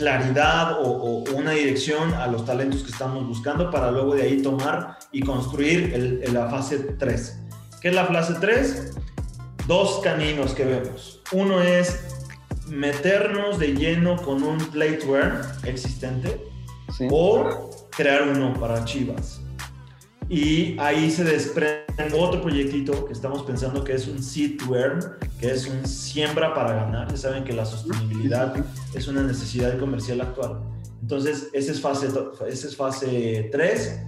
claridad 0.00 0.78
o, 0.82 1.24
una 1.36 1.50
dirección 1.50 2.14
a 2.14 2.26
los 2.26 2.46
talentos 2.46 2.82
que 2.82 2.90
estamos 2.90 3.26
buscando 3.26 3.70
para 3.70 3.90
luego 3.90 4.14
de 4.14 4.22
ahí 4.22 4.42
tomar 4.42 4.98
y 5.12 5.20
construir 5.20 5.92
el, 5.92 6.32
la 6.32 6.48
fase 6.48 6.78
3. 6.78 7.38
¿Qué 7.82 7.88
es 7.88 7.94
la 7.94 8.06
fase 8.06 8.34
3? 8.40 8.96
Dos 9.66 10.00
caminos 10.02 10.54
que 10.54 10.64
vemos. 10.64 11.20
Uno 11.32 11.60
es 11.60 12.00
meternos 12.66 13.58
de 13.58 13.74
lleno 13.74 14.16
con 14.16 14.42
un 14.42 14.56
plateware 14.70 15.42
existente 15.64 16.40
o 17.10 17.70
crear 17.90 18.22
uno 18.22 18.54
para 18.54 18.82
Chivas. 18.86 19.42
Y 20.30 20.78
ahí 20.78 21.10
se 21.10 21.24
desprende 21.24 21.89
otro 22.14 22.42
proyectito 22.42 23.06
que 23.06 23.12
estamos 23.12 23.42
pensando 23.42 23.82
que 23.84 23.94
es 23.94 24.06
un 24.08 24.22
seedware, 24.22 25.18
que 25.38 25.50
es 25.50 25.66
un 25.66 25.86
siembra 25.86 26.54
para 26.54 26.74
ganar. 26.74 27.10
Ya 27.10 27.16
saben 27.16 27.44
que 27.44 27.52
la 27.52 27.64
sostenibilidad 27.64 28.54
es 28.94 29.08
una 29.08 29.22
necesidad 29.22 29.78
comercial 29.78 30.20
actual. 30.20 30.60
Entonces, 31.00 31.48
esa 31.52 31.72
es 31.72 31.80
fase, 31.80 32.08
esa 32.48 32.66
es 32.68 32.76
fase 32.76 33.48
3. 33.52 34.02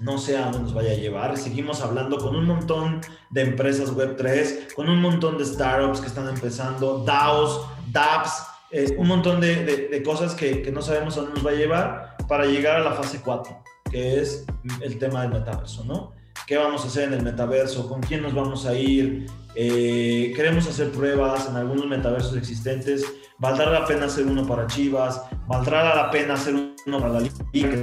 No 0.00 0.18
sé 0.18 0.36
a 0.36 0.44
dónde 0.44 0.60
nos 0.60 0.74
vaya 0.74 0.92
a 0.92 0.94
llevar. 0.94 1.36
Seguimos 1.36 1.80
hablando 1.82 2.18
con 2.18 2.34
un 2.34 2.46
montón 2.46 3.00
de 3.30 3.42
empresas 3.42 3.90
web 3.92 4.16
3, 4.16 4.68
con 4.74 4.88
un 4.88 5.00
montón 5.00 5.38
de 5.38 5.44
startups 5.44 6.00
que 6.00 6.06
están 6.06 6.28
empezando, 6.28 7.04
DAOs, 7.04 7.66
DApps, 7.92 8.42
eh, 8.70 8.94
un 8.96 9.08
montón 9.08 9.40
de, 9.40 9.64
de, 9.64 9.88
de 9.88 10.02
cosas 10.02 10.34
que, 10.34 10.62
que 10.62 10.72
no 10.72 10.80
sabemos 10.80 11.16
a 11.16 11.20
dónde 11.20 11.34
nos 11.34 11.46
va 11.46 11.50
a 11.50 11.54
llevar 11.54 12.16
para 12.28 12.46
llegar 12.46 12.76
a 12.76 12.84
la 12.84 12.92
fase 12.92 13.20
4 13.22 13.70
que 13.90 14.20
es 14.20 14.46
el 14.80 14.98
tema 14.98 15.22
del 15.22 15.32
metaverso, 15.32 15.84
¿no? 15.84 16.12
¿Qué 16.50 16.58
vamos 16.58 16.84
a 16.84 16.88
hacer 16.88 17.04
en 17.04 17.12
el 17.12 17.22
metaverso? 17.22 17.88
¿Con 17.88 18.00
quién 18.00 18.22
nos 18.22 18.34
vamos 18.34 18.66
a 18.66 18.74
ir? 18.74 19.30
Eh, 19.54 20.32
queremos 20.34 20.66
hacer 20.66 20.90
pruebas 20.90 21.48
en 21.48 21.54
algunos 21.54 21.86
metaversos 21.86 22.36
existentes. 22.36 23.04
¿Valdrá 23.38 23.70
la 23.70 23.86
pena 23.86 24.06
hacer 24.06 24.26
uno 24.26 24.44
para 24.44 24.66
Chivas? 24.66 25.22
¿Valdrá 25.46 25.94
la 25.94 26.10
pena 26.10 26.34
hacer 26.34 26.56
uno 26.56 26.98
para 26.98 27.12
la 27.12 27.20
liga, 27.20 27.78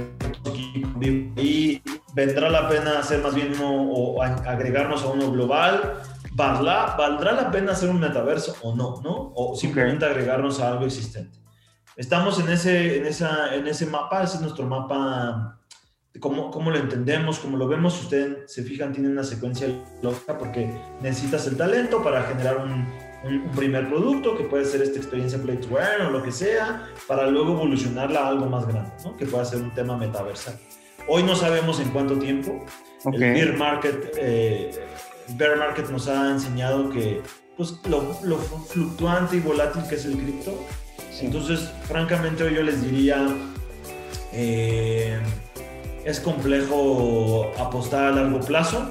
y 1.36 1.82
vendrá 2.12 2.50
la 2.50 2.68
pena 2.68 2.98
hacer 2.98 3.22
más 3.22 3.34
bien 3.34 3.54
uno 3.58 3.90
o 3.90 4.22
agregarnos 4.22 5.02
a 5.02 5.08
uno 5.08 5.32
global. 5.32 5.94
¿Valdrá, 6.32 6.94
¿Valdrá 6.94 7.32
la 7.32 7.50
pena 7.50 7.72
hacer 7.72 7.88
un 7.88 8.00
metaverso 8.00 8.54
o 8.60 8.76
no? 8.76 9.00
¿no? 9.02 9.32
O 9.34 9.56
simplemente 9.56 10.04
agregarnos 10.04 10.60
a 10.60 10.68
algo 10.68 10.84
existente. 10.84 11.38
Estamos 11.96 12.38
en 12.38 12.50
ese, 12.50 12.98
en, 12.98 13.06
esa, 13.06 13.54
en 13.54 13.66
ese 13.66 13.86
mapa, 13.86 14.24
ese 14.24 14.36
es 14.36 14.42
nuestro 14.42 14.66
mapa 14.66 15.57
cómo, 16.20 16.50
cómo, 16.50 16.70
lo 16.70 16.78
entendemos, 16.78 17.38
cómo 17.38 17.56
lo 17.56 17.68
vemos. 17.68 17.94
Si 17.94 18.04
ustedes 18.04 18.52
se 18.52 18.62
fijan, 18.62 18.92
tiene 18.92 19.08
una 19.08 19.24
secuencia 19.24 19.68
lógica 20.02 20.38
porque 20.38 20.70
necesitas 21.00 21.46
el 21.46 21.56
talento 21.56 22.02
para 22.02 22.22
generar 22.24 22.58
un, 22.58 22.86
un, 23.24 23.50
primer 23.52 23.88
producto, 23.88 24.36
que 24.36 24.44
puede 24.44 24.64
ser 24.64 24.82
esta 24.82 24.98
experiencia 24.98 25.40
Play 25.40 25.58
to 25.58 25.78
Earn 25.78 26.06
o 26.06 26.10
lo 26.10 26.22
que 26.22 26.32
sea, 26.32 26.88
para 27.06 27.26
luego 27.26 27.52
evolucionarla 27.52 28.20
a 28.20 28.28
algo 28.28 28.46
más 28.46 28.66
grande, 28.66 28.90
¿no? 29.04 29.16
que 29.16 29.26
pueda 29.26 29.44
ser 29.44 29.62
un 29.62 29.72
tema 29.74 29.96
metaversal. 29.96 30.58
Hoy 31.08 31.22
no 31.22 31.34
sabemos 31.34 31.80
en 31.80 31.88
cuánto 31.90 32.18
tiempo. 32.18 32.64
El 33.12 33.20
bear 33.20 33.56
market, 33.56 34.14
eh, 34.18 34.70
bear 35.36 35.56
market 35.56 35.88
nos 35.88 36.06
ha 36.08 36.30
enseñado 36.30 36.90
que 36.90 37.22
pues, 37.56 37.80
lo, 37.88 38.18
lo, 38.24 38.36
fluctuante 38.36 39.36
y 39.36 39.40
volátil 39.40 39.82
que 39.88 39.94
es 39.94 40.04
el 40.04 40.16
cripto. 40.16 40.54
Entonces, 41.20 41.70
francamente, 41.84 42.44
hoy 42.44 42.54
yo 42.54 42.62
les 42.62 42.82
diría, 42.82 43.26
eh, 44.32 45.18
es 46.08 46.20
complejo 46.20 47.50
apostar 47.58 48.06
a 48.06 48.10
largo 48.10 48.40
plazo 48.40 48.88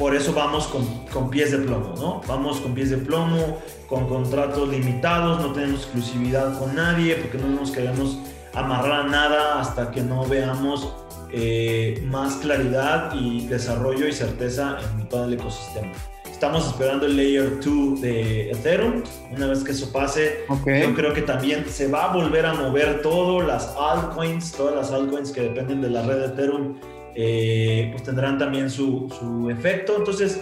por 0.00 0.14
eso 0.14 0.32
vamos 0.32 0.66
con, 1.12 1.28
pies 1.28 1.52
de 1.52 1.58
plomo, 1.58 1.94
¿no? 1.98 2.22
Vamos 2.26 2.58
con 2.60 2.72
pies 2.72 2.88
de 2.88 2.96
plomo, 2.96 3.58
con 3.86 4.08
contratos 4.08 4.66
limitados, 4.70 5.42
no 5.42 5.52
tenemos 5.52 5.82
exclusividad 5.82 6.58
con 6.58 6.74
nadie 6.74 7.16
porque 7.16 7.36
no 7.36 7.48
nos 7.48 7.70
queremos 7.70 8.18
amarrar 8.54 9.02
a 9.02 9.08
nada 9.08 9.60
hasta 9.60 9.90
que 9.90 10.00
no 10.00 10.24
veamos 10.24 10.90
eh, 11.32 12.02
más 12.06 12.36
claridad 12.36 13.12
y 13.14 13.46
desarrollo 13.46 14.08
y 14.08 14.12
certeza 14.14 14.78
en 14.98 15.06
todo 15.10 15.26
el 15.26 15.34
ecosistema. 15.34 15.92
Estamos 16.40 16.68
esperando 16.68 17.04
el 17.04 17.18
Layer 17.18 17.60
2 17.60 18.00
de 18.00 18.50
Ethereum. 18.52 19.02
Una 19.30 19.48
vez 19.48 19.62
que 19.62 19.72
eso 19.72 19.92
pase, 19.92 20.38
yo 20.48 20.94
creo 20.94 21.12
que 21.12 21.20
también 21.20 21.66
se 21.68 21.86
va 21.86 22.10
a 22.10 22.14
volver 22.14 22.46
a 22.46 22.54
mover 22.54 23.02
todo, 23.02 23.42
las 23.42 23.76
altcoins, 23.78 24.50
todas 24.52 24.74
las 24.74 24.90
altcoins 24.90 25.32
que 25.32 25.42
dependen 25.42 25.82
de 25.82 25.90
la 25.90 26.00
red 26.02 26.16
de 26.16 26.26
Ethereum 26.28 26.80
eh, 27.14 27.88
pues 27.90 28.04
tendrán 28.04 28.38
también 28.38 28.70
su, 28.70 29.14
su, 29.20 29.50
efecto. 29.50 29.96
Entonces, 29.98 30.40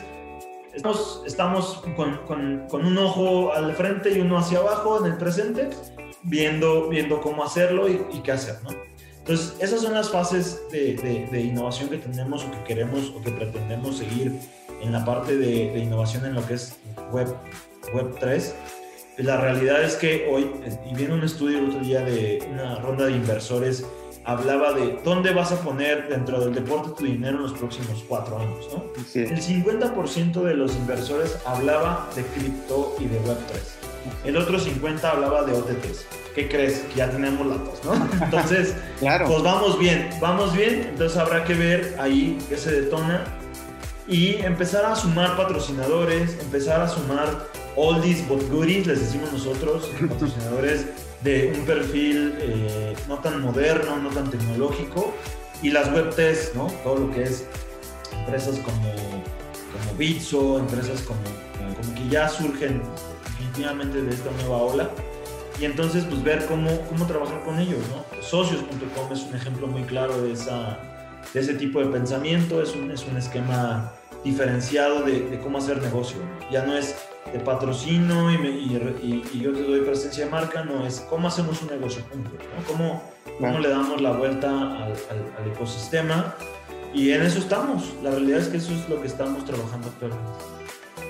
estamos, 0.73 1.25
estamos 1.27 1.83
con, 1.97 2.19
con, 2.69 2.87
un 2.87 2.97
ojo 2.97 3.53
al 3.53 3.75
frente 3.75 4.17
y 4.17 4.21
uno 4.21 4.39
hacia 4.39 4.59
abajo 4.59 5.05
en 5.05 5.11
el 5.11 5.19
presente, 5.19 5.69
viendo, 6.23 6.89
viendo 6.89 7.21
cómo 7.21 7.43
hacerlo 7.43 7.89
y, 7.89 8.21
qué 8.23 8.31
hacer, 8.31 8.55
¿no? 8.63 8.71
Entonces, 9.19 9.57
esas 9.59 9.81
son 9.81 9.95
las 9.95 10.11
fases 10.11 10.63
de, 10.71 11.27
de, 11.29 11.41
innovación 11.41 11.89
que 11.89 11.99
tenemos 11.99 12.45
o 12.45 12.53
que 12.53 12.63
queremos 12.63 13.13
o 13.17 13.21
que 13.21 13.33
pretendemos 13.33 13.99
seguir 13.99 14.39
en 14.81 14.93
la 14.93 15.05
parte 15.05 15.37
de, 15.37 15.79
innovación 15.79 16.25
en 16.27 16.35
lo 16.35 16.47
que 16.47 16.55
es 16.55 16.79
Web, 17.13 17.35
web 17.95 18.15
3. 18.21 18.55
La 19.19 19.41
realidad 19.41 19.83
es 19.83 19.97
que 19.97 20.29
hoy, 20.31 20.51
y 20.91 20.95
viene 20.95 21.15
un 21.15 21.25
estudio 21.25 21.59
el 21.59 21.71
otro 21.71 21.81
día 21.81 22.03
de 22.03 22.47
una 22.53 22.77
ronda 22.77 23.07
de 23.07 23.13
inversores 23.13 23.85
hablaba 24.29 24.75
de 24.75 24.99
dónde 25.05 25.33
vas 25.33 25.53
a 25.53 25.61
poner 25.63 26.07
dentro 26.07 26.39
del 26.39 26.55
deporte 26.55 26.91
tu 26.99 27.07
dinero 27.07 27.39
en 27.39 27.45
los 27.45 27.55
próximos 27.55 28.05
cuatro 28.07 28.39
años, 28.39 28.69
¿no? 28.71 28.85
El 29.15 29.41
50% 29.41 30.43
de 30.43 30.55
los 30.55 30.77
inversores 30.77 31.39
hablaba 31.47 32.11
de 32.15 32.23
cripto 32.25 32.95
y 33.01 33.07
de 33.07 33.19
Web3. 33.23 34.27
El 34.27 34.37
otro 34.37 34.59
50% 34.59 35.03
hablaba 35.03 35.45
de 35.45 35.55
OTTs. 35.55 36.07
¿Qué 36.35 36.47
crees? 36.47 36.81
Que 36.81 36.97
ya 36.97 37.11
tenemos 37.11 37.47
las 37.47 37.59
dos, 37.65 37.85
¿no? 37.85 38.09
Entonces, 38.25 38.77
claro. 39.01 39.27
pues 39.29 39.43
vamos 39.43 39.79
bien, 39.79 40.11
vamos 40.21 40.55
bien. 40.55 40.89
Entonces 40.91 41.17
habrá 41.17 41.45
que 41.45 41.55
ver 41.55 41.97
ahí 41.99 42.39
qué 42.51 42.59
se 42.59 42.71
detona 42.71 43.25
y 44.09 44.37
empezar 44.37 44.87
a 44.87 44.97
sumar 44.97 45.37
patrocinadores, 45.37 46.39
empezar 46.41 46.81
a 46.81 46.89
sumar 46.89 47.47
oldies 47.77 48.27
but 48.27 48.43
goodies, 48.51 48.87
les 48.87 49.01
decimos 49.01 49.33
nosotros, 49.33 49.91
patrocinadores 50.09 50.87
de 51.23 51.53
un 51.55 51.67
perfil 51.67 52.35
eh, 52.39 52.97
no 53.07 53.19
tan 53.19 53.43
moderno, 53.43 53.97
no 53.99 54.09
tan 54.09 54.31
tecnológico, 54.31 55.13
y 55.63 55.71
las 55.71 55.93
web 55.93 56.15
test, 56.15 56.55
¿no? 56.55 56.69
Todo 56.83 56.97
lo 56.97 57.11
que 57.11 57.25
es 57.25 57.47
empresas 58.13 58.59
como, 58.61 58.93
como 58.93 59.99
Bitso, 59.99 60.59
empresas 60.59 61.03
como, 61.03 61.21
como 61.77 61.95
que 61.95 62.09
ya 62.09 62.29
surgen 62.29 62.81
definitivamente 63.25 64.01
de 64.01 64.15
esta 64.15 64.31
nueva 64.43 64.63
ola, 64.63 64.91
y 65.61 65.67
entonces 65.67 66.05
pues 66.05 66.23
ver 66.23 66.47
cómo, 66.47 66.81
cómo 66.89 67.07
trabajar 67.07 67.43
con 67.45 67.59
ellos, 67.59 67.81
¿no? 67.91 68.23
Socios.com 68.23 69.13
es 69.13 69.23
un 69.23 69.35
ejemplo 69.35 69.67
muy 69.67 69.83
claro 69.83 70.23
de, 70.23 70.33
esa, 70.33 70.79
de 71.33 71.41
ese 71.41 71.55
tipo 71.55 71.81
de 71.81 71.87
pensamiento, 71.87 72.63
es 72.63 72.75
un, 72.75 72.91
es 72.91 73.07
un 73.07 73.17
esquema 73.17 73.93
diferenciado 74.25 75.03
de, 75.03 75.29
de 75.29 75.39
cómo 75.39 75.59
hacer 75.59 75.81
negocio, 75.81 76.19
ya 76.51 76.65
no 76.65 76.77
es 76.77 76.97
te 77.33 77.39
patrocino 77.41 78.33
y, 78.33 78.39
me, 78.39 78.49
y, 78.49 79.23
y, 79.33 79.41
yo 79.41 79.53
te 79.53 79.63
doy 79.63 79.81
presencia 79.81 80.25
de 80.25 80.31
marca, 80.31 80.65
no 80.65 80.87
es 80.87 81.01
cómo 81.11 81.29
hacemos 81.29 81.61
un 81.63 81.69
negocio 81.69 82.03
juntos, 82.11 82.33
¿no? 82.33 82.65
¿Cómo, 82.67 83.03
cómo 83.39 83.59
le 83.59 83.69
damos 83.69 84.01
la 84.01 84.13
vuelta 84.13 84.49
al, 84.51 84.93
al, 84.93 85.53
ecosistema 85.53 86.35
y 86.95 87.11
en 87.11 87.23
eso 87.23 87.39
estamos. 87.39 87.93
La 88.03 88.11
realidad 88.11 88.41
es 88.41 88.49
que 88.49 88.57
eso 88.57 88.73
es 88.73 88.89
lo 88.89 89.01
que 89.01 89.09
estamos 89.09 89.45
trabajando 89.45 89.89
actualmente. 89.89 90.33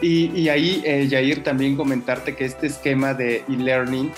Y, 0.01 0.31
y 0.39 0.49
ahí, 0.49 0.83
eh, 0.85 1.09
Jair, 1.11 1.43
también 1.43 1.77
comentarte 1.77 2.37
que 2.37 2.45
este 2.45 2.69
esquema 2.69 3.15
de 3.15 3.45
e-learning, 3.49 4.13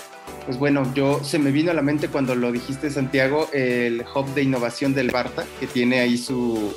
pues 0.45 0.57
bueno, 0.57 0.91
yo 0.93 1.23
se 1.23 1.39
me 1.39 1.51
vino 1.51 1.71
a 1.71 1.73
la 1.73 1.81
mente 1.81 2.07
cuando 2.07 2.35
lo 2.35 2.51
dijiste, 2.51 2.89
Santiago, 2.89 3.49
el 3.53 4.03
hub 4.13 4.33
de 4.33 4.43
innovación 4.43 4.93
del 4.93 5.11
Barta, 5.11 5.45
que 5.59 5.67
tiene 5.67 5.99
ahí 5.99 6.17
su, 6.17 6.73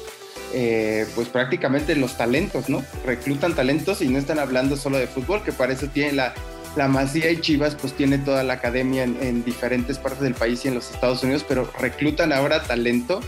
eh, 0.52 1.06
pues 1.14 1.28
prácticamente 1.28 1.96
los 1.96 2.16
talentos, 2.16 2.68
¿no? 2.68 2.84
Reclutan 3.04 3.54
talentos 3.54 4.02
y 4.02 4.08
no 4.08 4.18
están 4.18 4.38
hablando 4.38 4.76
solo 4.76 4.98
de 4.98 5.06
fútbol, 5.06 5.42
que 5.42 5.52
para 5.52 5.72
eso 5.72 5.88
tiene 5.88 6.12
la, 6.12 6.34
la 6.76 6.88
Masía 6.88 7.30
y 7.30 7.40
Chivas, 7.40 7.74
pues 7.74 7.92
tiene 7.94 8.18
toda 8.18 8.44
la 8.44 8.54
academia 8.54 9.02
en, 9.02 9.44
diferentes 9.44 9.98
partes 9.98 10.20
del 10.20 10.34
país 10.34 10.64
y 10.64 10.68
en 10.68 10.74
los 10.74 10.90
Estados 10.90 11.22
Unidos, 11.22 11.44
pero 11.48 11.68
reclutan 11.80 12.32
ahora 12.32 12.62
talento 12.62 13.20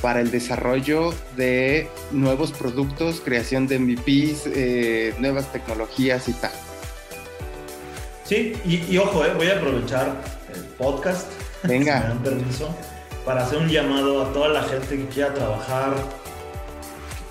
para 0.00 0.20
el 0.20 0.30
desarrollo 0.30 1.12
de 1.36 1.88
nuevos 2.10 2.52
productos, 2.52 3.20
creación 3.20 3.66
de 3.66 3.78
MVPs, 3.78 4.46
eh, 4.46 5.14
nuevas 5.18 5.52
tecnologías 5.52 6.28
y 6.28 6.32
tal. 6.32 6.52
Sí, 8.24 8.54
y, 8.64 8.96
ojo, 8.98 9.24
eh, 9.24 9.32
voy 9.36 9.48
a 9.48 9.56
aprovechar 9.56 10.12
el 10.54 10.60
podcast, 10.78 11.28
Venga. 11.64 11.96
si 11.96 12.02
me 12.02 12.08
dan 12.08 12.22
permiso, 12.22 12.74
para 13.24 13.42
hacer 13.42 13.58
un 13.58 13.68
llamado 13.68 14.22
a 14.22 14.32
toda 14.32 14.48
la 14.48 14.62
gente 14.62 14.96
que 14.96 15.06
quiera 15.06 15.34
trabajar 15.34 15.94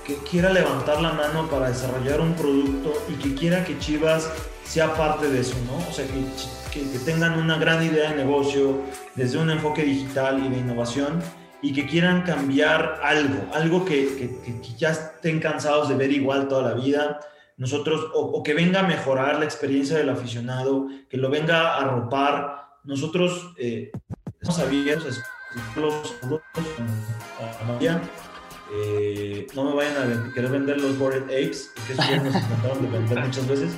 que 0.06 0.16
quiera 0.30 0.52
levantar 0.52 1.02
la 1.02 1.14
mano 1.14 1.48
para 1.48 1.70
desarrollar 1.70 2.22
un 2.22 2.34
producto 2.34 2.94
y 3.08 3.14
que 3.16 3.36
quiera 3.36 3.64
que 3.64 3.78
Chivas 3.80 4.30
sea 4.64 4.94
parte 4.96 5.30
de 5.30 5.42
eso, 5.42 5.56
¿no? 5.68 5.78
O 5.88 5.94
sea, 5.94 6.06
que, 6.06 6.80
que, 6.80 7.00
tengan 7.00 7.38
una 7.38 7.58
gran 7.58 7.84
idea 7.84 8.10
de 8.12 8.16
negocio 8.16 8.80
desde 9.16 9.38
un 9.38 9.52
enfoque 9.52 9.84
digital 9.84 10.44
y 10.46 10.50
de 10.50 10.58
innovación 10.58 11.22
y 11.62 11.74
que 11.74 11.86
quieran 11.86 12.24
cambiar 12.24 13.00
algo, 13.04 13.54
algo 13.54 13.86
que, 13.86 14.32
que 14.42 14.74
ya 14.78 14.92
estén 14.92 15.40
cansados 15.40 15.90
de 15.90 15.96
ver 15.96 16.12
igual 16.12 16.48
toda 16.48 16.74
la 16.74 16.74
vida, 16.74 17.20
nosotros, 17.62 18.10
o, 18.16 18.42
que 18.42 18.56
venga 18.56 18.80
a 18.80 18.88
mejorar 18.88 19.38
la 19.38 19.46
experiencia 19.46 19.96
del 19.96 20.10
aficionado, 20.10 20.88
que 21.08 21.18
lo 21.18 21.30
venga 21.30 21.76
a 21.76 21.82
arropar. 21.82 22.70
Nosotros 22.84 23.54
eh, 23.56 23.92
estamos 24.26 24.58
abiertos, 24.58 25.22
los, 25.76 26.16
los, 26.28 26.42
eh, 28.74 29.46
no 29.54 29.64
me 29.66 29.76
vayan 29.76 29.96
a 29.96 30.34
querer 30.34 30.50
vender 30.50 30.82
los 30.82 30.98
Bored 30.98 31.26
Apes, 31.26 31.72
que 31.86 31.94
eso 31.94 32.02
ya 32.02 32.24
nos 32.24 32.34
intentaron 32.42 32.82
de 32.82 32.98
vender 32.98 33.20
muchas 33.20 33.48
veces, 33.48 33.74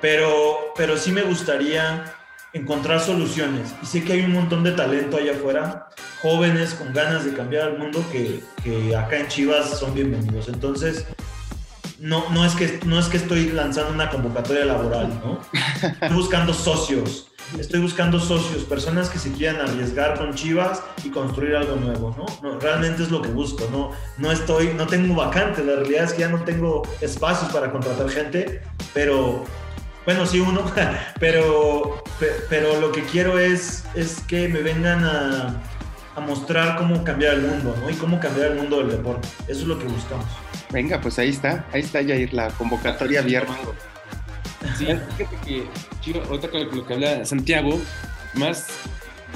pero, 0.00 0.72
pero 0.76 0.96
sí 0.96 1.10
me 1.10 1.22
gustaría 1.22 2.04
encontrar 2.52 3.00
soluciones. 3.00 3.74
Y 3.82 3.86
sé 3.86 4.04
que 4.04 4.12
hay 4.12 4.20
un 4.20 4.32
montón 4.32 4.62
de 4.62 4.70
talento 4.70 5.16
allá 5.16 5.32
afuera, 5.32 5.88
jóvenes 6.22 6.74
con 6.74 6.92
ganas 6.92 7.24
de 7.24 7.34
cambiar 7.34 7.70
el 7.70 7.78
mundo 7.78 8.04
que, 8.12 8.44
que 8.62 8.94
acá 8.94 9.18
en 9.18 9.26
Chivas 9.26 9.76
son 9.76 9.92
bienvenidos. 9.92 10.46
Entonces, 10.46 11.04
no, 12.04 12.28
no, 12.30 12.44
es 12.44 12.54
que, 12.54 12.80
no 12.84 12.98
es 12.98 13.06
que 13.06 13.16
estoy 13.16 13.50
lanzando 13.50 13.92
una 13.92 14.10
convocatoria 14.10 14.64
laboral, 14.64 15.08
¿no? 15.24 15.40
Estoy 15.82 16.16
buscando 16.16 16.52
socios 16.52 17.28
estoy 17.58 17.80
buscando 17.80 18.18
socios, 18.18 18.64
personas 18.64 19.10
que 19.10 19.18
se 19.18 19.32
quieran 19.32 19.60
arriesgar 19.60 20.18
con 20.18 20.34
Chivas 20.34 20.82
y 21.04 21.10
construir 21.10 21.56
algo 21.56 21.76
nuevo, 21.76 22.14
¿no? 22.42 22.58
realmente 22.58 23.02
es 23.02 23.10
lo 23.10 23.22
que 23.22 23.28
busco, 23.28 23.68
¿no? 23.70 23.90
No 24.18 24.32
estoy, 24.32 24.72
no 24.74 24.86
tengo 24.86 25.14
vacante, 25.14 25.62
la 25.62 25.76
realidad 25.76 26.04
es 26.04 26.12
que 26.14 26.20
ya 26.20 26.28
no 26.28 26.42
tengo 26.44 26.82
espacios 27.00 27.52
para 27.52 27.70
contratar 27.70 28.08
gente, 28.08 28.62
pero, 28.92 29.44
bueno, 30.04 30.26
sí 30.26 30.40
uno, 30.40 30.62
pero, 31.20 32.02
pero 32.48 32.80
lo 32.80 32.92
que 32.92 33.02
quiero 33.02 33.38
es, 33.38 33.84
es 33.94 34.20
que 34.20 34.48
me 34.48 34.62
vengan 34.62 35.04
a, 35.04 35.62
a 36.16 36.20
mostrar 36.20 36.76
cómo 36.76 37.04
cambiar 37.04 37.34
el 37.34 37.42
mundo, 37.42 37.76
¿no? 37.80 37.90
Y 37.90 37.94
cómo 37.94 38.18
cambiar 38.20 38.52
el 38.52 38.58
mundo 38.58 38.78
del 38.78 38.90
deporte. 38.90 39.28
Eso 39.48 39.62
es 39.62 39.66
lo 39.66 39.78
que 39.78 39.84
buscamos. 39.84 40.26
Venga, 40.74 41.00
pues 41.00 41.20
ahí 41.20 41.28
está, 41.28 41.64
ahí 41.72 41.82
está 41.82 42.04
Jair, 42.04 42.34
la 42.34 42.48
convocatoria 42.48 43.20
abierta. 43.20 43.56
Sí, 44.76 44.86
fíjate 44.86 45.36
que, 45.46 45.62
chido, 46.00 46.20
ahorita 46.24 46.50
con 46.50 46.76
lo 46.76 46.84
que 46.84 46.94
habla 46.94 47.24
Santiago, 47.24 47.80
más 48.34 48.66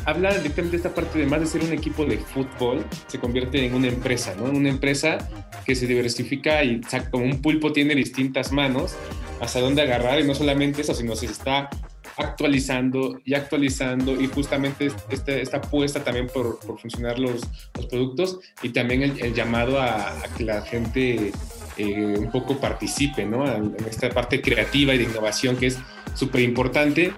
habla 0.04 0.34
directamente 0.34 0.72
de 0.72 0.76
esta 0.78 0.92
parte 0.92 1.16
de 1.16 1.26
más 1.26 1.38
de 1.38 1.46
ser 1.46 1.62
un 1.62 1.72
equipo 1.72 2.04
de 2.04 2.18
fútbol, 2.18 2.84
se 3.06 3.20
convierte 3.20 3.64
en 3.64 3.74
una 3.74 3.86
empresa, 3.86 4.34
¿no? 4.36 4.44
Una 4.44 4.68
empresa 4.68 5.18
que 5.64 5.76
se 5.76 5.86
diversifica 5.86 6.64
y 6.64 6.80
como 7.12 7.24
un 7.24 7.40
pulpo 7.40 7.72
tiene 7.72 7.94
distintas 7.94 8.50
manos 8.50 8.96
hasta 9.40 9.60
dónde 9.60 9.82
agarrar 9.82 10.18
y 10.18 10.24
no 10.24 10.34
solamente 10.34 10.82
eso, 10.82 10.92
sino 10.92 11.14
se 11.14 11.26
está 11.26 11.70
actualizando 12.18 13.20
y 13.24 13.34
actualizando 13.34 14.20
y 14.20 14.26
justamente 14.26 14.90
este, 15.08 15.40
esta 15.40 15.58
apuesta 15.58 16.02
también 16.02 16.26
por, 16.26 16.58
por 16.58 16.78
funcionar 16.78 17.18
los, 17.18 17.42
los, 17.76 17.86
productos 17.86 18.40
y 18.62 18.70
también 18.70 19.02
el, 19.02 19.34
llamado 19.34 19.80
a, 19.80 20.14
que 20.36 20.44
la 20.44 20.62
gente 20.62 21.32
eh, 21.76 22.14
un 22.18 22.30
poco 22.30 22.58
participe 22.58 23.24
¿no? 23.24 23.46
en, 23.46 23.76
esta 23.88 24.08
parte 24.10 24.42
creativa 24.42 24.94
y 24.94 24.98
de 24.98 25.04
innovación 25.04 25.56
que 25.56 25.68
es 25.68 25.78
súper 26.14 26.40
importante. 26.40 27.12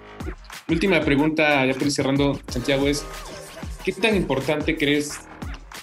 Última 0.67 1.01
pregunta, 1.01 1.65
ya 1.65 1.73
por 1.73 1.83
ir 1.83 1.91
cerrando, 1.91 2.39
Santiago, 2.47 2.87
es 2.87 3.03
¿qué 3.83 3.91
tan 3.91 4.15
importante 4.15 4.77
crees 4.77 5.19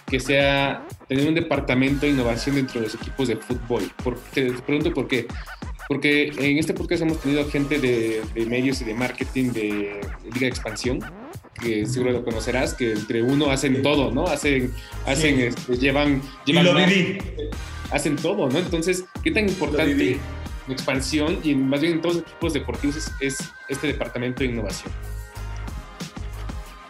que 0.07 0.21
sea 0.21 0.87
tener 1.09 1.27
un 1.27 1.35
departamento 1.35 2.07
de 2.07 2.13
innovación 2.13 2.55
dentro 2.55 2.81
de 2.81 2.87
los 2.87 2.95
equipos 2.95 3.29
de 3.29 3.37
fútbol? 3.37 3.91
te 4.33 4.53
pregunto 4.53 4.95
por 4.95 5.09
qué 5.09 5.27
porque 5.89 6.31
en 6.39 6.59
este 6.59 6.75
podcast 6.75 7.03
hemos 7.03 7.21
tenido 7.21 7.49
gente 7.49 7.79
de, 7.79 8.23
medios 8.47 8.81
y 8.83 8.85
de 8.85 8.95
marketing 8.95 9.53
de, 9.53 10.01
Liga 10.25 10.41
de 10.41 10.49
Expansión, 10.49 11.01
que 11.61 11.87
seguro 11.87 12.13
lo 12.13 12.25
conocerás, 12.25 12.75
que 12.75 12.93
entre 12.93 13.23
uno 13.23 13.51
hacen 13.51 13.83
todo, 13.83 14.13
¿no? 14.13 14.27
Hacen, 14.27 14.73
hacen, 15.07 15.41
este, 15.41 15.77
llevan, 15.79 16.23
llevan 16.45 16.67
lo 16.67 16.75
viví. 16.75 17.19
hacen 17.91 18.17
todo, 18.17 18.49
¿no? 18.49 18.59
Entonces, 18.59 19.05
¿qué 19.25 19.31
tan 19.31 19.49
importante 19.49 20.19
la 20.67 20.75
expansión 20.75 21.41
y 21.43 21.55
más 21.55 21.81
bien 21.81 21.95
en 21.95 22.03
todos 22.03 22.17
los 22.17 22.25
equipos 22.25 22.53
deportivos 22.53 23.11
es 23.21 23.39
este 23.69 23.87
departamento 23.87 24.41
de 24.41 24.51
innovación? 24.51 24.93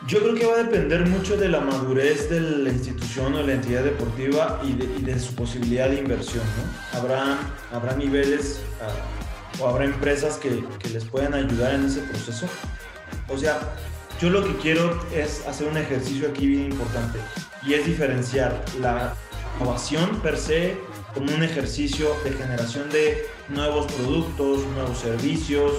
Yo 0.08 0.20
creo 0.20 0.34
que 0.34 0.46
va 0.46 0.54
a 0.54 0.62
depender 0.62 1.06
mucho 1.06 1.36
de 1.36 1.50
la 1.50 1.60
madurez 1.60 2.30
de 2.30 2.40
la 2.40 2.70
institución 2.70 3.34
o 3.34 3.42
la 3.42 3.52
entidad 3.52 3.84
deportiva 3.84 4.58
y 4.64 4.72
de, 4.72 5.20
su 5.20 5.34
posibilidad 5.34 5.90
de 5.90 5.98
inversión. 5.98 6.44
¿no? 6.56 6.98
Habrá, 6.98 7.38
habrá 7.70 7.94
niveles 7.94 8.62
ah, 8.80 9.62
o 9.62 9.68
habrá 9.68 9.84
empresas 9.84 10.38
que, 10.38 10.64
que, 10.78 10.88
les 10.88 11.04
puedan 11.04 11.34
ayudar 11.34 11.74
en 11.74 11.84
ese 11.84 12.00
proceso. 12.00 12.46
O 13.28 13.36
sea, 13.36 13.60
yo 14.18 14.30
lo 14.30 14.42
que 14.42 14.56
quiero 14.56 14.98
es 15.14 15.46
hacer 15.46 15.68
un 15.68 15.76
ejercicio 15.76 16.30
aquí 16.30 16.46
bien 16.46 16.72
importante 16.72 17.18
y 17.66 17.74
es 17.74 17.84
diferenciar 17.84 18.64
la 18.80 19.14
innovación 19.60 20.20
per 20.22 20.38
se 20.38 20.78
como 21.12 21.34
un 21.34 21.42
ejercicio 21.42 22.16
de 22.24 22.32
generación 22.32 22.88
de 22.88 23.26
nuevos 23.50 23.92
productos, 23.92 24.64
nuevos 24.68 25.00
servicios 25.00 25.70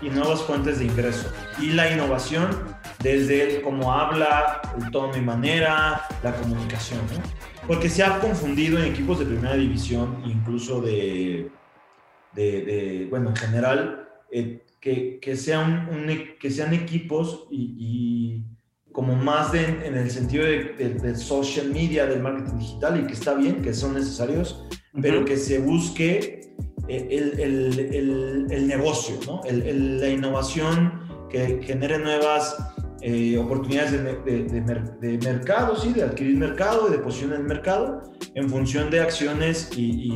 y 0.00 0.08
nuevas 0.08 0.40
fuentes 0.42 0.78
de 0.78 0.84
ingreso. 0.84 1.32
Y 1.58 1.70
la 1.70 1.90
innovación 1.90 2.71
desde 3.02 3.60
cómo 3.62 3.92
habla, 3.92 4.62
el 4.78 4.90
tono 4.90 5.16
y 5.16 5.20
manera, 5.20 6.06
la 6.22 6.34
comunicación, 6.34 7.00
¿no? 7.12 7.22
Porque 7.66 7.88
se 7.88 8.02
ha 8.02 8.18
confundido 8.18 8.78
en 8.78 8.86
equipos 8.86 9.18
de 9.18 9.26
primera 9.26 9.54
división, 9.54 10.22
incluso 10.24 10.80
de, 10.80 11.50
de, 12.34 13.06
bueno, 13.10 13.30
en 13.30 13.36
general, 13.36 14.08
eh, 14.30 14.64
que, 14.80 15.20
que, 15.20 15.36
sean 15.36 15.88
un, 15.90 16.08
que 16.40 16.50
sean 16.50 16.74
equipos 16.74 17.46
y, 17.50 18.42
como 18.90 19.14
más 19.14 19.54
en 19.54 19.96
el 19.96 20.10
sentido 20.10 20.44
de, 20.44 21.14
social 21.16 21.70
media, 21.70 22.06
del 22.06 22.20
marketing 22.20 22.58
digital, 22.58 23.00
y 23.00 23.06
que 23.06 23.14
está 23.14 23.34
bien, 23.34 23.62
que 23.62 23.72
son 23.72 23.94
necesarios, 23.94 24.66
pero 25.00 25.24
que 25.24 25.36
se 25.36 25.58
busque 25.60 26.54
eh, 26.88 27.08
el, 27.10 27.40
el, 27.40 27.78
el, 27.78 28.46
el 28.50 28.66
negocio, 28.66 29.16
¿no? 29.26 29.40
la 29.50 30.08
innovación 30.08 31.00
que 31.30 31.62
genere 31.62 31.98
nuevas 31.98 32.54
eh, 33.04 33.36
oportunidades 33.36 33.90
de, 33.90 34.44
de, 34.44 35.18
mercado, 35.18 35.76
sí, 35.76 35.92
de 35.92 36.04
adquirir 36.04 36.36
mercado, 36.36 36.88
de 36.88 36.98
posición 36.98 37.32
en 37.32 37.46
mercado, 37.46 38.00
en 38.36 38.48
función 38.48 38.90
de 38.90 39.00
acciones 39.00 39.70
y, 39.76 40.08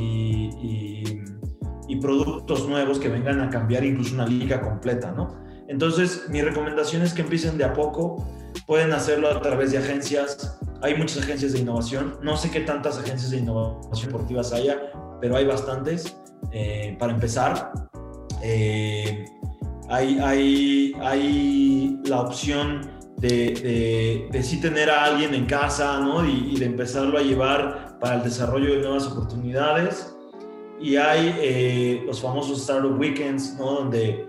y, 1.89 1.97
productos 2.01 2.69
nuevos 2.69 3.01
que 3.01 3.09
vengan 3.09 3.41
a 3.41 3.49
cambiar 3.49 3.83
incluso 3.83 4.15
una 4.15 4.27
liga 4.27 4.61
completa, 4.61 5.11
¿no? 5.11 5.35
Entonces, 5.67 6.27
mi 6.29 6.43
recomendación 6.43 7.03
es 7.03 7.13
que 7.15 7.23
empiecen 7.23 7.59
de 7.59 7.65
a 7.65 7.73
poco, 7.73 8.25
pueden 8.67 8.93
hacerlo 8.93 9.31
a 9.31 9.41
través 9.41 9.73
de 9.73 9.79
agencias, 9.79 10.61
hay 10.83 10.97
muchas 10.97 11.25
agencias 11.25 11.55
de 11.55 11.61
innovación, 11.61 12.19
no 12.23 12.37
sé 12.37 12.51
qué 12.51 12.61
tantas 12.61 12.99
agencias 12.99 13.31
de 13.31 13.39
innovación 13.39 14.13
deportivas 14.13 14.53
haya, 14.53 14.79
pero 15.21 15.37
hay 15.37 15.47
bastantes 15.47 16.17
eh, 16.53 16.97
para 17.01 17.15
empezar. 17.15 17.73
Eh, 18.43 19.25
hay, 19.89 20.19
hay, 20.19 20.97
hay 21.01 22.01
la 22.05 22.23
opción 22.23 22.91
de, 23.19 24.29
de, 24.31 24.43
sí 24.43 24.61
tener 24.61 24.91
a 24.91 25.05
alguien 25.05 25.35
en 25.35 25.47
casa, 25.47 26.01
¿no? 26.01 26.27
Y, 26.27 26.57
de 26.57 26.67
empezarlo 26.67 27.19
a 27.19 27.23
llevar 27.23 27.99
para 28.01 28.17
el 28.17 28.23
desarrollo 28.23 28.75
de 28.75 28.83
nuevas 28.83 29.07
oportunidades. 29.07 30.15
Y 30.81 30.97
hay 30.97 31.35
eh, 31.39 32.03
los 32.07 32.21
famosos 32.21 32.61
Startup 32.61 32.99
Weekends, 32.99 33.57
¿no? 33.59 33.73
Donde 33.73 34.29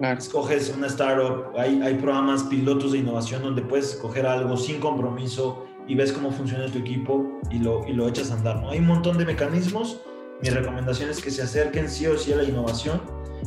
escoges 0.00 0.72
una 0.76 0.86
startup, 0.86 1.56
hay, 1.56 1.80
hay 1.82 1.94
programas 1.94 2.44
pilotos 2.44 2.92
de 2.92 2.98
innovación 2.98 3.42
donde 3.42 3.62
puedes 3.62 3.94
escoger 3.94 4.26
algo 4.26 4.56
sin 4.56 4.78
compromiso 4.78 5.64
y 5.88 5.94
ves 5.94 6.12
cómo 6.12 6.30
funciona 6.30 6.66
tu 6.66 6.78
equipo 6.78 7.40
y 7.50 7.58
lo, 7.58 7.86
y 7.88 7.94
lo 7.94 8.06
echas 8.06 8.30
a 8.30 8.34
andar, 8.34 8.60
¿no? 8.60 8.70
Hay 8.70 8.78
un 8.78 8.86
montón 8.86 9.16
de 9.16 9.24
mecanismos. 9.24 10.00
Mi 10.42 10.50
recomendación 10.50 11.10
es 11.10 11.20
que 11.20 11.30
se 11.30 11.42
acerquen 11.42 11.88
sí 11.88 12.06
o 12.06 12.16
sí 12.16 12.32
a 12.32 12.36
la 12.36 12.44
innovación 12.44 13.00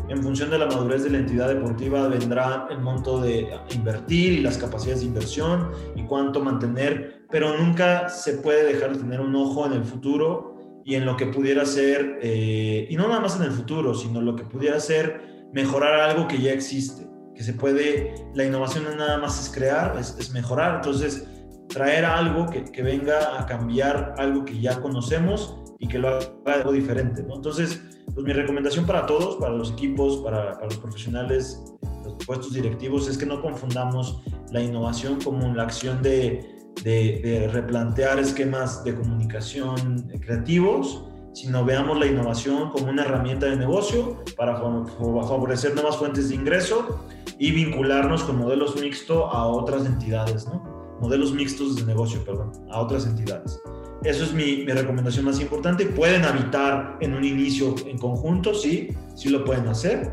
en 0.10 0.22
función 0.22 0.50
de 0.50 0.58
la 0.58 0.66
madurez 0.66 1.04
de 1.04 1.10
la 1.10 1.20
entidad 1.20 1.48
deportiva 1.48 2.08
vendrá 2.08 2.68
el 2.70 2.80
monto 2.80 3.22
de 3.22 3.50
invertir 3.74 4.34
y 4.34 4.42
las 4.42 4.58
capacidades 4.58 5.02
de 5.02 5.08
inversión 5.08 5.72
y 5.96 6.04
cuánto 6.04 6.44
mantener, 6.44 7.26
pero 7.30 7.58
nunca 7.58 8.10
se 8.10 8.34
puede 8.34 8.74
dejar 8.74 8.94
de 8.94 9.00
tener 9.00 9.22
un 9.22 9.36
ojo 9.36 9.66
en 9.66 9.74
el 9.74 9.84
futuro 9.84 10.82
y 10.84 10.96
en 10.96 11.06
lo 11.06 11.16
que 11.16 11.28
pudiera 11.28 11.66
ser, 11.66 12.20
eh, 12.22 12.88
y 12.89 12.96
no 12.96 13.08
nada 13.08 13.22
más 13.22 13.36
en 13.38 13.44
el 13.44 13.52
futuro, 13.52 13.94
sino 13.94 14.22
lo 14.22 14.36
que 14.36 14.44
pudiera 14.44 14.80
ser 14.80 15.50
mejorar 15.54 16.00
algo 16.00 16.28
que 16.28 16.39
ya 16.39 16.52
existe, 16.52 17.08
que 17.36 17.44
se 17.44 17.54
puede, 17.54 18.16
la 18.34 18.46
innovación 18.46 18.86
no 18.86 18.96
nada 18.96 19.18
más 19.18 19.39
es 19.39 19.54
crear, 19.54 19.96
es, 20.00 20.32
mejorar, 20.32 20.76
entonces 20.76 21.28
traer 21.70 22.06
algo 22.06 22.48
que, 22.48 22.66
que, 22.66 22.82
venga 22.82 23.39
a 23.39 23.46
cambiar 23.46 24.16
algo 24.18 24.44
que 24.44 24.60
ya 24.60 24.82
conocemos 24.82 25.58
y 25.80 25.88
que 25.88 26.00
lo 26.00 26.10
haga 26.10 26.32
algo 26.46 26.72
diferente, 26.74 27.24
¿no? 27.24 27.36
Entonces, 27.36 27.82
pues 28.14 28.26
mi 28.26 28.34
recomendación 28.34 28.86
para 28.86 29.05
todos, 29.05 29.38
para 29.38 29.53
los 29.53 29.72
equipos, 29.72 30.18
para, 30.18 30.53
para 30.53 30.66
los 30.66 30.78
profesionales, 30.78 31.62
los 32.03 32.26
puestos 32.26 32.53
directivos, 32.53 33.07
es 33.07 33.18
que 33.18 33.26
no 33.26 33.41
confundamos 33.41 34.22
la 34.51 34.62
innovación 34.62 35.20
como 35.22 35.53
la 35.53 35.64
acción 35.64 36.01
de, 36.01 36.45
de, 36.84 37.22
de 37.24 37.47
replantear 37.47 38.20
esquemas 38.20 38.84
de 38.84 38.95
comunicación 38.95 40.09
creativos, 40.22 41.05
sino 41.34 41.64
veamos 41.64 41.97
la 41.97 42.07
innovación 42.07 42.72
como 42.72 42.89
una 42.89 43.03
herramienta 43.03 43.45
de 43.45 43.55
negocio 43.55 44.24
para 44.36 44.57
favorecer 44.57 45.74
nuevas 45.76 45.97
fuentes 45.97 46.30
de 46.30 46.36
ingreso 46.36 47.05
y 47.39 47.51
vincularnos 47.51 48.24
con 48.24 48.38
modelos 48.38 48.76
mixtos 48.80 49.24
a 49.32 49.45
otras 49.45 49.86
entidades, 49.86 50.45
¿no? 50.47 50.62
Modelos 50.99 51.34
mixtos 51.34 51.78
de 51.78 51.86
negocio, 51.86 52.24
perdón, 52.24 52.51
a 52.70 52.82
otras 52.82 53.05
entidades. 53.05 53.59
Eso 54.04 54.24
es 54.24 54.34
mi, 54.34 54.66
recomendación 54.66 55.26
más 55.26 55.39
importante. 55.39 55.86
Pueden 55.86 56.24
habitar 56.26 56.97
en 57.02 57.14
un 57.14 57.24
inicio 57.24 57.76
en 57.86 57.97
conjunto, 57.97 58.54
sí, 58.54 58.89
sí 59.16 59.30
lo 59.30 59.45
pueden 59.45 59.68
hacer, 59.68 60.12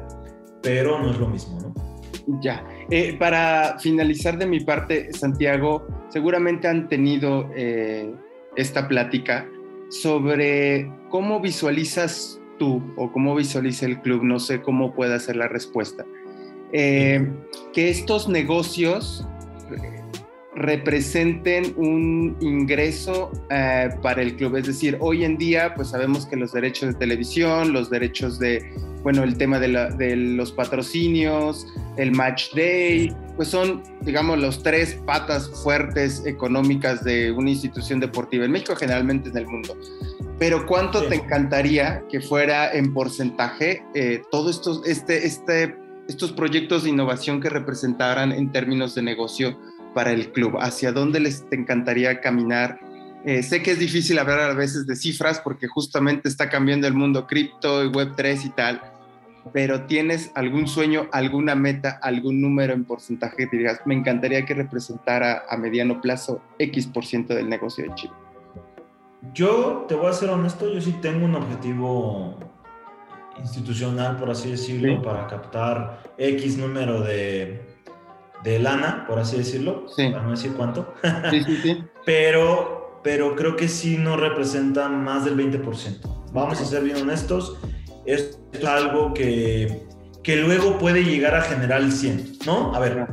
pero 0.62 0.98
no 0.98 1.10
es 1.10 1.18
lo 1.18 1.28
mismo, 1.28 1.58
¿no? 1.60 1.74
Ya. 2.42 2.62
Eh, 2.90 3.16
para 3.18 3.78
finalizar 3.78 4.36
de 4.36 4.46
mi 4.46 4.60
parte, 4.60 5.12
Santiago, 5.14 5.86
seguramente 6.10 6.68
han 6.68 6.88
tenido 6.88 7.50
eh, 7.56 8.14
esta 8.56 8.86
plática 8.86 9.48
sobre 9.88 10.90
cómo 11.08 11.40
visualizas 11.40 12.38
tú 12.58 12.82
o 12.96 13.10
cómo 13.10 13.34
visualiza 13.34 13.86
el 13.86 14.00
club, 14.02 14.22
no 14.22 14.38
sé 14.38 14.60
cómo 14.60 14.94
pueda 14.94 15.18
ser 15.18 15.36
la 15.36 15.48
respuesta, 15.48 16.04
eh, 16.72 17.26
que 17.72 17.88
estos 17.88 18.28
negocios 18.28 19.26
representen 20.58 21.72
un 21.76 22.36
ingreso 22.40 23.30
eh, 23.50 23.90
para 24.02 24.22
el 24.22 24.36
club. 24.36 24.56
Es 24.56 24.66
decir, 24.66 24.96
hoy 25.00 25.24
en 25.24 25.38
día, 25.38 25.74
pues 25.74 25.88
sabemos 25.88 26.26
que 26.26 26.36
los 26.36 26.52
derechos 26.52 26.92
de 26.92 26.94
televisión, 26.94 27.72
los 27.72 27.88
derechos 27.90 28.38
de, 28.38 28.72
bueno, 29.02 29.22
el 29.22 29.38
tema 29.38 29.60
de, 29.60 30.16
los 30.16 30.52
patrocinios, 30.52 31.66
el 31.96 32.10
match 32.12 32.52
day, 32.54 33.14
pues 33.36 33.48
son, 33.48 33.82
digamos, 34.02 34.38
los 34.38 34.62
tres 34.62 34.98
patas 35.06 35.48
fuertes 35.62 36.24
económicas 36.26 37.04
de 37.04 37.30
una 37.30 37.50
institución 37.50 38.00
deportiva 38.00 38.44
en 38.44 38.50
México, 38.50 38.74
generalmente 38.74 39.30
en 39.30 39.36
el 39.36 39.46
mundo. 39.46 39.76
Pero 40.38 40.66
¿cuánto 40.66 41.04
te 41.04 41.16
encantaría 41.16 42.02
que 42.10 42.20
fuera 42.20 42.72
en 42.72 42.92
porcentaje 42.92 43.82
eh, 43.94 44.22
todos 44.30 44.56
estos, 44.56 44.86
este, 44.86 45.26
este, 45.26 45.76
estos 46.08 46.32
proyectos 46.32 46.84
de 46.84 46.90
innovación 46.90 47.40
que 47.40 47.48
representaran 47.48 48.32
en 48.32 48.50
términos 48.50 48.94
de 48.94 49.02
negocio? 49.02 49.58
Para 49.94 50.12
el 50.12 50.32
club? 50.32 50.58
¿Hacia 50.60 50.92
dónde 50.92 51.20
les 51.20 51.44
encantaría 51.50 52.20
caminar? 52.20 52.78
Eh, 53.24 53.42
sé 53.42 53.62
que 53.62 53.72
es 53.72 53.78
difícil 53.78 54.18
hablar 54.18 54.40
a 54.40 54.54
veces 54.54 54.86
de 54.86 54.96
cifras 54.96 55.40
porque 55.40 55.66
justamente 55.66 56.28
está 56.28 56.48
cambiando 56.48 56.86
el 56.86 56.94
mundo 56.94 57.26
cripto 57.26 57.84
y 57.84 57.88
Web3 57.88 58.44
y 58.44 58.50
tal, 58.50 58.80
pero 59.52 59.82
tienes 59.86 60.30
algún 60.34 60.68
sueño, 60.68 61.08
alguna 61.12 61.54
meta, 61.54 61.98
algún 62.02 62.40
número 62.40 62.72
en 62.72 62.84
porcentaje 62.84 63.48
que 63.48 63.56
digas, 63.56 63.80
me 63.86 63.94
encantaría 63.94 64.44
que 64.44 64.54
representara 64.54 65.44
a 65.48 65.56
mediano 65.56 66.00
plazo 66.00 66.40
X 66.58 66.86
por 66.86 67.04
ciento 67.04 67.34
del 67.34 67.48
negocio 67.48 67.84
de 67.84 67.94
Chivas. 67.94 68.16
Yo 69.34 69.84
te 69.88 69.94
voy 69.94 70.06
a 70.06 70.12
ser 70.12 70.30
honesto, 70.30 70.72
yo 70.72 70.80
sí 70.80 70.92
tengo 71.02 71.24
un 71.24 71.34
objetivo 71.34 72.38
institucional, 73.40 74.16
por 74.16 74.30
así 74.30 74.50
decirlo, 74.50 75.02
para 75.02 75.26
captar 75.26 76.14
X 76.16 76.56
número 76.56 77.02
de, 77.02 77.77
de 78.44 78.58
lana, 78.58 79.04
por 79.06 79.18
así 79.18 79.36
decirlo, 79.36 79.86
para 79.96 80.22
no 80.22 80.30
decir 80.30 80.52
cuánto. 80.56 80.94
Sí, 81.30 81.42
sí, 81.44 81.56
sí. 81.62 81.84
pero, 82.04 83.00
pero 83.02 83.36
creo 83.36 83.56
que 83.56 83.68
sí 83.68 83.96
no 83.98 84.16
representa 84.16 84.88
más 84.88 85.24
del 85.24 85.36
20%. 85.36 86.32
Vamos 86.32 86.60
a 86.60 86.64
ser 86.64 86.82
bien 86.82 86.96
honestos, 86.96 87.56
esto 88.04 88.38
es 88.52 88.64
algo 88.64 89.14
que, 89.14 89.86
que 90.22 90.36
luego 90.36 90.78
puede 90.78 91.04
llegar 91.04 91.34
a 91.34 91.42
generar 91.42 91.80
el 91.80 91.92
100, 91.92 92.38
¿no? 92.46 92.74
A 92.74 92.78
ver. 92.78 93.06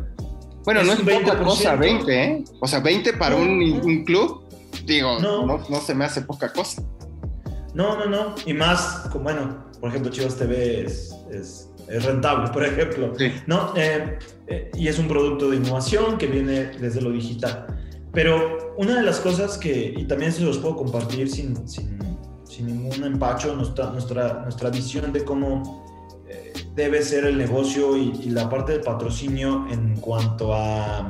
Bueno, 0.63 0.83
no 0.83 0.93
es 0.93 0.99
poca 0.99 1.37
cosa, 1.43 1.75
20, 1.75 2.23
¿eh? 2.23 2.43
O 2.59 2.67
sea, 2.67 2.79
20 2.79 3.13
para 3.13 3.35
un, 3.35 3.61
un 3.83 4.03
club 4.03 4.45
Digo, 4.83 5.19
no. 5.19 5.45
no, 5.45 5.81
se 5.81 5.95
me 5.95 6.05
hace 6.05 6.21
poca 6.21 6.51
cosa. 6.51 6.81
No, 7.73 7.97
no, 7.97 8.05
no. 8.05 8.35
Y 8.45 8.53
más, 8.53 9.09
bueno, 9.21 9.65
por 9.79 9.89
ejemplo, 9.89 10.11
Chivas 10.11 10.35
TV 10.35 10.85
es, 10.85 11.15
es, 11.31 11.69
rentable, 11.87 12.49
por 12.51 12.63
ejemplo. 12.65 13.13
¿no? 13.47 13.73
Eh, 13.75 14.17
eh, 14.47 14.71
y 14.75 14.87
es 14.87 14.99
un 14.99 15.07
producto 15.07 15.49
de 15.49 15.57
innovación 15.57 16.17
que 16.17 16.27
viene 16.27 16.65
desde 16.79 17.01
lo 17.01 17.11
digital. 17.11 17.67
Pero 18.11 18.73
una 18.77 18.95
de 18.95 19.03
las 19.03 19.19
cosas 19.19 19.57
que, 19.57 19.93
y 19.95 20.05
también 20.05 20.31
se 20.31 20.41
los 20.41 20.57
puedo 20.57 20.77
compartir 20.77 21.29
sin, 21.29 21.67
sin, 21.67 21.99
sin 22.45 22.67
ningún 22.67 23.03
empacho, 23.03 23.55
nuestra, 23.55 23.89
nuestra, 23.91 24.41
nuestra 24.43 24.69
visión 24.69 25.11
de 25.11 25.23
cómo 25.25 26.23
eh, 26.29 26.53
debe 26.75 27.01
ser 27.01 27.25
el 27.25 27.37
negocio 27.37 27.97
y, 27.97 28.11
y, 28.23 28.29
la 28.29 28.49
parte 28.49 28.71
del 28.71 28.81
patrocinio 28.81 29.67
en 29.69 29.97
cuanto 29.97 30.53
a 30.53 31.07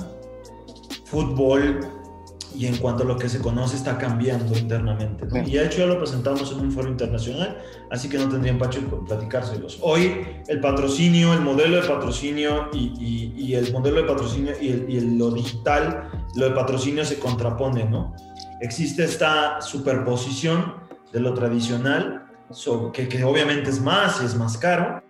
fútbol 1.06 1.80
y 2.58 2.68
en 2.68 2.78
cuanto 2.78 3.04
a 3.04 3.06
lo 3.06 3.18
que 3.18 3.30
se 3.30 3.40
conoce 3.40 3.76
está 3.76 3.98
cambiando 3.98 4.58
internamente. 4.58 5.28
Y 5.46 5.52
de 5.52 5.66
hecho 5.66 5.80
ya 5.80 5.88
lo 5.88 5.98
presentamos 5.98 6.52
en 6.52 6.60
un 6.60 6.72
foro 6.72 6.90
internacional, 6.90 7.58
así 7.92 8.10
que 8.10 8.18
no 8.18 8.30
tendría 8.30 8.54
empacho 8.54 8.80
en 8.80 9.06
platicárselos. 9.06 9.80
Hoy 9.82 10.26
el 10.48 10.60
patrocinio, 10.62 11.34
el 11.34 11.42
modelo 11.42 11.82
de 11.82 11.88
patrocinio 11.88 12.70
y, 12.74 13.34
y, 13.36 13.56
el 13.56 13.72
modelo 13.72 14.02
de 14.02 14.08
patrocinio 14.08 14.54
y, 14.60 14.70
el, 14.70 15.18
lo 15.18 15.32
digital, 15.32 16.10
lo 16.36 16.46
de 16.46 16.52
patrocinio 16.52 17.04
se 17.06 17.20
contrapone, 17.20 17.86
¿no? 17.86 18.14
Existe 18.62 19.04
esta 19.04 19.62
superposición 19.62 20.76
de 21.12 21.20
lo 21.20 21.34
tradicional, 21.34 22.26
que, 22.94 23.08
que, 23.08 23.24
obviamente 23.24 23.70
es 23.70 23.82
más 23.82 24.22
y 24.22 24.26
es 24.26 24.36
más 24.36 24.58
caro, 24.58 25.02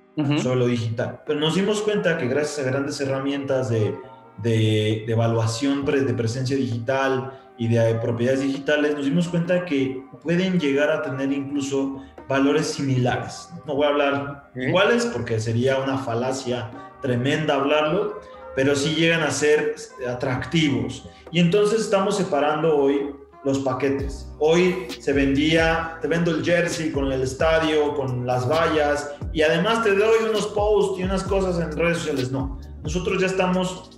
sobre 0.42 0.56
lo 0.56 0.68
digital. 0.68 1.22
Pero 1.28 1.40
nos 1.40 1.56
dimos 1.56 1.82
cuenta 1.82 2.18
que 2.18 2.28
gracias 2.28 2.66
a 2.66 2.70
grandes 2.70 3.00
herramientas 3.02 3.70
de 3.70 3.96
de, 4.42 5.06
evaluación 5.06 5.86
de 5.86 6.14
presencia 6.14 6.56
digital 6.56 7.40
y 7.58 7.68
de 7.68 7.96
propiedades 7.96 8.42
digitales, 8.42 8.96
nos 8.96 9.06
dimos 9.06 9.28
cuenta 9.28 9.66
que 9.66 10.04
pueden 10.22 10.60
llegar 10.60 10.92
a 10.92 11.02
tener 11.02 11.32
incluso 11.32 12.04
valores 12.28 12.68
similares. 12.68 13.50
No 13.66 13.76
voy 13.76 13.86
a 13.86 13.90
hablar 13.90 14.52
iguales 14.56 15.06
porque 15.06 15.40
sería 15.40 15.78
una 15.78 15.98
falacia 15.98 16.72
tremenda 17.02 17.56
hablarlo, 17.56 18.20
pero 18.56 18.76
sí 18.76 18.96
llegan 18.96 19.22
a 19.22 19.32
ser 19.32 19.76
atractivos. 20.08 21.08
Y 21.32 21.40
entonces 21.40 21.82
estamos 21.82 22.18
separando 22.18 22.76
hoy 22.76 23.12
los 23.44 23.60
paquetes. 23.60 24.28
Hoy 24.40 24.88
se 25.00 25.14
vendía, 25.14 26.00
te 26.02 26.08
vendo 26.08 26.32
el 26.32 26.44
jersey 26.44 26.92
con 26.92 27.12
el 27.12 27.22
estadio, 27.22 27.94
con 27.94 28.26
las 28.26 28.50
vallas 28.50 29.12
y 29.32 29.44
además 29.44 29.84
te 29.84 29.96
doy 29.96 30.30
unos 30.30 30.48
posts 30.48 31.00
y 31.00 31.04
unas 31.04 31.24
cosas 31.24 31.60
en 31.60 31.78
redes 31.78 32.00
sociales. 32.00 32.32
No, 32.32 32.60
nosotros 32.82 33.22
ya 33.22 33.28
estamos 33.28 33.92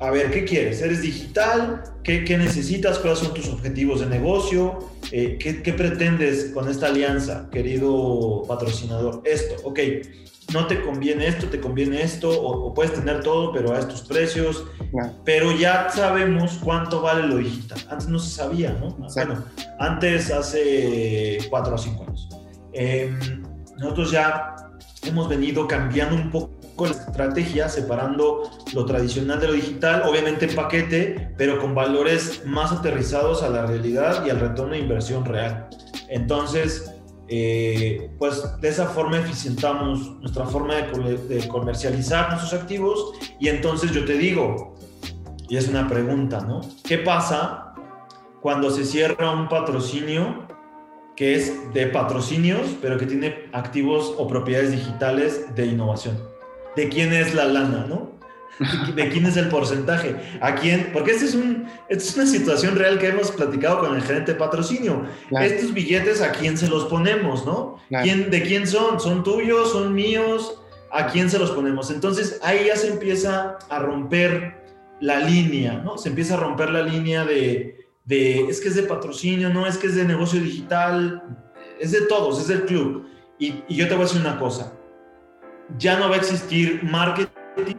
a 0.00 0.10
ver, 0.10 0.30
¿qué 0.30 0.44
quieres? 0.44 0.82
¿Eres 0.82 1.02
digital? 1.02 1.82
¿Qué, 2.02 2.24
necesitas? 2.36 2.98
¿Cuáles 2.98 3.20
son 3.20 3.32
tus 3.32 3.48
objetivos 3.48 4.00
de 4.00 4.06
negocio? 4.06 4.90
Eh, 5.12 5.38
¿qué, 5.38 5.72
pretendes 5.72 6.50
con 6.52 6.68
esta 6.68 6.88
alianza, 6.88 7.48
querido 7.50 8.42
patrocinador? 8.48 9.22
Esto, 9.24 9.54
ok, 9.62 9.78
no 10.52 10.66
te 10.66 10.82
conviene 10.82 11.28
esto, 11.28 11.48
te 11.48 11.60
conviene 11.60 12.02
esto, 12.02 12.28
o, 12.28 12.74
puedes 12.74 12.92
tener 12.92 13.22
todo, 13.22 13.52
pero 13.52 13.72
a 13.72 13.78
estos 13.78 14.02
precios. 14.02 14.64
Pero 15.24 15.52
ya 15.52 15.88
sabemos 15.90 16.58
cuánto 16.62 17.00
vale 17.00 17.26
lo 17.26 17.38
digital. 17.38 17.78
Antes 17.88 18.08
no 18.08 18.18
se 18.18 18.30
sabía, 18.30 18.72
¿no? 18.72 18.96
Bueno, 19.14 19.44
antes, 19.78 20.30
hace 20.30 21.38
cuatro 21.50 21.76
o 21.76 21.78
cinco 21.78 22.04
años. 22.06 22.28
Em, 22.72 23.42
nosotros 23.78 24.10
ya 24.10 24.56
hemos 25.02 25.28
venido 25.28 25.66
cambiando 25.66 26.16
un 26.16 26.30
poco 26.30 26.63
con 26.76 26.90
estrategia, 26.90 27.68
separando 27.68 28.50
lo 28.72 28.84
tradicional 28.84 29.40
de 29.40 29.46
lo 29.48 29.52
digital, 29.52 30.02
obviamente 30.06 30.46
en 30.46 30.54
paquete, 30.54 31.34
pero 31.36 31.58
con 31.60 31.74
valores 31.74 32.42
más 32.44 32.72
aterrizados 32.72 33.42
a 33.42 33.48
la 33.48 33.66
realidad 33.66 34.24
y 34.26 34.30
al 34.30 34.40
retorno 34.40 34.72
de 34.72 34.80
inversión 34.80 35.24
real. 35.24 35.68
Entonces, 36.08 36.92
eh, 37.28 38.10
pues 38.18 38.42
de 38.60 38.68
esa 38.68 38.86
forma 38.86 39.18
eficientamos 39.18 40.20
nuestra 40.20 40.44
forma 40.44 40.74
de, 40.74 41.16
de, 41.16 41.48
comercializar 41.48 42.28
nuestros 42.28 42.52
activos 42.52 43.12
y 43.40 43.48
entonces 43.48 43.92
yo 43.92 44.04
te 44.04 44.18
digo, 44.18 44.74
y 45.48 45.56
es 45.56 45.68
una 45.68 45.88
pregunta, 45.88 46.40
¿no? 46.40 46.60
¿Qué 46.84 46.98
pasa 46.98 47.74
cuando 48.42 48.70
se 48.70 48.84
cierra 48.84 49.30
un 49.30 49.48
patrocinio 49.48 50.46
que 51.16 51.34
es 51.34 51.72
de 51.72 51.86
patrocinios, 51.86 52.76
pero 52.82 52.98
que 52.98 53.06
tiene 53.06 53.48
activos 53.52 54.14
o 54.18 54.26
propiedades 54.26 54.72
digitales 54.72 55.54
de 55.54 55.66
innovación? 55.66 56.33
De 56.76 56.88
quién 56.88 57.12
es 57.12 57.34
la 57.34 57.44
lana, 57.44 57.86
¿no? 57.88 58.14
De 58.94 59.08
quién 59.08 59.26
es 59.26 59.36
el 59.36 59.48
porcentaje, 59.48 60.14
a 60.40 60.54
quién, 60.54 60.90
porque 60.92 61.10
esta 61.10 61.24
es, 61.24 61.34
un, 61.34 61.66
es 61.88 62.14
una 62.14 62.24
situación 62.24 62.76
real 62.76 62.98
que 62.98 63.08
hemos 63.08 63.32
platicado 63.32 63.80
con 63.80 63.96
el 63.96 64.02
gerente 64.02 64.32
de 64.32 64.38
patrocinio. 64.38 65.04
Estos 65.40 65.74
billetes, 65.74 66.20
¿a 66.20 66.30
quién 66.30 66.56
se 66.56 66.68
los 66.68 66.84
ponemos, 66.84 67.44
no? 67.44 67.80
¿Quién, 68.02 68.30
¿De 68.30 68.42
quién 68.42 68.66
son? 68.66 69.00
¿Son 69.00 69.24
tuyos? 69.24 69.72
¿Son 69.72 69.92
míos? 69.92 70.60
¿A 70.92 71.08
quién 71.08 71.28
se 71.30 71.38
los 71.40 71.50
ponemos? 71.50 71.90
Entonces 71.90 72.38
ahí 72.42 72.66
ya 72.66 72.76
se 72.76 72.88
empieza 72.88 73.58
a 73.68 73.78
romper 73.80 74.62
la 75.00 75.18
línea, 75.18 75.78
¿no? 75.78 75.98
Se 75.98 76.08
empieza 76.08 76.34
a 76.34 76.36
romper 76.36 76.70
la 76.70 76.82
línea 76.82 77.24
de, 77.24 77.88
de 78.04 78.46
es 78.48 78.60
que 78.60 78.68
es 78.68 78.76
de 78.76 78.84
patrocinio, 78.84 79.50
no, 79.50 79.66
es 79.66 79.76
que 79.76 79.88
es 79.88 79.96
de 79.96 80.04
negocio 80.04 80.40
digital, 80.40 81.22
es 81.80 81.90
de 81.90 82.02
todos, 82.02 82.40
es 82.40 82.46
del 82.46 82.64
club. 82.64 83.08
Y, 83.38 83.64
y 83.68 83.74
yo 83.74 83.88
te 83.88 83.94
voy 83.94 84.04
a 84.04 84.06
decir 84.06 84.20
una 84.20 84.38
cosa, 84.38 84.72
ya 85.78 85.98
no 85.98 86.08
va 86.08 86.16
a 86.16 86.18
existir 86.18 86.82
marketing 86.82 87.76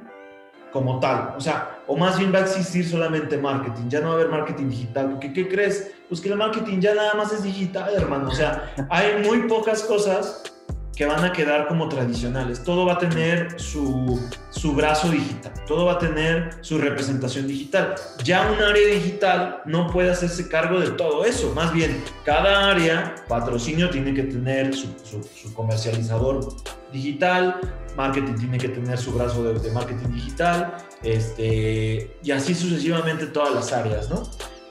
como 0.72 1.00
tal. 1.00 1.36
O 1.38 1.42
sea, 1.42 1.80
o 1.88 1.96
más 1.96 2.20
bien 2.20 2.34
va 2.34 2.40
a 2.40 2.42
existir 2.42 2.88
solamente 2.88 3.38
marketing. 3.38 3.90
Ya 3.90 4.02
no 4.02 4.08
va 4.08 4.14
a 4.14 4.16
haber 4.16 4.30
marketing 4.30 4.70
digital. 4.70 5.12
Porque, 5.12 5.32
¿qué 5.32 5.48
crees? 5.48 5.92
Pues 6.10 6.20
que 6.20 6.30
el 6.30 6.36
marketing 6.36 6.80
ya 6.80 6.94
nada 6.94 7.14
más 7.14 7.32
es 7.32 7.44
digital, 7.44 7.94
hermano. 7.96 8.30
O 8.30 8.34
sea, 8.34 8.74
hay 8.90 9.24
muy 9.26 9.48
pocas 9.48 9.84
cosas 9.84 10.44
que 10.96 11.06
van 11.06 11.24
a 11.24 11.34
quedar 11.34 11.68
como 11.68 11.90
tradicionales. 11.90 12.64
Todo 12.64 12.86
va 12.86 12.94
a 12.94 12.98
tener 12.98 13.60
su, 13.60 14.20
su 14.50 14.74
brazo 14.74 15.10
digital, 15.10 15.52
todo 15.68 15.86
va 15.86 15.94
a 15.94 16.00
tener 16.00 16.58
su 16.62 16.78
representación 16.78 17.48
digital. 17.48 17.96
Ya 18.24 18.50
un 18.50 18.62
área 18.62 18.88
digital 18.88 19.62
no 19.66 19.92
puede 19.92 20.12
hacerse 20.12 20.48
cargo 20.48 20.80
de 20.80 20.92
todo 20.92 21.26
eso. 21.26 21.54
Más 21.54 21.74
bien, 21.74 22.02
cada 22.24 22.70
área, 22.70 23.16
patrocinio 23.28 23.90
tiene 23.90 24.14
que 24.14 24.24
tener 24.24 24.74
su, 24.74 24.88
su, 25.04 25.54
comercializador 25.54 26.56
digital, 26.96 27.60
marketing 27.96 28.36
tiene 28.36 28.58
que 28.58 28.70
tener 28.70 28.98
su 28.98 29.14
brazo 29.14 29.44
de, 29.44 29.60
de, 29.60 29.72
marketing 29.72 30.14
digital, 30.14 30.74
este, 31.04 32.18
y 32.24 32.32
así 32.32 32.56
sucesivamente 32.56 33.28
todas 33.28 33.54
las 33.54 33.72
áreas, 33.72 34.10
¿no? 34.10 34.24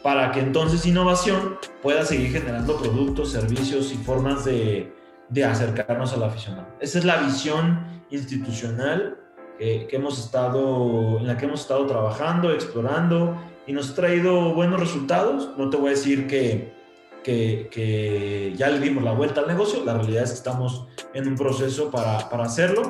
Para 0.02 0.32
que 0.32 0.40
entonces 0.40 0.84
innovación 0.84 1.58
pueda 1.82 2.04
seguir 2.04 2.32
generando 2.32 2.76
productos, 2.76 3.32
servicios 3.32 3.92
y 3.92 3.96
formas 3.96 4.44
de, 4.44 4.92
de 5.28 5.44
acercarnos 5.44 6.12
a 6.12 6.16
la 6.18 6.26
aficionado. 6.26 6.66
Esa 6.80 6.98
es 6.98 7.04
la 7.04 7.18
visión 7.18 7.86
institucional 8.10 9.18
que, 9.58 9.88
hemos 9.92 10.18
estado, 10.18 11.18
en 11.18 11.26
la 11.26 11.36
que 11.36 11.46
hemos 11.46 11.60
estado 11.60 11.86
trabajando, 11.86 12.52
explorando 12.52 13.36
y 13.66 13.72
nos 13.72 13.90
ha 13.90 13.94
traído 13.94 14.54
buenos 14.54 14.80
resultados. 14.80 15.50
No 15.56 15.70
te 15.70 15.76
voy 15.76 15.88
a 15.88 15.90
decir 15.90 16.26
que, 16.26 16.74
que, 17.24 17.68
que, 17.72 18.54
ya 18.56 18.68
le 18.68 18.78
dimos 18.78 19.02
la 19.02 19.12
vuelta 19.12 19.40
al 19.40 19.48
negocio, 19.48 19.84
la 19.84 19.94
realidad 19.94 20.22
es 20.22 20.30
que 20.30 20.36
estamos 20.36 20.86
en 21.12 21.26
un 21.26 21.34
proceso 21.34 21.90
para, 21.90 22.28
para 22.28 22.44
hacerlo 22.44 22.88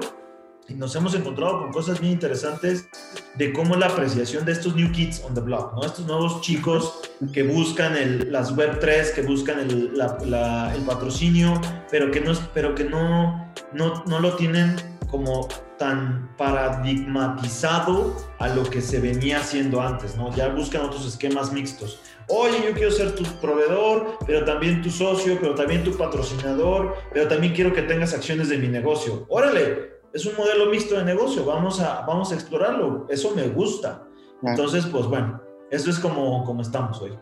y 0.68 0.74
nos 0.74 0.97
hemos 0.97 1.14
encontrado 1.14 1.61
con 1.61 1.72
cosas 1.72 2.01
bien 2.01 2.12
interesantes 2.12 2.89
de 3.35 3.53
cómo 3.53 3.76
la 3.76 3.87
apreciación 3.87 4.45
de 4.45 4.53
estos 4.53 4.74
new 4.74 4.91
kids 4.93 5.22
on 5.26 5.35
the 5.35 5.41
block, 5.41 5.74
¿no? 5.74 5.85
Estos 5.85 6.07
nuevos 6.07 6.41
chicos 6.41 7.01
que 7.32 7.43
buscan 7.43 7.97
el, 7.97 8.32
las 8.32 8.57
web 8.57 8.78
3, 8.80 9.11
que 9.11 9.22
buscan 9.22 9.61
el, 9.61 9.93
el 9.95 10.82
patrocinio, 10.87 11.61
pero 11.91 12.11
que, 12.11 12.20
no, 12.20 12.32
pero 12.55 12.74
que 12.74 12.85
no, 12.85 13.53
no, 13.72 14.05
no 14.07 14.20
lo 14.20 14.37
tienen 14.37 14.76
como 15.11 15.49
tan 15.78 16.35
paradigmatizado 16.37 18.16
a 18.39 18.49
lo 18.49 18.64
que 18.64 18.80
se 18.80 19.01
venía 19.01 19.41
haciendo 19.41 19.82
antes, 19.82 20.16
¿no? 20.16 20.35
Ya 20.35 20.49
buscan 20.49 20.82
otros 20.82 21.07
esquemas 21.07 21.53
mixtos. 21.53 22.01
Oye, 22.29 22.62
yo 22.64 22.72
quiero 22.75 22.91
ser 22.91 23.14
tu 23.14 23.25
proveedor, 23.41 24.18
pero 24.27 24.45
también 24.45 24.83
tu 24.83 24.91
socio, 24.91 25.37
pero 25.41 25.55
también 25.55 25.85
tu 25.85 25.97
patrocinador, 25.97 26.95
pero 27.12 27.29
también 27.29 27.53
quiero 27.53 27.72
que 27.72 27.83
tengas 27.83 28.14
acciones 28.14 28.49
de 28.49 28.59
mi 28.59 28.68
negocio. 28.68 29.27
Órale, 29.29 29.95
es 30.12 30.25
un 30.27 30.37
modelo 30.37 30.66
mixto 30.66 30.97
de 30.97 31.05
negocio, 31.05 31.45
vamos 31.45 31.81
a, 31.81 32.03
vamos 32.07 32.33
a 32.33 32.35
explorarlo, 32.35 33.07
eso 33.11 33.35
me 33.35 33.49
gusta. 33.49 34.07
Entonces, 34.43 34.87
pues 34.87 35.07
bueno, 35.07 35.41
eso 35.70 35.91
es 35.91 35.99
como, 35.99 36.45
como 36.45 36.62
estamos 36.62 37.01
hoy. 37.01 37.12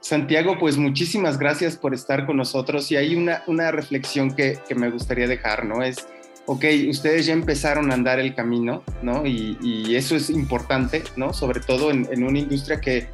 Santiago, 0.00 0.56
pues 0.58 0.76
muchísimas 0.76 1.38
gracias 1.38 1.76
por 1.76 1.92
estar 1.94 2.26
con 2.26 2.36
nosotros 2.36 2.90
y 2.92 2.96
hay 2.96 3.16
una, 3.16 3.42
una 3.46 3.70
reflexión 3.70 4.34
que, 4.34 4.58
que 4.68 4.74
me 4.74 4.90
gustaría 4.90 5.26
dejar, 5.26 5.64
¿no? 5.64 5.82
Es, 5.82 6.06
ok, 6.46 6.64
ustedes 6.88 7.26
ya 7.26 7.32
empezaron 7.32 7.90
a 7.90 7.94
andar 7.94 8.20
el 8.20 8.34
camino, 8.34 8.84
¿no? 9.02 9.26
Y, 9.26 9.58
y 9.60 9.96
eso 9.96 10.14
es 10.14 10.30
importante, 10.30 11.02
¿no? 11.16 11.32
Sobre 11.32 11.60
todo 11.60 11.90
en, 11.90 12.06
en, 12.12 12.22
una 12.22 12.38
industria 12.38 12.80
que, 12.80 13.08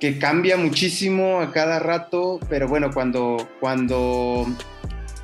que 0.00 0.18
cambia 0.18 0.56
muchísimo 0.56 1.40
a 1.40 1.52
cada 1.52 1.78
rato, 1.78 2.38
pero 2.48 2.68
bueno, 2.68 2.90
cuando, 2.92 3.48
cuando 3.60 4.46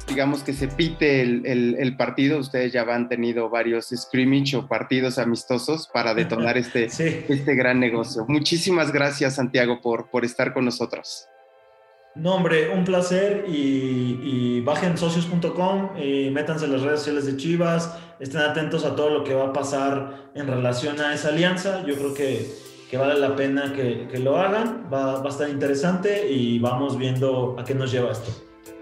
digamos 0.08 0.42
que 0.42 0.52
se 0.52 0.68
pite 0.68 1.22
el, 1.22 1.76
el, 1.78 1.96
partido, 1.96 2.38
ustedes 2.38 2.72
ya 2.72 2.82
han 2.82 3.08
tenido 3.08 3.48
varios 3.48 3.88
scrimmage 3.94 4.56
o 4.56 4.66
partidos 4.66 5.18
amistosos 5.18 5.88
para 5.92 6.14
detonar 6.14 6.58
este, 6.58 6.88
sí. 6.88 7.24
este 7.28 7.54
gran 7.54 7.80
negocio. 7.80 8.24
Muchísimas 8.28 8.92
gracias, 8.92 9.36
Santiago, 9.36 9.80
por, 9.80 10.10
por 10.10 10.24
estar 10.24 10.52
con 10.52 10.64
nosotros. 10.64 11.28
No, 12.14 12.36
hombre, 12.36 12.70
un 12.70 12.84
placer 12.84 13.44
y, 13.48 14.20
y 14.22 14.60
bajen 14.60 14.96
socios.com 14.96 15.98
y 15.98 16.30
métanse 16.30 16.66
en 16.66 16.72
las 16.72 16.82
redes 16.82 17.00
sociales 17.00 17.26
de 17.26 17.36
Chivas, 17.36 17.96
estén 18.20 18.40
atentos 18.40 18.84
a 18.84 18.94
todo 18.94 19.10
lo 19.10 19.24
que 19.24 19.34
va 19.34 19.46
a 19.46 19.52
pasar 19.52 20.30
en 20.34 20.46
relación 20.46 21.00
a 21.00 21.12
esa 21.12 21.30
alianza. 21.30 21.84
Yo 21.84 21.96
creo 21.96 22.14
que, 22.14 22.63
que 22.90 22.96
vale 22.96 23.18
la 23.18 23.34
pena 23.34 23.72
que, 23.72 24.06
que 24.10 24.18
lo 24.18 24.36
hagan, 24.36 24.88
va, 24.92 25.20
va 25.20 25.26
a 25.26 25.28
estar 25.28 25.48
interesante 25.48 26.30
y 26.30 26.58
vamos 26.58 26.98
viendo 26.98 27.56
a 27.58 27.64
qué 27.64 27.74
nos 27.74 27.90
lleva 27.90 28.12
esto. 28.12 28.30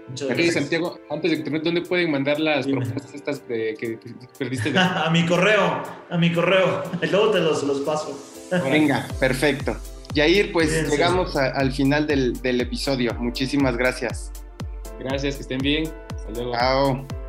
Muchas 0.07 0.31
Aquí, 0.31 0.51
Santiago, 0.51 0.99
antes 1.09 1.31
de 1.31 1.37
que 1.37 1.43
termine, 1.43 1.63
¿dónde 1.63 1.81
pueden 1.81 2.11
mandar 2.11 2.39
las 2.39 2.65
Dime. 2.65 2.81
propuestas 2.81 3.15
estas 3.15 3.47
de, 3.47 3.75
que 3.79 3.97
perdiste? 4.37 4.71
De... 4.71 4.79
a 4.79 5.09
mi 5.09 5.25
correo, 5.25 5.81
a 6.09 6.17
mi 6.17 6.31
correo. 6.31 6.83
Luego 7.11 7.31
te 7.31 7.39
los, 7.39 7.63
los 7.63 7.79
paso. 7.81 8.19
Venga, 8.69 9.07
perfecto. 9.19 9.75
Yair, 10.13 10.51
pues 10.51 10.71
bien, 10.71 10.89
llegamos 10.89 11.33
sí. 11.33 11.39
a, 11.39 11.45
al 11.47 11.71
final 11.71 12.05
del, 12.05 12.39
del, 12.41 12.61
episodio. 12.61 13.13
Muchísimas 13.15 13.77
gracias. 13.77 14.31
Gracias, 14.99 15.35
que 15.35 15.41
estén 15.41 15.59
bien. 15.59 15.89
Hasta 16.15 16.31
luego. 16.31 16.53
Chao. 16.53 17.22